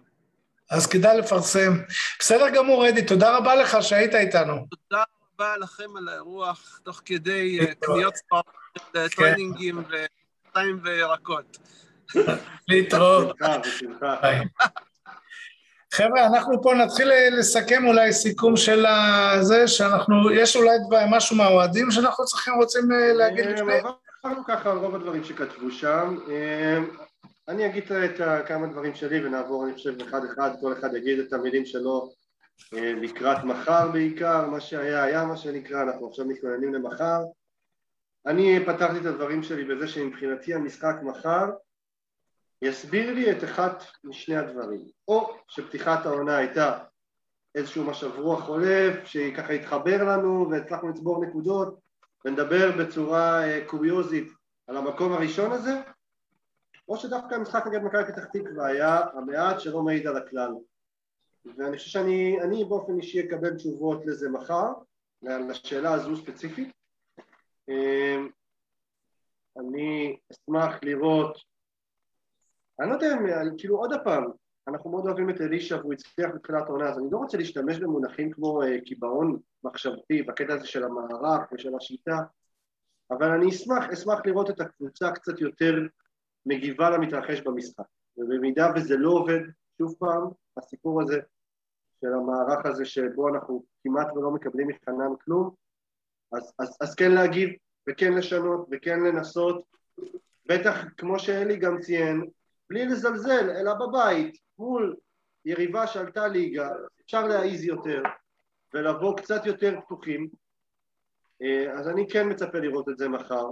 [0.71, 1.71] אז כדאי לפרסם.
[2.19, 4.67] בסדר גמור, אדי, תודה רבה לך שהיית איתנו.
[4.89, 5.03] תודה
[5.39, 8.43] רבה לכם על האירוח, תוך כדי אה, קניות ספרים
[8.77, 9.23] של אה, כן.
[9.23, 9.83] טרנינגים
[10.55, 11.57] ומים וירקות.
[12.67, 13.37] להתראות.
[15.93, 20.77] חבר'ה, אנחנו פה נתחיל לסכם אולי סיכום של הזה, שאנחנו, יש אולי
[21.09, 23.73] משהו מהאוהדים שאנחנו צריכים, רוצים אה, להגיד אה, לפני?
[24.23, 26.17] עברנו ככה על רוב הדברים שכתבו שם.
[26.29, 26.77] אה,
[27.47, 31.33] אני אגיד את כמה דברים שלי ונעבור, אני חושב, אחד אחד, כל אחד יגיד את
[31.33, 32.24] המילים שלו אה,
[32.71, 37.19] לקראת מחר בעיקר, מה שהיה היה מה שנקרא, אנחנו עכשיו מתכוננים למחר.
[38.25, 41.45] אני פתחתי את הדברים שלי בזה שמבחינתי המשחק מחר
[42.61, 46.77] יסביר לי את אחת משני הדברים, או שפתיחת העונה הייתה
[47.55, 51.79] איזשהו משב רוח חולף, שככה התחבר לנו והצלחנו לצבור נקודות
[52.25, 54.31] ונדבר בצורה אה, קוריוזית
[54.67, 55.81] על המקום הראשון הזה,
[56.89, 60.51] או שדווקא המשחק נגד מכבי פתח תקווה היה המעט שלא מעיד על הכלל.
[61.57, 64.73] ואני חושב שאני אני באופן אישי אקבל תשובות לזה מחר,
[65.21, 66.73] לשאלה הזו ספציפית.
[67.69, 68.17] אה,
[69.57, 71.37] אני אשמח לראות,
[72.79, 73.15] אני לא יודע,
[73.57, 74.23] כאילו עוד פעם,
[74.67, 78.31] אנחנו מאוד אוהבים את אלישע והוא הצליח בתחילת העונה, אז אני לא רוצה להשתמש במונחים
[78.31, 82.17] כמו אה, קיבעון מחשבתי בקטע הזה של המערך ושל השיטה,
[83.11, 85.73] אבל אני אשמח, אשמח לראות את הקבוצה קצת יותר
[86.45, 87.85] מגיבה למתרחש במשחק.
[88.17, 89.39] ובמידה וזה לא עובד,
[89.77, 90.23] שוב פעם,
[90.57, 91.19] הסיפור הזה
[92.05, 95.49] של המערך הזה שבו אנחנו כמעט ולא מקבלים מחנן כלום,
[96.31, 97.49] אז, אז, אז כן להגיב
[97.89, 99.63] וכן לשנות וכן לנסות,
[100.45, 102.29] בטח כמו שאלי גם ציין,
[102.69, 104.95] בלי לזלזל, אלא בבית, מול
[105.45, 106.69] יריבה שעלתה ליגה,
[107.05, 108.01] אפשר להעיז יותר
[108.73, 110.29] ולבוא קצת יותר פתוחים,
[111.41, 113.47] אה, אז אני כן מצפה לראות את זה מחר.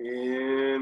[0.00, 0.76] אה,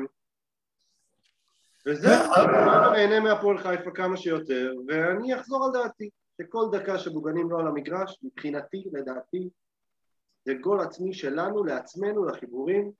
[1.86, 6.10] וזהו, אני נהנה מהפועל חיפה כמה שיותר, ואני אחזור על דעתי,
[6.42, 9.48] שכל דקה שבוגנים לא על המגרש, מבחינתי, לדעתי,
[10.44, 12.92] זה גול עצמי שלנו, לעצמנו, לחיבורים,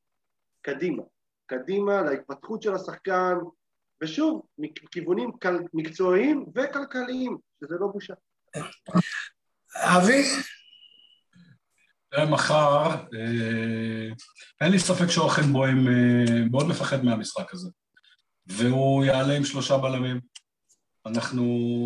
[0.62, 1.02] קדימה.
[1.46, 3.34] קדימה, להתפתחות של השחקן,
[4.02, 5.30] ושוב, מכיוונים
[5.74, 8.14] מקצועיים וכלכליים, שזה לא בושה.
[9.74, 10.22] אבי?
[12.10, 14.08] תראה, מחר, אה,
[14.60, 17.70] אין לי ספק שאוכנבוים אה, מאוד מפחד מהמשחק הזה.
[18.46, 20.20] והוא יעלה עם שלושה בלמים.
[21.06, 21.44] אנחנו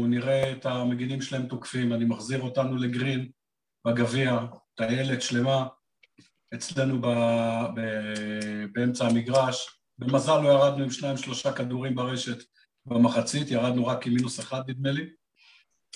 [0.09, 3.31] נראה את המגינים שלהם תוקפים, אני מחזיר אותנו לגרין
[3.87, 4.39] בגביע,
[4.75, 5.67] טיילת שלמה,
[6.55, 7.07] אצלנו ב,
[7.77, 7.81] ב,
[8.73, 9.79] באמצע המגרש.
[9.99, 12.39] במזל לא ירדנו עם שניים שלושה כדורים ברשת
[12.87, 15.07] במחצית, ירדנו רק עם מינוס אחד נדמה לי.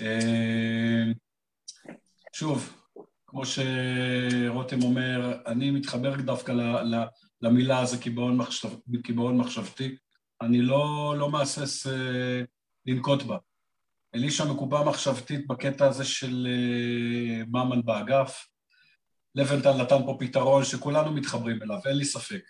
[0.01, 1.13] אה,
[2.33, 2.77] שוב,
[3.27, 6.53] כמו שרותם אומר, אני מתחבר דווקא
[7.43, 8.69] למילה הזה קיבעון מחשב,
[9.19, 9.97] מחשבתי.
[10.41, 12.43] אני לא, לא מהסס אה,
[12.87, 13.37] לנקוט בה.
[14.15, 18.49] אלישע מקובע מחשבתית בקטע הזה של אה, ממן באגף.
[19.35, 22.43] לבנטל נתן פה פתרון שכולנו מתחברים אליו, אין לי ספק.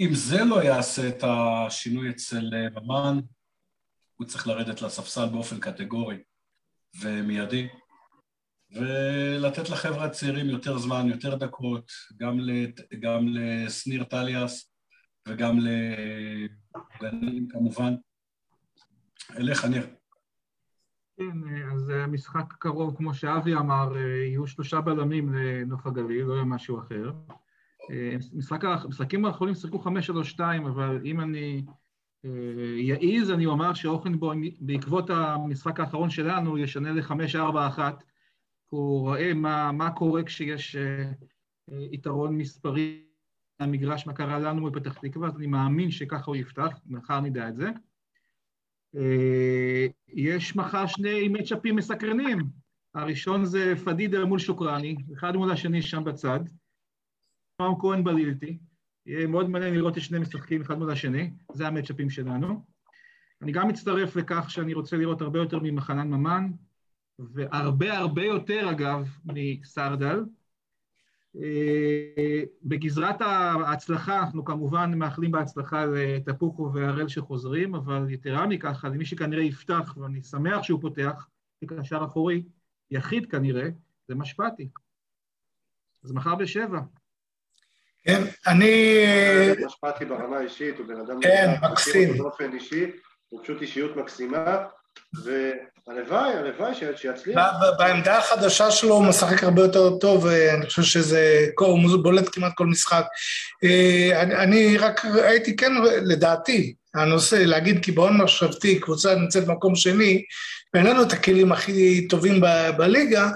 [0.00, 3.20] אם זה לא יעשה את השינוי אצל אה, ממן,
[4.16, 6.16] הוא צריך לרדת לספסל באופן קטגורי
[7.00, 7.68] ומיידי,
[8.74, 14.72] ולתת לחבר'ה הצעירים יותר זמן, יותר דקות, גם, לת, גם לשניר טליאס
[15.28, 15.58] וגם
[17.00, 17.94] לגנים כמובן.
[19.36, 19.86] אליך, ניר.
[21.16, 26.78] כן, אז המשחק הקרוב, כמו שאבי אמר, יהיו שלושה בלמים לנוף הגליל, לא יהיה משהו
[26.78, 27.12] אחר.
[28.32, 31.64] משחק, המשחקים האחרונים שיחקו חמש שלוש שתיים, אבל אם אני
[32.76, 38.04] יעיז, אני אומר שאוכנבוים, בעקבות המשחק האחרון שלנו, ישנה לחמש ארבע אחת.
[38.68, 40.76] הוא רואה מה, מה קורה כשיש
[41.70, 43.02] יתרון מספרי
[43.60, 47.56] המגרש, מה קרה לנו בפתח תקווה, אז אני מאמין שככה הוא יפתח, מחר נדע את
[47.56, 47.70] זה.
[50.08, 52.38] יש מחר שני מצ'אפים מסקרנים.
[52.94, 56.40] הראשון זה פדידה מול שוקרני, אחד מול השני שם בצד.
[57.60, 58.58] נועם כהן בלילתי.
[59.06, 62.64] יהיה מאוד מעניין לראות את שני משחקים אחד מול השני, זה המצ'אפים שלנו.
[63.42, 66.50] אני גם מצטרף לכך שאני רוצה לראות הרבה יותר ממחנן ממן,
[67.18, 70.20] והרבה הרבה יותר אגב מסרדל.
[72.62, 79.96] בגזרת ההצלחה אנחנו כמובן מאחלים בהצלחה לטפוקו והראל שחוזרים, אבל יתרה מכך, למי שכנראה יפתח,
[79.96, 81.28] ואני שמח שהוא פותח,
[81.60, 82.42] כקשר אחורי,
[82.90, 83.68] יחיד כנראה,
[84.08, 84.68] זה משפטי.
[86.04, 86.80] אז מחר בשבע.
[88.04, 88.94] כן, אני...
[89.66, 91.22] משפטי ברמה האישית, הוא בן אדם...
[91.22, 92.18] כן, מקסים.
[92.18, 92.90] באופן אישי,
[93.28, 94.64] הוא פשוט אישיות מקסימה,
[95.24, 97.38] והלוואי, הלוואי שיצליח.
[97.78, 102.66] בעמדה החדשה שלו הוא משחק הרבה יותר טוב, אני חושב שזה, הוא בולט כמעט כל
[102.66, 103.04] משחק.
[104.14, 105.72] אני רק הייתי כן,
[106.04, 110.22] לדעתי, הנושא, להגיד קיבעון מחשבתי, קבוצה נמצאת במקום שני,
[110.74, 112.40] ואין לנו את הכלים הכי טובים
[112.76, 113.30] בליגה,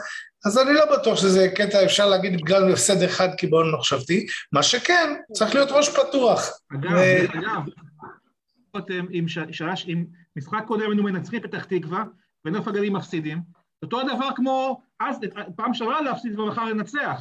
[0.47, 5.15] אז אני לא בטוח שזה קטע, אפשר להגיד בגלל הפסד אחד קיבעון מחשבתי, מה שכן,
[5.33, 6.51] צריך להיות ראש פתוח.
[6.73, 6.91] אגב,
[8.75, 9.05] אגב,
[9.87, 10.05] עם
[10.37, 12.05] משחק קודם היינו מנצחים פתח תקווה,
[12.45, 13.39] ונוף הגליל מפסידים.
[13.83, 15.17] אותו הדבר כמו אז,
[15.57, 17.21] פעם שעברה להפסיד ומחר לנצח.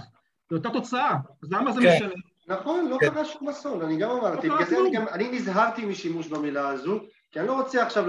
[0.50, 2.14] זו אותה תוצאה, אז למה זה משנה?
[2.48, 4.78] נכון, לא קרה שום אסון, אני גם אמרתי, בגלל זה
[5.12, 7.00] אני נזהרתי משימוש במילה הזו,
[7.32, 8.06] כי אני לא רוצה עכשיו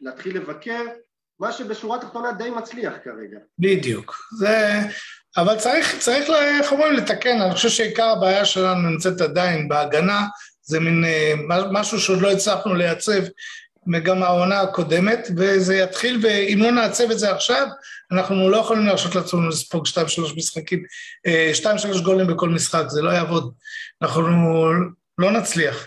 [0.00, 0.82] להתחיל לבקר
[1.40, 3.38] מה שבשורה התחתונה די מצליח כרגע.
[3.58, 4.16] בדיוק.
[4.38, 4.80] זה...
[5.36, 7.40] אבל צריך, צריך, איך אומרים, לתקן.
[7.40, 10.26] אני חושב שעיקר הבעיה שלנו נמצאת עדיין בהגנה,
[10.62, 11.04] זה מין
[11.48, 13.22] משהו שעוד לא הצלחנו לייצב
[14.02, 17.66] גם העונה הקודמת, וזה יתחיל, ואם לא נעצב את זה עכשיו,
[18.12, 20.82] אנחנו לא יכולים להרשות לעצמנו לספוג שתיים שלוש משחקים,
[21.52, 23.54] שתיים שלוש גולים בכל משחק, זה לא יעבוד.
[24.02, 24.22] אנחנו
[25.18, 25.86] לא נצליח.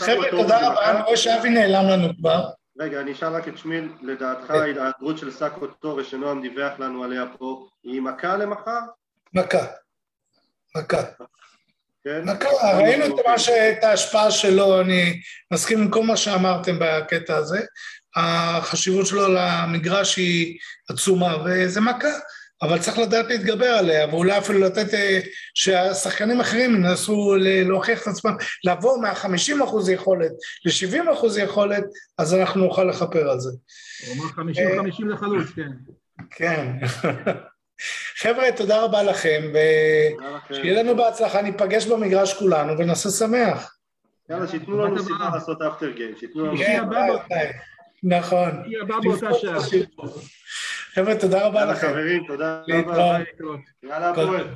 [0.00, 2.44] חבר'ה, תודה רבה, אני רואה שאבי נעלם לנו כבר.
[2.78, 7.24] רגע, אני אשאל רק את שמיל, לדעתך ההיעדרות של סאקו טורס שנועם דיווח לנו עליה
[7.38, 8.80] פה, היא מכה למחר?
[9.34, 9.66] מכה.
[10.76, 11.02] מכה.
[12.04, 12.24] כן?
[12.24, 12.78] מה קרה?
[12.78, 15.20] ראינו את מה ש- את ההשפעה שלו, אני
[15.52, 17.60] מסכים עם כל מה שאמרתם בקטע הזה.
[18.16, 20.58] החשיבות שלו למגרש היא
[20.90, 22.08] עצומה, וזה מכה,
[22.62, 25.20] אבל צריך לדעת להתגבר עליה, ואולי אפילו לתת, אה,
[25.54, 30.30] שהשחקנים האחרים ינסו להוכיח את עצמם, לעבור מה-50 אחוז יכולת
[30.64, 31.84] ל-70 אחוז יכולת,
[32.18, 33.50] אז אנחנו נוכל לכפר על זה.
[34.06, 35.68] הוא אמר 50-50 לחלוץ, כן.
[36.30, 36.66] כן.
[38.16, 39.52] חבר'ה, תודה רבה לכם.
[40.50, 43.76] ושיהיה לנו בהצלחה, ניפגש במגרש כולנו ונעשה שמח.
[44.30, 45.30] יאללה, שייתנו לנו סיבה.
[45.34, 46.56] לעשות אפטר גיים, שייתנו לנו...
[46.56, 46.70] שישי
[47.28, 47.50] כן.
[48.02, 48.50] נכון.
[50.94, 51.88] חבר'ה, תודה רבה יאללה לכם.
[51.88, 52.62] חברים, תודה.
[52.68, 53.18] רבה.
[53.82, 54.54] יאללה הפועל.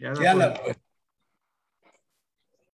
[0.00, 0.24] יאללה.
[0.24, 0.48] יאללה.
[0.48, 0.72] ביי.